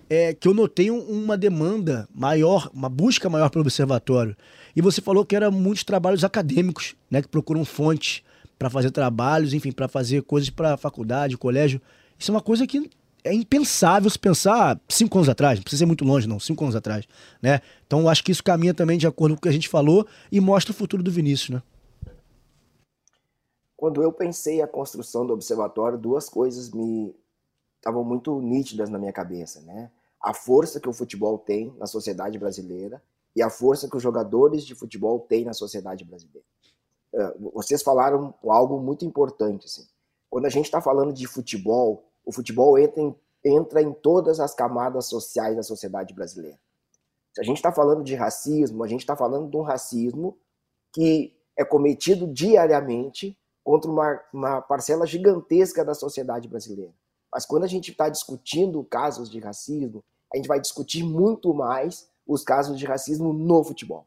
é 0.08 0.32
que 0.32 0.48
eu 0.48 0.54
notei 0.54 0.90
uma 0.90 1.36
demanda 1.36 2.08
maior, 2.14 2.70
uma 2.72 2.88
busca 2.88 3.28
maior 3.28 3.50
pelo 3.50 3.60
observatório. 3.60 4.34
E 4.74 4.80
você 4.80 5.02
falou 5.02 5.24
que 5.26 5.36
eram 5.36 5.52
muitos 5.52 5.84
trabalhos 5.84 6.24
acadêmicos, 6.24 6.94
né, 7.10 7.20
que 7.20 7.28
procuram 7.28 7.62
fontes 7.62 8.22
para 8.58 8.70
fazer 8.70 8.90
trabalhos, 8.90 9.52
enfim, 9.52 9.70
para 9.70 9.86
fazer 9.86 10.22
coisas 10.22 10.48
para 10.48 10.78
faculdade, 10.78 11.36
colégio. 11.36 11.78
Isso 12.18 12.30
é 12.30 12.34
uma 12.34 12.40
coisa 12.40 12.66
que 12.66 12.90
é 13.22 13.34
impensável 13.34 14.08
se 14.08 14.18
pensar 14.18 14.80
cinco 14.88 15.18
anos 15.18 15.28
atrás, 15.28 15.58
não 15.58 15.62
precisa 15.62 15.80
ser 15.80 15.86
muito 15.86 16.06
longe, 16.06 16.26
não, 16.26 16.40
cinco 16.40 16.64
anos 16.64 16.76
atrás, 16.76 17.04
né? 17.42 17.60
Então 17.86 18.08
acho 18.08 18.24
que 18.24 18.32
isso 18.32 18.42
caminha 18.42 18.72
também 18.72 18.96
de 18.96 19.06
acordo 19.06 19.34
com 19.34 19.40
o 19.40 19.42
que 19.42 19.48
a 19.48 19.52
gente 19.52 19.68
falou 19.68 20.06
e 20.32 20.40
mostra 20.40 20.72
o 20.72 20.74
futuro 20.74 21.02
do 21.02 21.10
Vinícius, 21.10 21.50
né? 21.50 21.62
Quando 23.76 24.02
eu 24.02 24.12
pensei 24.12 24.62
a 24.62 24.66
construção 24.66 25.26
do 25.26 25.34
observatório, 25.34 25.98
duas 25.98 26.28
coisas 26.28 26.70
me 26.70 27.14
estavam 27.76 28.02
muito 28.02 28.40
nítidas 28.40 28.88
na 28.88 28.98
minha 28.98 29.12
cabeça, 29.12 29.60
né? 29.60 29.90
A 30.20 30.32
força 30.32 30.80
que 30.80 30.88
o 30.88 30.92
futebol 30.92 31.38
tem 31.38 31.74
na 31.78 31.86
sociedade 31.86 32.38
brasileira 32.38 33.02
e 33.34 33.42
a 33.42 33.50
força 33.50 33.88
que 33.88 33.96
os 33.96 34.02
jogadores 34.02 34.64
de 34.64 34.74
futebol 34.74 35.20
têm 35.20 35.44
na 35.44 35.52
sociedade 35.52 36.04
brasileira. 36.04 36.46
É, 37.12 37.34
vocês 37.54 37.82
falaram 37.82 38.34
algo 38.44 38.80
muito 38.80 39.04
importante, 39.04 39.66
assim. 39.66 39.86
Quando 40.30 40.46
a 40.46 40.50
gente 40.50 40.64
está 40.64 40.80
falando 40.80 41.12
de 41.12 41.26
futebol, 41.26 42.04
o 42.24 42.32
futebol 42.32 42.78
entra 42.78 43.00
em, 43.00 43.14
entra 43.44 43.82
em 43.82 43.92
todas 43.92 44.40
as 44.40 44.54
camadas 44.54 45.06
sociais 45.06 45.54
da 45.54 45.62
sociedade 45.62 46.14
brasileira. 46.14 46.58
Se 47.32 47.40
a 47.42 47.44
gente 47.44 47.58
está 47.58 47.70
falando 47.70 48.02
de 48.02 48.14
racismo, 48.14 48.82
a 48.82 48.88
gente 48.88 49.00
está 49.00 49.14
falando 49.14 49.50
de 49.50 49.56
um 49.56 49.62
racismo 49.62 50.36
que 50.92 51.36
é 51.54 51.64
cometido 51.64 52.26
diariamente 52.26 53.38
contra 53.66 53.90
uma, 53.90 54.22
uma 54.32 54.62
parcela 54.62 55.04
gigantesca 55.04 55.84
da 55.84 55.92
sociedade 55.92 56.46
brasileira. 56.46 56.94
Mas 57.32 57.44
quando 57.44 57.64
a 57.64 57.66
gente 57.66 57.90
está 57.90 58.08
discutindo 58.08 58.84
casos 58.84 59.28
de 59.28 59.40
racismo, 59.40 60.04
a 60.32 60.36
gente 60.36 60.46
vai 60.46 60.60
discutir 60.60 61.02
muito 61.02 61.52
mais 61.52 62.08
os 62.24 62.44
casos 62.44 62.78
de 62.78 62.86
racismo 62.86 63.32
no 63.32 63.64
futebol. 63.64 64.06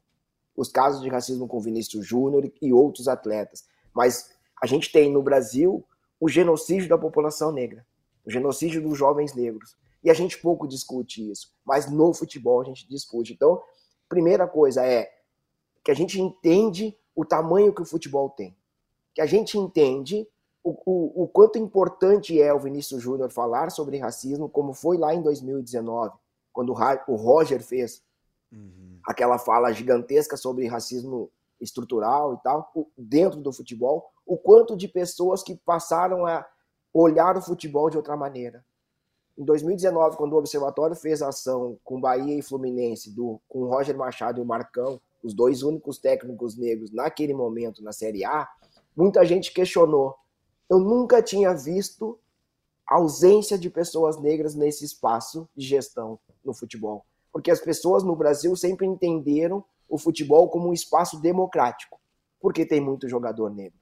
Os 0.56 0.70
casos 0.70 1.02
de 1.02 1.10
racismo 1.10 1.46
com 1.46 1.60
Vinícius 1.60 2.06
Júnior 2.06 2.50
e 2.62 2.72
outros 2.72 3.06
atletas. 3.06 3.66
Mas 3.92 4.30
a 4.62 4.66
gente 4.66 4.90
tem 4.90 5.12
no 5.12 5.22
Brasil 5.22 5.86
o 6.18 6.26
genocídio 6.26 6.88
da 6.88 6.96
população 6.96 7.52
negra, 7.52 7.86
o 8.24 8.30
genocídio 8.30 8.80
dos 8.80 8.96
jovens 8.96 9.34
negros. 9.34 9.76
E 10.02 10.08
a 10.10 10.14
gente 10.14 10.38
pouco 10.38 10.66
discute 10.66 11.30
isso. 11.30 11.52
Mas 11.66 11.90
no 11.90 12.14
futebol 12.14 12.62
a 12.62 12.64
gente 12.64 12.88
discute. 12.88 13.34
Então, 13.34 13.60
primeira 14.08 14.48
coisa 14.48 14.86
é 14.86 15.10
que 15.84 15.90
a 15.90 15.94
gente 15.94 16.18
entende 16.18 16.96
o 17.14 17.26
tamanho 17.26 17.74
que 17.74 17.82
o 17.82 17.86
futebol 17.86 18.30
tem. 18.30 18.56
Que 19.14 19.20
a 19.20 19.26
gente 19.26 19.58
entende 19.58 20.26
o, 20.62 20.70
o, 20.84 21.24
o 21.24 21.28
quanto 21.28 21.58
importante 21.58 22.40
é 22.40 22.52
o 22.52 22.60
Vinícius 22.60 23.02
Júnior 23.02 23.30
falar 23.30 23.70
sobre 23.70 23.98
racismo, 23.98 24.48
como 24.48 24.74
foi 24.74 24.98
lá 24.98 25.14
em 25.14 25.22
2019, 25.22 26.14
quando 26.52 26.74
o 27.08 27.16
Roger 27.16 27.62
fez 27.62 28.02
uhum. 28.52 28.98
aquela 29.04 29.38
fala 29.38 29.72
gigantesca 29.72 30.36
sobre 30.36 30.66
racismo 30.66 31.30
estrutural 31.60 32.34
e 32.34 32.38
tal, 32.42 32.70
dentro 32.96 33.40
do 33.40 33.52
futebol, 33.52 34.10
o 34.26 34.36
quanto 34.36 34.76
de 34.76 34.88
pessoas 34.88 35.42
que 35.42 35.54
passaram 35.54 36.26
a 36.26 36.46
olhar 36.92 37.36
o 37.36 37.42
futebol 37.42 37.88
de 37.90 37.96
outra 37.96 38.16
maneira. 38.16 38.64
Em 39.38 39.44
2019, 39.44 40.16
quando 40.16 40.34
o 40.34 40.38
Observatório 40.38 40.96
fez 40.96 41.22
a 41.22 41.28
ação 41.28 41.78
com 41.84 42.00
Bahia 42.00 42.38
e 42.38 42.42
Fluminense, 42.42 43.10
do, 43.10 43.40
com 43.48 43.64
Roger 43.66 43.96
Machado 43.96 44.38
e 44.38 44.42
o 44.42 44.46
Marcão, 44.46 45.00
os 45.22 45.32
dois 45.34 45.62
únicos 45.62 45.98
técnicos 45.98 46.56
negros 46.56 46.90
naquele 46.90 47.32
momento 47.32 47.82
na 47.82 47.92
Série 47.92 48.24
A, 48.24 48.48
muita 49.00 49.24
gente 49.24 49.50
questionou. 49.50 50.14
Eu 50.68 50.78
nunca 50.78 51.22
tinha 51.22 51.54
visto 51.54 52.20
ausência 52.86 53.56
de 53.58 53.70
pessoas 53.70 54.20
negras 54.20 54.54
nesse 54.54 54.84
espaço 54.84 55.48
de 55.56 55.66
gestão 55.66 56.18
no 56.44 56.52
futebol. 56.52 57.06
Porque 57.32 57.50
as 57.50 57.60
pessoas 57.60 58.02
no 58.02 58.14
Brasil 58.14 58.54
sempre 58.54 58.86
entenderam 58.86 59.64
o 59.88 59.96
futebol 59.96 60.50
como 60.50 60.68
um 60.68 60.72
espaço 60.72 61.18
democrático, 61.18 61.98
porque 62.40 62.66
tem 62.66 62.80
muito 62.80 63.08
jogador 63.08 63.48
negro. 63.48 63.78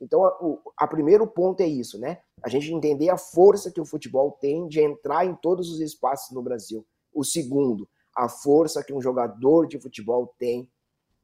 Então, 0.00 0.20
o 0.40 0.60
a 0.76 0.86
primeiro 0.86 1.26
ponto 1.26 1.60
é 1.62 1.66
isso, 1.66 1.98
né? 1.98 2.20
A 2.42 2.48
gente 2.48 2.72
entender 2.72 3.10
a 3.10 3.18
força 3.18 3.72
que 3.72 3.80
o 3.80 3.84
futebol 3.84 4.30
tem 4.40 4.68
de 4.68 4.80
entrar 4.80 5.26
em 5.26 5.34
todos 5.34 5.68
os 5.68 5.80
espaços 5.80 6.34
no 6.34 6.42
Brasil. 6.42 6.86
O 7.12 7.24
segundo, 7.24 7.88
a 8.14 8.28
força 8.28 8.84
que 8.84 8.94
um 8.94 9.00
jogador 9.00 9.66
de 9.66 9.80
futebol 9.80 10.32
tem 10.38 10.70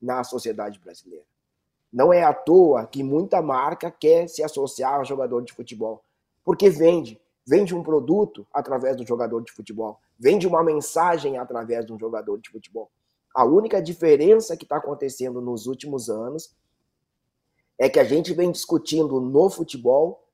na 0.03 0.25
sociedade 0.25 0.81
brasileira. 0.81 1.25
Não 1.93 2.13
é 2.13 2.23
à 2.23 2.33
toa 2.33 2.87
que 2.87 3.03
muita 3.03 3.41
marca 3.41 3.91
quer 3.91 4.29
se 4.29 4.43
associar 4.43 4.95
ao 4.95 5.05
jogador 5.05 5.43
de 5.43 5.53
futebol, 5.53 6.05
porque 6.45 6.69
vende, 6.69 7.21
vende 7.47 7.75
um 7.75 7.83
produto 7.83 8.47
através 8.53 8.97
do 8.97 9.07
jogador 9.07 9.43
de 9.43 9.53
futebol, 9.53 9.99
vende 10.19 10.47
uma 10.47 10.63
mensagem 10.63 11.39
através 11.39 11.87
de 11.87 11.93
um 11.93 11.99
jogador 11.99 12.39
de 12.39 12.51
futebol. 12.51 12.91
A 13.35 13.45
única 13.45 13.83
diferença 13.83 14.57
que 14.57 14.65
está 14.65 14.77
acontecendo 14.79 15.41
nos 15.41 15.67
últimos 15.67 16.09
anos 16.09 16.55
é 17.79 17.89
que 17.89 18.01
a 18.01 18.05
gente 18.05 18.33
vem 18.33 18.51
discutindo 18.51 19.21
no 19.21 19.51
futebol 19.51 20.25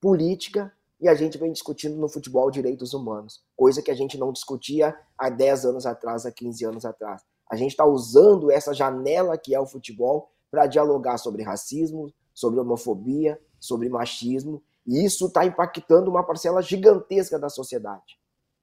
política 0.00 0.72
e 1.00 1.08
a 1.08 1.14
gente 1.14 1.38
vem 1.38 1.52
discutindo 1.52 1.96
no 1.96 2.08
futebol 2.08 2.50
direitos 2.50 2.92
humanos, 2.92 3.44
coisa 3.56 3.80
que 3.80 3.90
a 3.90 3.94
gente 3.94 4.18
não 4.18 4.32
discutia 4.32 4.96
há 5.16 5.30
10 5.30 5.66
anos 5.66 5.86
atrás, 5.86 6.26
há 6.26 6.32
15 6.32 6.64
anos 6.64 6.84
atrás. 6.84 7.22
A 7.48 7.56
gente 7.56 7.70
está 7.70 7.86
usando 7.86 8.50
essa 8.50 8.74
janela 8.74 9.38
que 9.38 9.54
é 9.54 9.60
o 9.60 9.66
futebol 9.66 10.30
para 10.50 10.66
dialogar 10.66 11.18
sobre 11.18 11.42
racismo, 11.42 12.12
sobre 12.32 12.60
homofobia, 12.60 13.40
sobre 13.58 13.88
machismo, 13.88 14.62
e 14.86 15.04
isso 15.04 15.26
está 15.26 15.44
impactando 15.44 16.10
uma 16.10 16.22
parcela 16.22 16.62
gigantesca 16.62 17.38
da 17.38 17.48
sociedade. 17.48 18.18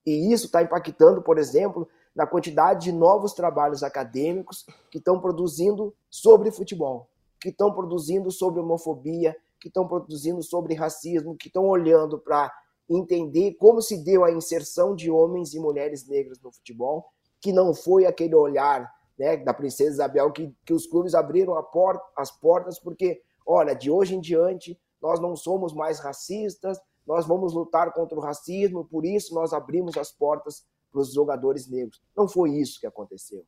E 0.06 0.32
isso 0.32 0.46
está 0.46 0.62
impactando, 0.62 1.22
por 1.22 1.38
exemplo, 1.38 1.88
na 2.16 2.26
quantidade 2.26 2.86
de 2.86 2.92
novos 2.92 3.34
trabalhos 3.34 3.84
acadêmicos 3.84 4.66
que 4.90 4.98
estão 4.98 5.20
produzindo 5.20 5.94
sobre 6.10 6.52
futebol, 6.52 7.10
que 7.40 7.50
estão 7.50 7.72
produzindo 7.72 8.32
sobre 8.32 8.60
homofobia, 8.60 9.36
que 9.60 9.68
estão 9.68 9.88
produzindo 9.88 10.42
sobre 10.42 10.74
racismo, 10.74 11.36
que 11.36 11.48
estão 11.48 11.66
olhando 11.66 12.18
para 12.18 12.52
entender 12.90 13.56
como 13.56 13.82
se 13.82 13.98
deu 14.04 14.24
a 14.24 14.32
inserção 14.32 14.96
de 14.96 15.10
homens 15.10 15.54
e 15.54 15.60
mulheres 15.60 16.08
negras 16.08 16.40
no 16.40 16.52
futebol, 16.52 17.06
que 17.42 17.52
não 17.52 17.74
foi 17.74 18.06
aquele 18.06 18.36
olhar 18.36 18.92
né, 19.18 19.38
da 19.38 19.54
princesa 19.54 19.92
Isabel 19.92 20.32
que, 20.32 20.54
que 20.66 20.74
os 20.74 20.88
clubes 20.88 21.16
abriram 21.16 21.62
porta, 21.64 22.04
as 22.16 22.32
portas 22.32 22.80
porque, 22.80 23.22
olha, 23.46 23.74
de 23.74 23.90
hoje 23.90 24.16
em 24.16 24.20
diante 24.20 24.80
nós 25.02 25.20
não 25.20 25.36
somos 25.36 25.74
mais 25.74 26.00
racistas, 26.00 26.80
nós 27.06 27.28
vamos 27.28 27.54
lutar 27.54 27.94
contra 27.94 28.18
o 28.18 28.22
racismo, 28.22 28.86
por 28.86 29.06
isso 29.06 29.36
nós 29.36 29.54
abrimos 29.54 29.98
as 29.98 30.12
portas 30.12 30.66
para 30.92 31.02
os 31.02 31.14
jogadores 31.14 31.68
negros. 31.68 32.02
Não 32.16 32.28
foi 32.28 32.52
isso 32.52 32.80
que 32.80 32.88
aconteceu. 32.88 33.46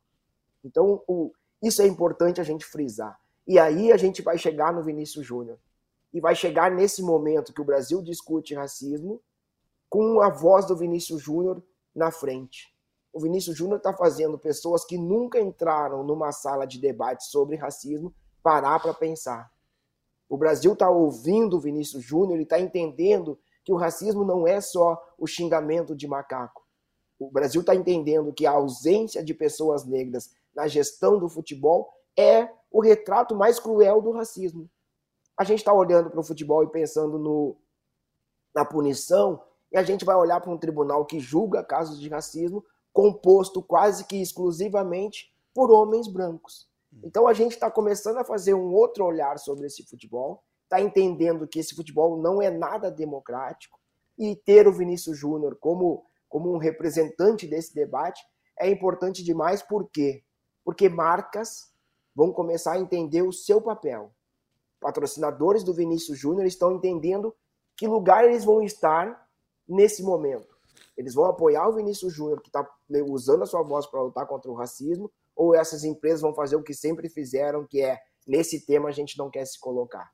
Então, 0.64 1.02
o, 1.08 1.32
isso 1.62 1.82
é 1.82 1.86
importante 1.86 2.40
a 2.40 2.44
gente 2.44 2.64
frisar. 2.64 3.18
E 3.46 3.58
aí 3.58 3.90
a 3.90 3.96
gente 3.96 4.22
vai 4.22 4.38
chegar 4.38 4.72
no 4.72 4.82
Vinícius 4.82 5.26
Júnior. 5.26 5.58
E 6.12 6.20
vai 6.20 6.34
chegar 6.34 6.70
nesse 6.70 7.02
momento 7.02 7.52
que 7.52 7.60
o 7.60 7.64
Brasil 7.64 8.02
discute 8.02 8.54
racismo 8.54 9.20
com 9.88 10.20
a 10.20 10.30
voz 10.30 10.66
do 10.66 10.76
Vinícius 10.76 11.22
Júnior 11.22 11.62
na 11.94 12.10
frente. 12.10 12.72
O 13.12 13.20
Vinícius 13.20 13.56
Júnior 13.56 13.78
está 13.78 13.92
fazendo 13.92 14.38
pessoas 14.38 14.84
que 14.84 14.98
nunca 14.98 15.40
entraram 15.40 16.04
numa 16.04 16.32
sala 16.32 16.66
de 16.66 16.78
debate 16.78 17.24
sobre 17.24 17.56
racismo 17.56 18.14
parar 18.42 18.80
para 18.80 18.94
pensar. 18.94 19.50
O 20.28 20.36
Brasil 20.36 20.72
está 20.74 20.90
ouvindo 20.90 21.56
o 21.56 21.60
Vinícius 21.60 22.04
Júnior 22.04 22.38
e 22.38 22.42
está 22.42 22.60
entendendo 22.60 23.38
que 23.64 23.72
o 23.72 23.76
racismo 23.76 24.24
não 24.24 24.46
é 24.46 24.60
só 24.60 25.02
o 25.18 25.26
xingamento 25.26 25.94
de 25.96 26.06
macaco 26.06 26.68
o 27.18 27.30
Brasil 27.30 27.60
está 27.60 27.74
entendendo 27.74 28.32
que 28.32 28.46
a 28.46 28.52
ausência 28.52 29.24
de 29.24 29.34
pessoas 29.34 29.84
negras 29.84 30.30
na 30.54 30.68
gestão 30.68 31.18
do 31.18 31.28
futebol 31.28 31.92
é 32.16 32.48
o 32.70 32.80
retrato 32.80 33.34
mais 33.34 33.58
cruel 33.58 34.00
do 34.00 34.12
racismo. 34.12 34.70
A 35.36 35.44
gente 35.44 35.58
está 35.58 35.72
olhando 35.72 36.10
para 36.10 36.20
o 36.20 36.24
futebol 36.24 36.62
e 36.62 36.70
pensando 36.70 37.18
no, 37.18 37.56
na 38.54 38.64
punição, 38.64 39.42
e 39.72 39.76
a 39.76 39.82
gente 39.82 40.04
vai 40.04 40.16
olhar 40.16 40.40
para 40.40 40.50
um 40.50 40.58
tribunal 40.58 41.04
que 41.04 41.18
julga 41.18 41.62
casos 41.62 42.00
de 42.00 42.08
racismo 42.08 42.64
composto 42.98 43.62
quase 43.62 44.04
que 44.06 44.20
exclusivamente 44.20 45.32
por 45.54 45.70
homens 45.70 46.08
brancos. 46.08 46.68
Então 47.04 47.28
a 47.28 47.32
gente 47.32 47.52
está 47.52 47.70
começando 47.70 48.16
a 48.16 48.24
fazer 48.24 48.54
um 48.54 48.74
outro 48.74 49.04
olhar 49.04 49.38
sobre 49.38 49.68
esse 49.68 49.84
futebol, 49.84 50.42
está 50.64 50.80
entendendo 50.80 51.46
que 51.46 51.60
esse 51.60 51.76
futebol 51.76 52.20
não 52.20 52.42
é 52.42 52.50
nada 52.50 52.90
democrático, 52.90 53.78
e 54.18 54.34
ter 54.34 54.66
o 54.66 54.72
Vinícius 54.72 55.16
Júnior 55.16 55.56
como 55.60 56.04
como 56.28 56.52
um 56.52 56.58
representante 56.58 57.46
desse 57.46 57.72
debate 57.72 58.20
é 58.58 58.68
importante 58.68 59.22
demais, 59.22 59.62
por 59.62 59.88
quê? 59.88 60.24
Porque 60.64 60.88
marcas 60.88 61.72
vão 62.12 62.32
começar 62.32 62.72
a 62.72 62.80
entender 62.80 63.22
o 63.22 63.32
seu 63.32 63.62
papel. 63.62 64.12
Patrocinadores 64.80 65.62
do 65.62 65.72
Vinícius 65.72 66.18
Júnior 66.18 66.46
estão 66.46 66.72
entendendo 66.72 67.32
que 67.76 67.86
lugar 67.86 68.24
eles 68.24 68.44
vão 68.44 68.60
estar 68.60 69.24
nesse 69.68 70.02
momento. 70.02 70.58
Eles 70.96 71.14
vão 71.14 71.26
apoiar 71.26 71.68
o 71.68 71.74
Vinícius 71.74 72.12
Júnior, 72.12 72.42
que 72.42 72.48
está 72.48 72.68
usando 73.06 73.42
a 73.42 73.46
sua 73.46 73.62
voz 73.62 73.86
para 73.86 74.02
lutar 74.02 74.26
contra 74.26 74.50
o 74.50 74.54
racismo, 74.54 75.10
ou 75.34 75.54
essas 75.54 75.84
empresas 75.84 76.20
vão 76.20 76.34
fazer 76.34 76.56
o 76.56 76.62
que 76.62 76.74
sempre 76.74 77.08
fizeram, 77.08 77.66
que 77.66 77.80
é 77.80 77.98
nesse 78.26 78.64
tema 78.66 78.88
a 78.88 78.92
gente 78.92 79.16
não 79.16 79.30
quer 79.30 79.44
se 79.46 79.58
colocar. 79.58 80.10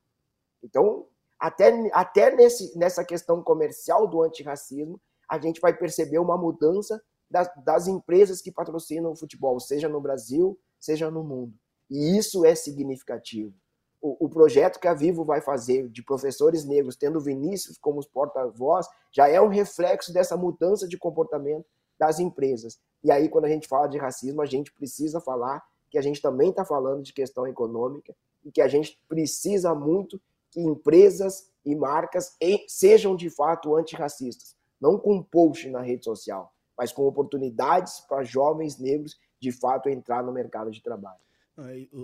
Então, 0.62 1.07
até, 1.39 1.72
até 1.93 2.35
nesse, 2.35 2.77
nessa 2.79 3.05
questão 3.05 3.43
comercial 3.43 4.07
do 4.07 4.22
antirracismo, 4.22 5.01
a 5.29 5.39
gente 5.39 5.61
vai 5.61 5.77
perceber 5.77 6.18
uma 6.18 6.37
mudança 6.37 7.03
das, 7.31 7.51
das 7.64 7.87
empresas 7.87 8.41
que 8.41 8.53
patrocinam 8.53 9.12
o 9.12 9.16
futebol, 9.16 9.59
seja 9.59 9.89
no 9.89 10.01
Brasil, 10.01 10.59
seja 10.79 11.11
no 11.11 11.25
mundo. 11.25 11.55
E 11.91 12.16
isso 12.16 12.45
é 12.45 12.55
significativo. 12.55 13.53
O, 14.01 14.27
o, 14.27 14.29
projeto 14.29 14.79
que 14.79 14.87
a 14.87 14.93
Vivo 14.93 15.25
vai 15.25 15.41
fazer 15.41 15.89
de 15.89 16.03
professores 16.03 16.64
negros, 16.64 16.95
tendo 16.95 17.20
Vinícius 17.20 17.79
como 17.79 18.07
porta-voz, 18.07 18.87
já 19.11 19.29
é 19.29 19.41
um 19.41 19.49
reflexo 19.49 20.12
dessa 20.12 20.37
mudança 20.37 20.87
de 20.87 20.99
comportamento 20.99 21.64
das 21.99 22.18
empresas. 22.18 22.78
E 23.03 23.11
aí, 23.11 23.28
quando 23.28 23.45
a 23.45 23.49
gente 23.49 23.68
fala 23.68 23.86
de 23.86 23.99
racismo, 23.99 24.42
a 24.42 24.47
gente 24.47 24.72
precisa 24.72 25.20
falar 25.20 25.62
que 25.90 25.99
a 25.99 26.03
gente 26.03 26.20
também 26.20 26.51
está 26.51 26.64
falando 26.64 27.03
de 27.03 27.12
questão 27.12 27.47
econômica 27.47 28.14
e 28.45 28.51
que 28.51 28.61
a 28.61 28.68
gente 28.68 28.99
precisa 29.09 29.74
muito 29.74 30.20
que 30.51 30.61
empresas 30.61 31.51
e 31.64 31.74
marcas 31.74 32.36
sejam 32.68 33.16
de 33.16 33.30
fato 33.30 33.74
antirracistas 33.74 34.55
não 34.84 34.99
com 34.99 35.22
post 35.22 35.66
na 35.70 35.80
rede 35.80 36.05
social, 36.05 36.55
mas 36.76 36.92
com 36.92 37.07
oportunidades 37.07 38.01
para 38.01 38.22
jovens 38.22 38.78
negros 38.78 39.18
de 39.40 39.51
fato 39.51 39.88
entrar 39.88 40.22
no 40.22 40.30
mercado 40.30 40.70
de 40.70 40.82
trabalho. 40.82 41.20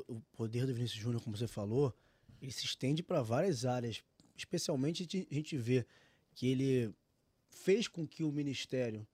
O 0.08 0.20
poder 0.32 0.66
do 0.66 0.72
Vinícius 0.72 0.98
Júnior, 0.98 1.22
como 1.22 1.36
você 1.36 1.46
falou, 1.46 1.92
ele 2.40 2.50
se 2.50 2.64
estende 2.64 3.02
para 3.02 3.20
várias 3.20 3.66
áreas. 3.66 4.02
Especialmente 4.34 5.26
a 5.30 5.34
gente 5.34 5.58
vê 5.58 5.84
que 6.34 6.50
ele 6.50 6.94
fez 7.50 7.86
com 7.86 8.06
que 8.06 8.24
o 8.24 8.32
Ministério 8.32 9.06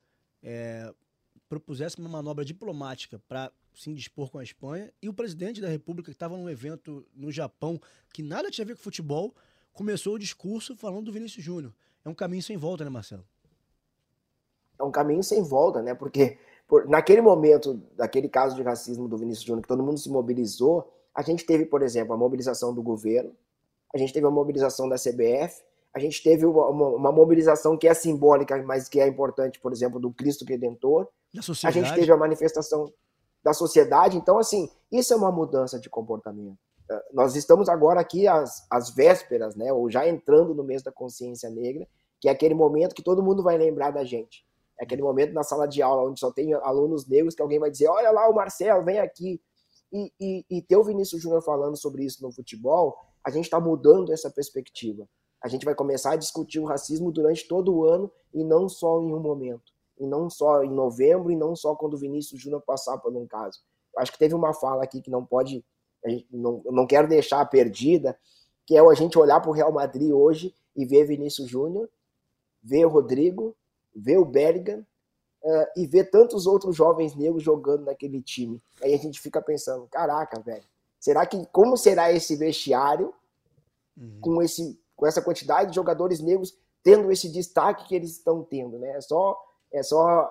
é, 0.47 0.91
propusesse 1.49 1.99
uma 1.99 2.09
manobra 2.09 2.45
diplomática 2.45 3.21
para 3.29 3.53
se 3.75 3.91
indispor 3.91 4.31
com 4.31 4.39
a 4.39 4.43
Espanha 4.43 4.91
e 5.03 5.09
o 5.09 5.13
presidente 5.13 5.61
da 5.61 5.69
República, 5.69 6.11
que 6.11 6.17
estava 6.17 6.37
num 6.37 6.49
evento 6.49 7.05
no 7.15 7.31
Japão 7.31 7.79
que 8.15 8.23
nada 8.23 8.51
tinha 8.51 8.65
a 8.65 8.69
ver 8.69 8.77
com 8.77 8.83
futebol, 8.83 9.35
começou 9.73 10.15
o 10.15 10.19
discurso 10.19 10.75
falando 10.75 11.07
do 11.07 11.13
Vinícius 11.13 11.45
Júnior. 11.45 11.75
É 12.05 12.09
um 12.09 12.15
caminho 12.15 12.43
sem 12.43 12.57
volta, 12.57 12.85
né, 12.85 12.91
Marcelo? 12.91 13.27
é 14.79 14.85
um 14.85 14.91
caminho 14.91 15.23
sem 15.23 15.43
volta, 15.43 15.83
né? 15.83 15.95
Porque 15.95 16.39
por, 16.67 16.89
naquele 16.89 17.21
momento, 17.21 17.81
daquele 17.97 18.29
caso 18.29 18.57
de 18.57 18.63
racismo 18.63 19.09
do 19.09 19.17
Vinícius 19.17 19.47
Júnior, 19.47 19.63
que 19.63 19.69
todo 19.69 19.83
mundo 19.83 19.99
se 19.99 20.11
mobilizou, 20.11 20.93
a 21.15 21.23
gente 21.23 21.45
teve, 21.45 21.65
por 21.65 21.83
exemplo, 21.83 22.13
a 22.13 22.17
mobilização 22.17 22.75
do 22.75 22.83
governo, 22.83 23.33
a 23.95 23.99
gente 23.99 24.13
teve 24.13 24.27
a 24.27 24.31
mobilização 24.31 24.89
da 24.89 24.97
CBF, 24.97 25.63
a 25.97 25.99
gente 25.99 26.23
teve 26.23 26.45
uma, 26.45 26.69
uma, 26.69 27.11
mobilização 27.11 27.75
que 27.75 27.89
é 27.89 27.95
simbólica, 27.95 28.63
mas 28.65 28.87
que 28.87 29.01
é 29.01 29.09
importante, 29.09 29.59
por 29.59 29.73
exemplo, 29.73 29.99
do 29.99 30.13
Cristo 30.13 30.45
Redentor. 30.45 31.09
A 31.65 31.71
gente 31.71 31.95
teve 31.95 32.13
a 32.13 32.17
manifestação 32.19 32.93
da 33.43 33.55
sociedade. 33.55 34.19
Então, 34.19 34.39
assim, 34.39 34.69
isso 34.93 35.15
é 35.15 35.17
uma 35.17 35.33
mudança 35.33 35.81
de 35.81 35.89
comportamento. 35.89 36.59
Uh, 36.91 37.01
nós 37.15 37.35
estamos 37.35 37.67
agora 37.71 37.99
aqui 37.99 38.29
às, 38.29 38.67
às 38.71 38.91
vésperas, 38.91 39.57
né, 39.57 39.73
ou 39.73 39.91
já 39.91 40.07
entrando 40.07 40.55
no 40.55 40.63
mês 40.63 40.83
da 40.83 40.93
consciência 40.93 41.49
negra, 41.49 41.89
que 42.21 42.29
é 42.29 42.31
aquele 42.31 42.55
momento 42.55 42.95
que 42.95 43.03
todo 43.03 43.23
mundo 43.23 43.43
vai 43.43 43.57
lembrar 43.57 43.91
da 43.91 44.05
gente. 44.05 44.45
É 44.79 44.85
aquele 44.85 45.01
momento 45.01 45.33
na 45.33 45.43
sala 45.43 45.67
de 45.67 45.81
aula 45.81 46.11
onde 46.11 46.21
só 46.21 46.31
tem 46.31 46.53
alunos 46.53 47.09
negros 47.09 47.35
que 47.35 47.41
alguém 47.41 47.59
vai 47.59 47.71
dizer: 47.71 47.89
olha 47.89 48.11
lá 48.11 48.29
o 48.29 48.35
Marcelo, 48.35 48.85
vem 48.85 48.99
aqui. 48.99 49.41
E, 49.91 50.13
e, 50.21 50.45
e 50.51 50.61
ter 50.61 50.77
o 50.77 50.85
Vinícius 50.85 51.23
Júnior 51.23 51.43
falando 51.43 51.77
sobre 51.79 52.05
isso 52.05 52.23
no 52.23 52.31
futebol, 52.31 52.99
a 53.25 53.31
gente 53.31 53.45
está 53.45 53.59
mudando 53.59 54.13
essa 54.13 54.29
perspectiva. 54.31 55.09
A 55.43 55.49
gente 55.49 55.65
vai 55.65 55.75
começar 55.75 56.13
a 56.13 56.17
discutir 56.17 56.59
o 56.59 56.65
racismo 56.65 57.13
durante 57.13 57.47
todo 57.47 57.75
o 57.75 57.85
ano 57.85 58.11
e 58.33 58.43
não 58.43 58.69
só 58.69 59.01
em 59.01 59.13
um 59.15 59.21
momento. 59.21 59.73
E 59.99 60.07
não 60.07 60.29
só 60.29 60.63
em 60.63 60.71
novembro 60.71 61.31
e 61.31 61.37
não 61.37 61.55
só 61.55 61.75
quando 61.75 61.95
o 61.95 61.99
Vinícius 61.99 62.41
Júnior 62.41 62.63
passar 62.63 62.99
por 62.99 63.15
um 63.15 63.27
caso. 63.27 63.61
Eu 63.95 64.03
acho 64.03 64.13
que 64.13 64.19
teve 64.19 64.35
uma 64.35 64.53
fala 64.53 64.85
aqui 64.85 65.01
que 65.01 65.11
não 65.11 65.25
pode, 65.25 65.65
não, 66.31 66.63
não 66.67 66.87
quero 66.87 67.09
deixar 67.09 67.45
perdida, 67.47 68.19
que 68.67 68.77
é 68.77 68.81
a 68.81 68.95
gente 68.95 69.19
olhar 69.19 69.41
para 69.41 69.51
o 69.51 69.55
Real 69.55 69.73
Madrid 69.73 70.11
hoje 70.11 70.55
e 70.75 70.85
ver 70.85 71.07
Vinícius 71.07 71.49
Júnior, 71.49 71.89
ver 72.63 72.85
o 72.85 72.91
Rodrigo, 72.91 73.57
ver 73.95 74.19
o 74.19 74.25
Bergam 74.25 74.85
uh, 75.43 75.67
e 75.77 75.87
ver 75.87 76.11
tantos 76.11 76.47
outros 76.47 76.77
jovens 76.77 77.15
negros 77.15 77.43
jogando 77.43 77.85
naquele 77.85 78.21
time. 78.21 78.61
Aí 78.83 78.93
a 78.93 78.99
gente 78.99 79.21
fica 79.21 79.41
pensando, 79.41 79.87
caraca, 79.87 80.41
velho, 80.41 80.65
será 80.99 81.25
que 81.25 81.47
como 81.47 81.77
será 81.77 82.13
esse 82.13 82.37
vestiário 82.37 83.15
uhum. 83.97 84.19
com 84.21 84.43
esse 84.43 84.79
com 84.97 85.07
essa 85.07 85.23
quantidade 85.23 85.71
de 85.71 85.77
jogadores 85.77 86.21
negros 86.21 86.57
tendo 86.83 87.13
esse 87.13 87.29
destaque 87.29 87.87
que 87.87 87.95
eles 87.95 88.13
estão 88.13 88.43
tendo, 88.43 88.79
né? 88.79 88.97
É 88.97 89.01
só 89.01 89.39
é 89.73 89.83
só 89.83 90.31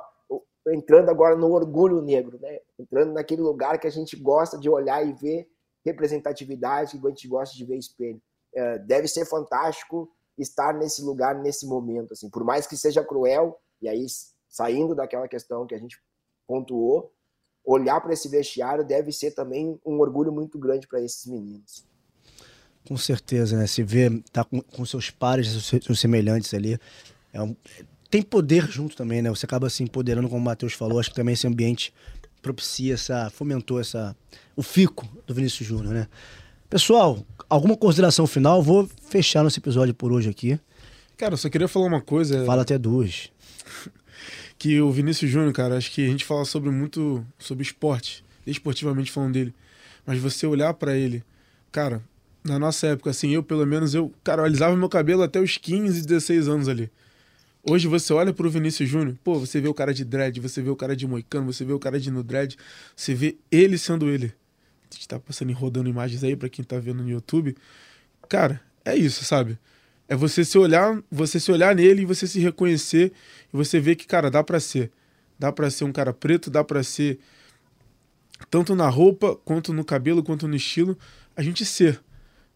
entrando 0.68 1.10
agora 1.10 1.36
no 1.36 1.52
orgulho 1.52 2.02
negro, 2.02 2.40
né? 2.42 2.60
Entrando 2.80 3.14
naquele 3.14 3.42
lugar 3.42 3.80
que 3.80 3.88
a 3.88 3.92
gente 3.92 4.16
gosta 4.16 4.58
de 4.58 4.70
olhar 4.70 5.06
e 5.06 5.14
ver 5.14 5.48
representatividade, 5.86 6.98
que 6.98 7.06
a 7.06 7.10
gente 7.10 7.28
gosta 7.28 7.56
de 7.56 7.64
ver 7.64 7.78
espelho. 7.78 8.22
É, 8.54 8.80
deve 8.80 9.08
ser 9.08 9.26
fantástico 9.26 10.10
estar 10.38 10.74
nesse 10.74 11.04
lugar 11.04 11.36
nesse 11.36 11.68
momento, 11.68 12.14
assim, 12.14 12.30
por 12.30 12.44
mais 12.44 12.66
que 12.66 12.76
seja 12.76 13.04
cruel. 13.04 13.60
E 13.82 13.88
aí 13.88 14.06
saindo 14.48 14.96
daquela 14.96 15.28
questão 15.28 15.68
que 15.68 15.76
a 15.76 15.78
gente 15.78 16.02
pontuou, 16.48 17.12
olhar 17.64 18.00
para 18.00 18.14
esse 18.14 18.30
vestiário 18.30 18.86
deve 18.86 19.12
ser 19.12 19.32
também 19.32 19.80
um 19.86 20.00
orgulho 20.00 20.32
muito 20.32 20.58
grande 20.58 20.88
para 20.88 21.02
esses 21.02 21.26
meninos. 21.26 21.86
Com 22.88 22.98
certeza, 22.98 23.58
né? 23.58 23.68
Se 23.68 23.82
vê, 23.84 24.22
tá 24.32 24.44
com, 24.44 24.62
com 24.62 24.86
seus 24.86 25.10
pares, 25.10 25.48
seus 25.82 26.00
semelhantes 26.00 26.54
ali. 26.54 26.78
É 27.34 27.42
um, 27.42 27.56
tem 28.10 28.22
poder 28.22 28.70
junto 28.70 28.96
também, 28.96 29.22
né? 29.22 29.30
Você 29.30 29.46
acaba 29.46 29.70
se 29.70 29.84
empoderando, 29.84 30.30
como 30.30 30.40
o 30.40 30.44
Matheus 30.44 30.74
falou. 30.74 31.00
Acho 31.00 31.10
que 31.10 31.16
também 31.16 31.34
esse 31.34 31.48
ambiente 31.48 31.94
propicia 32.42 32.94
essa. 32.94 33.30
fomentou 33.30 33.80
essa. 33.80 34.16
o 34.56 34.62
fico 34.62 35.08
do 35.26 35.34
Vinícius 35.34 35.68
Júnior, 35.68 35.94
né? 35.94 36.08
Pessoal, 36.70 37.26
alguma 37.50 37.76
consideração 37.76 38.28
final? 38.28 38.62
Vou 38.62 38.90
fechar 39.10 39.44
nosso 39.44 39.60
episódio 39.60 39.94
por 39.94 40.12
hoje 40.12 40.30
aqui. 40.30 40.60
Cara, 41.18 41.34
eu 41.34 41.38
só 41.38 41.50
queria 41.50 41.68
falar 41.68 41.88
uma 41.88 42.02
coisa. 42.02 42.46
Fala 42.46 42.62
até 42.62 42.78
duas 42.78 43.32
que 44.58 44.80
o 44.80 44.92
Vinícius 44.92 45.32
Júnior, 45.32 45.54
cara, 45.54 45.78
acho 45.78 45.92
que 45.92 46.06
a 46.06 46.10
gente 46.10 46.26
fala 46.26 46.46
sobre 46.46 46.70
muito 46.70 47.26
sobre 47.40 47.64
esporte, 47.64 48.24
esportivamente 48.46 49.12
falando 49.12 49.34
dele. 49.34 49.54
Mas 50.06 50.20
você 50.20 50.46
olhar 50.46 50.74
para 50.74 50.96
ele, 50.96 51.24
cara, 51.72 52.02
na 52.46 52.60
nossa 52.60 52.88
época, 52.88 53.10
assim, 53.10 53.32
eu 53.32 53.42
pelo 53.42 53.66
menos, 53.66 53.96
eu, 53.96 54.14
cara, 54.24 54.42
eu 54.42 54.46
alisava 54.46 54.78
meu 54.78 54.88
cabelo 54.88 55.24
até 55.24 55.40
os 55.40 55.58
15, 55.58 56.06
16 56.06 56.48
anos 56.48 56.70
ali. 56.70 56.92
Hoje 57.68 57.88
você 57.88 58.14
olha 58.14 58.32
pro 58.32 58.48
Vinícius 58.48 58.88
Júnior, 58.88 59.18
pô, 59.24 59.40
você 59.40 59.60
vê 59.60 59.68
o 59.68 59.74
cara 59.74 59.92
de 59.92 60.06
dread, 60.06 60.40
você 60.40 60.62
vê 60.62 60.70
o 60.70 60.76
cara 60.76 60.96
de 60.96 61.08
moicano, 61.08 61.52
você 61.52 61.66
vê 61.66 61.74
o 61.74 61.80
cara 61.80 62.00
de 62.00 62.12
no 62.12 62.22
dread, 62.22 62.56
você 62.96 63.16
vê 63.16 63.36
ele 63.52 63.80
sendo 63.80 64.08
ele. 64.08 64.32
A 64.92 64.94
gente 64.94 65.08
tá 65.08 65.20
passando 65.20 65.50
e 65.50 65.54
rodando 65.54 65.90
imagens 65.90 66.24
aí 66.24 66.36
para 66.36 66.48
quem 66.48 66.64
tá 66.64 66.78
vendo 66.78 67.02
no 67.02 67.10
YouTube. 67.10 67.56
Cara, 68.30 68.62
é 68.86 68.96
isso, 68.96 69.26
sabe? 69.26 69.58
É 70.08 70.16
você 70.16 70.46
se 70.46 70.56
olhar, 70.60 71.02
você 71.10 71.40
se 71.40 71.52
olhar 71.52 71.76
nele 71.76 72.04
e 72.04 72.06
você 72.06 72.28
se 72.28 72.40
reconhecer 72.40 73.12
e 73.52 73.58
você 73.58 73.80
ver 73.80 73.96
que, 73.96 74.06
cara, 74.06 74.30
dá 74.30 74.44
para 74.44 74.60
ser. 74.60 74.92
Dá 75.40 75.52
para 75.52 75.72
ser 75.72 75.84
um 75.84 75.92
cara 75.92 76.14
preto, 76.14 76.52
dá 76.52 76.64
para 76.64 76.84
ser 76.84 77.18
tanto 78.52 78.76
na 78.76 78.88
roupa, 78.88 79.36
quanto 79.44 79.74
no 79.74 79.84
cabelo, 79.84 80.22
quanto 80.22 80.48
no 80.48 80.56
estilo, 80.56 80.96
a 81.36 81.42
gente 81.42 81.66
ser. 81.66 82.00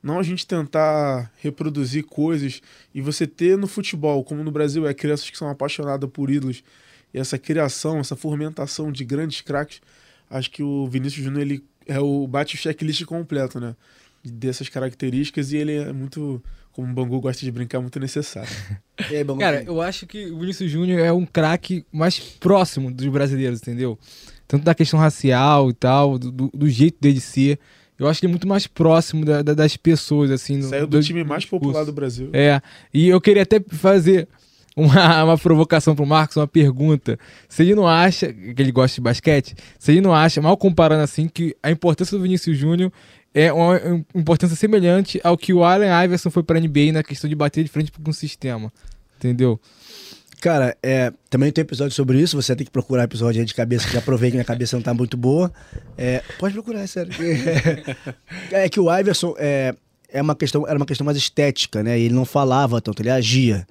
Não 0.02 0.20
a 0.20 0.24
gente 0.24 0.48
tentar 0.48 1.32
reproduzir 1.42 2.06
coisas 2.06 2.62
e 2.94 3.02
você 3.02 3.28
ter 3.28 3.58
no 3.58 3.68
futebol, 3.68 4.24
como 4.24 4.44
no 4.44 4.52
Brasil 4.52 4.88
é 4.88 4.94
crianças 4.94 5.30
que 5.30 5.38
são 5.38 5.50
apaixonadas 5.50 6.10
por 6.10 6.30
ídolos, 6.30 6.64
e 7.14 7.20
essa 7.20 7.38
criação, 7.38 8.00
essa 8.00 8.16
fomentação 8.16 8.92
de 8.92 9.04
grandes 9.04 9.42
craques, 9.42 9.82
acho 10.30 10.50
que 10.52 10.64
o 10.64 10.88
Vinícius 10.88 11.24
Júnior 11.24 11.42
ele 11.42 11.64
é 11.88 12.00
o 12.00 12.28
bate 12.28 12.56
o 12.56 12.58
checklist 12.58 13.04
completo, 13.06 13.60
né? 13.60 13.76
Dessas 14.24 14.70
características 14.70 15.52
e 15.52 15.58
ele 15.58 15.76
é 15.76 15.92
muito 15.92 16.42
como 16.72 16.90
o 16.90 16.94
Bangu 16.94 17.20
gosta 17.20 17.44
de 17.44 17.52
brincar, 17.52 17.82
muito 17.82 18.00
necessário. 18.00 18.50
aí, 18.98 19.26
Cara, 19.40 19.64
eu 19.64 19.82
acho 19.82 20.06
que 20.06 20.28
o 20.28 20.40
Vinícius 20.40 20.72
Júnior 20.72 21.00
é 21.00 21.12
um 21.12 21.26
craque 21.26 21.86
mais 21.92 22.20
próximo 22.20 22.92
dos 22.92 23.08
brasileiros, 23.08 23.62
entendeu? 23.62 23.98
Tanto 24.48 24.64
da 24.64 24.74
questão 24.74 25.00
racial 25.00 25.70
e 25.70 25.74
tal, 25.74 26.18
do, 26.18 26.32
do 26.32 26.70
jeito 26.70 26.98
dele 27.02 27.20
ser. 27.20 27.60
Eu 28.00 28.08
acho 28.08 28.20
que 28.20 28.26
ele 28.26 28.32
é 28.32 28.34
muito 28.34 28.48
mais 28.48 28.66
próximo 28.66 29.26
da, 29.26 29.42
da, 29.42 29.54
das 29.54 29.76
pessoas, 29.76 30.32
assim. 30.32 30.62
Saiu 30.62 30.88
do, 30.88 30.98
do 30.98 31.04
time 31.04 31.24
mais 31.24 31.46
popular 31.46 31.84
do 31.84 31.92
Brasil. 31.92 32.30
É. 32.32 32.62
E 32.94 33.10
eu 33.10 33.20
queria 33.20 33.44
até 33.44 33.60
fazer 33.60 34.28
uma, 34.76 35.24
uma 35.26 35.38
provocação 35.38 35.96
pro 35.96 36.06
Marcos, 36.06 36.38
uma 36.38 36.48
pergunta. 36.48 37.20
Se 37.48 37.64
ele 37.64 37.76
não 37.76 37.88
acha, 37.88 38.32
que 38.32 38.62
ele 38.62 38.72
gosta 38.72 38.96
de 38.96 39.02
basquete, 39.02 39.56
se 39.78 39.92
ele 39.92 40.02
não 40.02 40.14
acha, 40.14 40.42
mal 40.42 40.56
comparando 40.56 41.04
assim, 41.04 41.28
que 41.28 41.56
a 41.62 41.70
importância 41.70 42.18
do 42.18 42.24
Vinícius 42.24 42.58
Júnior 42.58 42.92
é 43.34 43.52
uma 43.52 43.80
importância 44.16 44.56
semelhante 44.56 45.20
ao 45.24 45.38
que 45.38 45.54
o 45.54 45.64
Allen 45.64 45.90
Iverson 46.06 46.30
foi 46.32 46.42
para 46.42 46.58
a 46.58 46.62
NBA 46.62 46.92
na 46.94 47.04
questão 47.04 47.30
de 47.30 47.36
bater 47.36 47.64
de 47.64 47.70
frente 47.70 47.92
com 47.92 48.10
um 48.10 48.14
sistema. 48.14 48.72
Entendeu? 49.18 49.60
Cara, 50.42 50.78
é, 50.82 51.12
também 51.30 51.52
tem 51.52 51.62
episódio 51.64 51.94
sobre 51.94 52.20
isso. 52.20 52.42
Você 52.42 52.56
tem 52.56 52.66
que 52.66 52.72
procurar 52.72 53.04
episódio 53.04 53.42
aí 53.42 53.46
de 53.46 53.54
cabeça, 53.54 53.88
que 53.88 53.94
já 53.94 54.02
provei 54.02 54.32
que 54.32 54.38
minha 54.38 54.46
cabeça 54.46 54.76
não 54.78 54.82
tá 54.82 54.94
muito 54.94 55.18
boa. 55.18 55.52
É, 55.98 56.24
pode 56.40 56.54
procurar, 56.54 56.82
é 56.82 56.88
sério. 56.88 57.12
É, 58.52 58.66
é, 58.66 58.70
que 58.70 58.80
o 58.80 58.96
Iverson 58.98 59.36
é, 59.38 59.76
é 60.08 60.22
uma 60.22 60.36
questão, 60.36 60.66
era 60.68 60.78
uma 60.78 60.86
questão 60.86 61.04
mais 61.04 61.18
estética, 61.18 61.84
né? 61.84 62.00
Ele 62.00 62.14
não 62.14 62.26
falava 62.26 62.80
tanto, 62.80 63.02
ele 63.02 63.10
agia. 63.10 63.68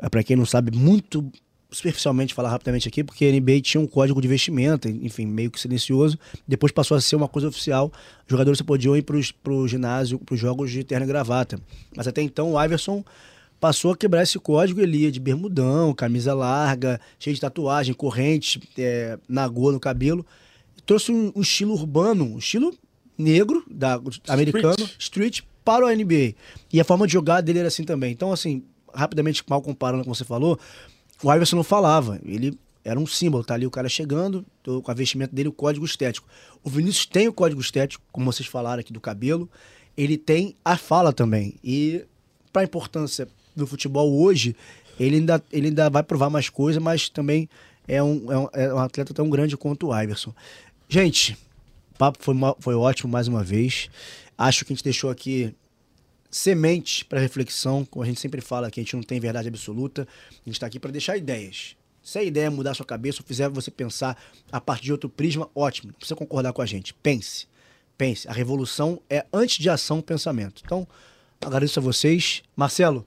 É, 0.00 0.08
para 0.08 0.22
quem 0.22 0.36
não 0.36 0.46
sabe, 0.46 0.76
muito 0.76 1.30
superficialmente 1.70 2.34
falar 2.34 2.50
rapidamente 2.50 2.86
aqui, 2.86 3.02
porque 3.02 3.24
a 3.24 3.32
NBA 3.32 3.60
tinha 3.62 3.80
um 3.80 3.86
código 3.86 4.20
de 4.20 4.28
vestimenta, 4.28 4.88
enfim, 4.88 5.26
meio 5.26 5.50
que 5.50 5.58
silencioso. 5.58 6.18
Depois 6.46 6.70
passou 6.70 6.96
a 6.96 7.00
ser 7.00 7.16
uma 7.16 7.28
coisa 7.28 7.48
oficial. 7.48 7.90
Os 8.24 8.30
jogadores 8.30 8.58
só 8.58 8.64
podiam 8.64 8.96
ir 8.96 9.02
para 9.02 9.16
o 9.52 9.66
ginásio, 9.66 10.18
para 10.18 10.34
os 10.34 10.40
jogos 10.40 10.70
de 10.70 10.84
terno 10.84 11.04
e 11.04 11.08
gravata. 11.08 11.58
Mas 11.96 12.06
até 12.06 12.22
então 12.22 12.52
o 12.52 12.62
Iverson 12.62 13.02
passou 13.62 13.92
a 13.92 13.96
quebrar 13.96 14.24
esse 14.24 14.40
código. 14.40 14.80
Ele 14.80 15.04
ia 15.04 15.12
de 15.12 15.20
bermudão, 15.20 15.94
camisa 15.94 16.34
larga, 16.34 17.00
cheio 17.16 17.32
de 17.32 17.40
tatuagem, 17.40 17.94
corrente, 17.94 18.60
é, 18.76 19.16
nagô 19.28 19.70
no 19.70 19.78
cabelo. 19.78 20.26
Trouxe 20.84 21.12
um, 21.12 21.30
um, 21.36 21.42
estilo 21.42 21.74
urbano, 21.74 22.24
um 22.24 22.38
estilo 22.38 22.74
negro, 23.16 23.64
da, 23.70 24.00
americano, 24.26 24.74
street. 24.98 25.42
para 25.64 25.86
o 25.86 25.88
NBA. 25.88 26.34
E 26.72 26.80
a 26.80 26.84
forma 26.84 27.06
de 27.06 27.12
jogar 27.12 27.40
dele 27.40 27.60
era 27.60 27.68
assim 27.68 27.84
também. 27.84 28.10
Então, 28.10 28.32
assim, 28.32 28.64
rapidamente, 28.92 29.44
mal 29.48 29.62
comparando 29.62 30.02
com 30.02 30.10
o 30.10 30.12
que 30.12 30.18
você 30.18 30.24
falou, 30.24 30.58
o 31.22 31.32
Iverson 31.32 31.54
não 31.54 31.62
falava. 31.62 32.20
Ele 32.24 32.58
era 32.84 32.98
um 32.98 33.06
símbolo, 33.06 33.44
tá 33.44 33.54
ali 33.54 33.64
o 33.64 33.70
cara 33.70 33.88
chegando, 33.88 34.44
com 34.64 34.90
a 34.90 34.94
vestimenta 34.94 35.32
dele, 35.32 35.50
o 35.50 35.52
código 35.52 35.86
estético. 35.86 36.26
O 36.64 36.68
Vinícius 36.68 37.06
tem 37.06 37.28
o 37.28 37.32
código 37.32 37.60
estético, 37.60 38.02
como 38.10 38.26
vocês 38.26 38.48
falaram 38.48 38.80
aqui 38.80 38.92
do 38.92 39.00
cabelo, 39.00 39.48
ele 39.96 40.18
tem 40.18 40.56
a 40.64 40.76
fala 40.76 41.12
também. 41.12 41.54
E 41.62 42.04
para 42.52 42.62
a 42.62 42.64
importância 42.64 43.28
do 43.54 43.66
futebol 43.66 44.12
hoje, 44.20 44.56
ele 44.98 45.16
ainda, 45.16 45.42
ele 45.52 45.68
ainda 45.68 45.90
vai 45.90 46.02
provar 46.02 46.30
mais 46.30 46.48
coisas, 46.48 46.82
mas 46.82 47.08
também 47.08 47.48
é 47.86 48.02
um, 48.02 48.32
é 48.32 48.38
um, 48.38 48.48
é 48.52 48.74
um 48.74 48.78
atleta 48.78 49.12
tão 49.12 49.28
grande 49.28 49.56
quanto 49.56 49.88
o 49.88 50.02
Iverson. 50.02 50.34
Gente, 50.88 51.36
o 51.94 51.98
papo 51.98 52.18
foi, 52.20 52.34
foi 52.58 52.74
ótimo 52.74 53.10
mais 53.10 53.28
uma 53.28 53.42
vez. 53.42 53.88
Acho 54.36 54.64
que 54.64 54.72
a 54.72 54.76
gente 54.76 54.84
deixou 54.84 55.10
aqui 55.10 55.54
semente 56.30 57.04
para 57.04 57.20
reflexão, 57.20 57.84
como 57.84 58.02
a 58.02 58.06
gente 58.06 58.20
sempre 58.20 58.40
fala 58.40 58.70
que 58.70 58.80
a 58.80 58.82
gente 58.82 58.96
não 58.96 59.02
tem 59.02 59.20
verdade 59.20 59.48
absoluta, 59.48 60.08
a 60.30 60.34
gente 60.46 60.54
está 60.54 60.66
aqui 60.66 60.80
para 60.80 60.90
deixar 60.90 61.16
ideias. 61.16 61.76
Se 62.02 62.18
a 62.18 62.22
ideia 62.22 62.46
é 62.46 62.50
mudar 62.50 62.72
a 62.72 62.74
sua 62.74 62.86
cabeça 62.86 63.20
ou 63.20 63.26
fizer 63.26 63.48
você 63.48 63.70
pensar 63.70 64.20
a 64.50 64.60
partir 64.60 64.84
de 64.84 64.92
outro 64.92 65.08
prisma, 65.08 65.48
ótimo. 65.54 65.88
Não 65.88 65.94
precisa 65.94 66.16
concordar 66.16 66.52
com 66.52 66.60
a 66.60 66.66
gente. 66.66 66.92
Pense. 66.94 67.46
Pense. 67.96 68.26
A 68.26 68.32
revolução 68.32 69.00
é 69.08 69.24
antes 69.32 69.58
de 69.58 69.70
ação, 69.70 70.00
pensamento. 70.00 70.62
Então, 70.64 70.86
agradeço 71.40 71.78
a 71.78 71.82
vocês. 71.82 72.42
Marcelo, 72.56 73.06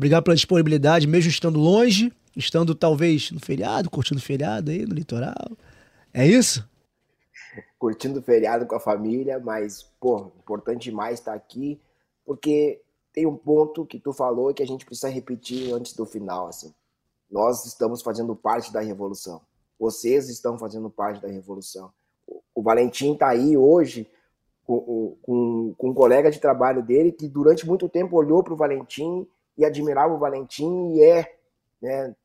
obrigado 0.00 0.24
pela 0.24 0.34
disponibilidade, 0.34 1.06
mesmo 1.06 1.28
estando 1.28 1.58
longe, 1.58 2.10
estando 2.34 2.74
talvez 2.74 3.30
no 3.30 3.38
feriado, 3.38 3.90
curtindo 3.90 4.18
feriado 4.18 4.70
aí 4.70 4.86
no 4.86 4.94
litoral. 4.94 5.50
É 6.12 6.26
isso? 6.26 6.66
Curtindo 7.78 8.22
feriado 8.22 8.64
com 8.64 8.74
a 8.74 8.80
família, 8.80 9.38
mas, 9.38 9.82
pô, 10.00 10.32
importante 10.38 10.84
demais 10.84 11.18
estar 11.18 11.34
aqui 11.34 11.78
porque 12.24 12.80
tem 13.12 13.26
um 13.26 13.36
ponto 13.36 13.84
que 13.84 13.98
tu 13.98 14.12
falou 14.12 14.54
que 14.54 14.62
a 14.62 14.66
gente 14.66 14.86
precisa 14.86 15.08
repetir 15.08 15.74
antes 15.74 15.92
do 15.92 16.06
final, 16.06 16.46
assim. 16.46 16.72
Nós 17.30 17.66
estamos 17.66 18.00
fazendo 18.00 18.34
parte 18.34 18.72
da 18.72 18.80
revolução. 18.80 19.42
Vocês 19.78 20.30
estão 20.30 20.58
fazendo 20.58 20.88
parte 20.88 21.20
da 21.20 21.28
revolução. 21.28 21.92
O 22.54 22.62
Valentim 22.62 23.12
está 23.12 23.28
aí 23.28 23.56
hoje 23.56 24.08
com, 24.64 25.16
com, 25.20 25.74
com 25.76 25.90
um 25.90 25.94
colega 25.94 26.30
de 26.30 26.40
trabalho 26.40 26.82
dele 26.82 27.12
que 27.12 27.28
durante 27.28 27.66
muito 27.66 27.88
tempo 27.88 28.16
olhou 28.16 28.42
para 28.42 28.54
o 28.54 28.56
Valentim 28.56 29.26
e 29.60 29.64
admirava 29.64 30.14
o 30.14 30.18
Valentim 30.18 30.94
e 30.94 31.02
é 31.02 31.36
né, 31.82 32.16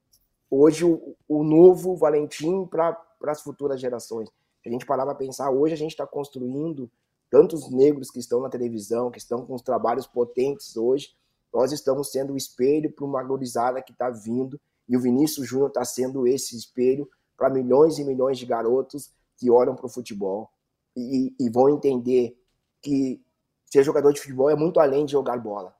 hoje 0.49 0.85
o, 0.85 1.15
o 1.27 1.43
novo 1.43 1.97
Valentim 1.97 2.65
para 2.65 2.97
as 3.27 3.41
futuras 3.41 3.79
gerações. 3.79 4.29
A 4.65 4.69
gente 4.69 4.85
parar 4.85 5.05
para 5.05 5.13
pensar, 5.13 5.51
hoje 5.51 5.73
a 5.73 5.77
gente 5.77 5.91
está 5.91 6.07
construindo 6.07 6.89
tantos 7.29 7.69
negros 7.69 8.09
que 8.09 8.19
estão 8.19 8.39
na 8.39 8.49
televisão, 8.49 9.11
que 9.11 9.17
estão 9.17 9.45
com 9.45 9.53
os 9.53 9.61
trabalhos 9.61 10.07
potentes 10.07 10.77
hoje, 10.77 11.13
nós 11.53 11.73
estamos 11.73 12.09
sendo 12.09 12.33
o 12.33 12.37
espelho 12.37 12.89
para 12.89 13.03
uma 13.03 13.21
gurizada 13.21 13.81
que 13.81 13.91
está 13.91 14.09
vindo 14.09 14.59
e 14.87 14.95
o 14.95 15.01
Vinícius 15.01 15.45
Júnior 15.45 15.67
está 15.67 15.83
sendo 15.83 16.25
esse 16.25 16.55
espelho 16.55 17.09
para 17.35 17.49
milhões 17.49 17.99
e 17.99 18.05
milhões 18.05 18.37
de 18.37 18.45
garotos 18.45 19.11
que 19.37 19.51
olham 19.51 19.75
para 19.75 19.87
o 19.87 19.89
futebol 19.89 20.49
e, 20.95 21.35
e 21.37 21.49
vão 21.49 21.69
entender 21.69 22.37
que 22.81 23.21
ser 23.65 23.83
jogador 23.83 24.13
de 24.13 24.21
futebol 24.21 24.49
é 24.49 24.55
muito 24.55 24.79
além 24.79 25.05
de 25.05 25.11
jogar 25.11 25.37
bola. 25.37 25.74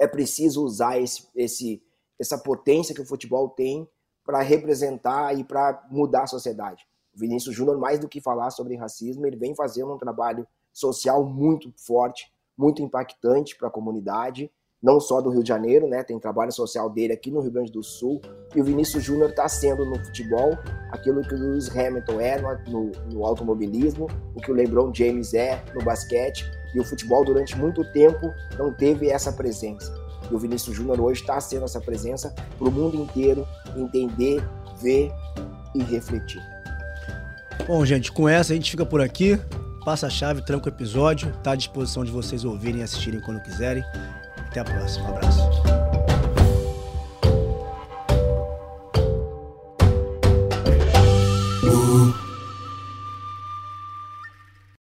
É 0.00 0.06
preciso 0.06 0.64
usar 0.64 0.98
esse, 1.00 1.28
esse, 1.34 1.82
essa 2.18 2.38
potência 2.38 2.94
que 2.94 3.00
o 3.00 3.06
futebol 3.06 3.48
tem 3.48 3.88
para 4.24 4.40
representar 4.40 5.38
e 5.38 5.44
para 5.44 5.86
mudar 5.90 6.24
a 6.24 6.26
sociedade. 6.26 6.86
O 7.14 7.18
Vinícius 7.18 7.54
Júnior, 7.54 7.78
mais 7.78 7.98
do 7.98 8.08
que 8.08 8.20
falar 8.20 8.50
sobre 8.50 8.76
racismo, 8.76 9.26
ele 9.26 9.36
vem 9.36 9.54
fazendo 9.54 9.92
um 9.92 9.98
trabalho 9.98 10.46
social 10.72 11.24
muito 11.24 11.72
forte, 11.76 12.32
muito 12.56 12.82
impactante 12.82 13.56
para 13.56 13.68
a 13.68 13.70
comunidade 13.70 14.50
não 14.82 14.98
só 14.98 15.20
do 15.20 15.30
Rio 15.30 15.42
de 15.42 15.48
Janeiro, 15.48 15.86
né? 15.86 16.02
Tem 16.02 16.18
trabalho 16.18 16.50
social 16.50 16.90
dele 16.90 17.12
aqui 17.12 17.30
no 17.30 17.40
Rio 17.40 17.52
Grande 17.52 17.70
do 17.70 17.82
Sul. 17.84 18.20
E 18.54 18.60
o 18.60 18.64
Vinícius 18.64 19.04
Júnior 19.04 19.30
está 19.30 19.48
sendo 19.48 19.86
no 19.86 19.96
futebol 20.04 20.58
aquilo 20.90 21.22
que 21.22 21.34
o 21.34 21.38
Lewis 21.38 21.74
Hamilton 21.74 22.20
é 22.20 22.40
no, 22.68 22.90
no, 23.12 23.24
automobilismo, 23.24 24.08
o 24.34 24.40
que 24.40 24.50
o 24.50 24.54
LeBron 24.54 24.92
James 24.92 25.32
é 25.34 25.64
no 25.72 25.84
basquete. 25.84 26.44
E 26.74 26.80
o 26.80 26.84
futebol, 26.84 27.24
durante 27.24 27.56
muito 27.56 27.84
tempo, 27.92 28.32
não 28.58 28.72
teve 28.72 29.08
essa 29.08 29.32
presença. 29.32 29.92
E 30.30 30.34
o 30.34 30.38
Vinícius 30.38 30.76
Júnior 30.76 31.00
hoje 31.00 31.20
está 31.20 31.40
sendo 31.40 31.64
essa 31.64 31.80
presença 31.80 32.34
para 32.58 32.68
o 32.68 32.70
mundo 32.70 32.96
inteiro 32.96 33.46
entender, 33.76 34.42
ver 34.80 35.12
e 35.74 35.82
refletir. 35.82 36.42
Bom, 37.66 37.84
gente, 37.84 38.10
com 38.10 38.28
essa 38.28 38.52
a 38.52 38.56
gente 38.56 38.70
fica 38.70 38.86
por 38.86 39.00
aqui. 39.00 39.38
Passa 39.84 40.06
a 40.06 40.10
chave, 40.10 40.42
tranca 40.42 40.66
o 40.66 40.72
episódio. 40.72 41.30
Está 41.30 41.52
à 41.52 41.56
disposição 41.56 42.04
de 42.04 42.10
vocês 42.10 42.44
ouvirem 42.44 42.80
e 42.80 42.84
assistirem 42.84 43.20
quando 43.20 43.42
quiserem. 43.42 43.84
Até 44.48 44.60
a 44.60 44.64
próxima. 44.64 45.10
Um 45.10 45.16
abraço. 45.16 45.82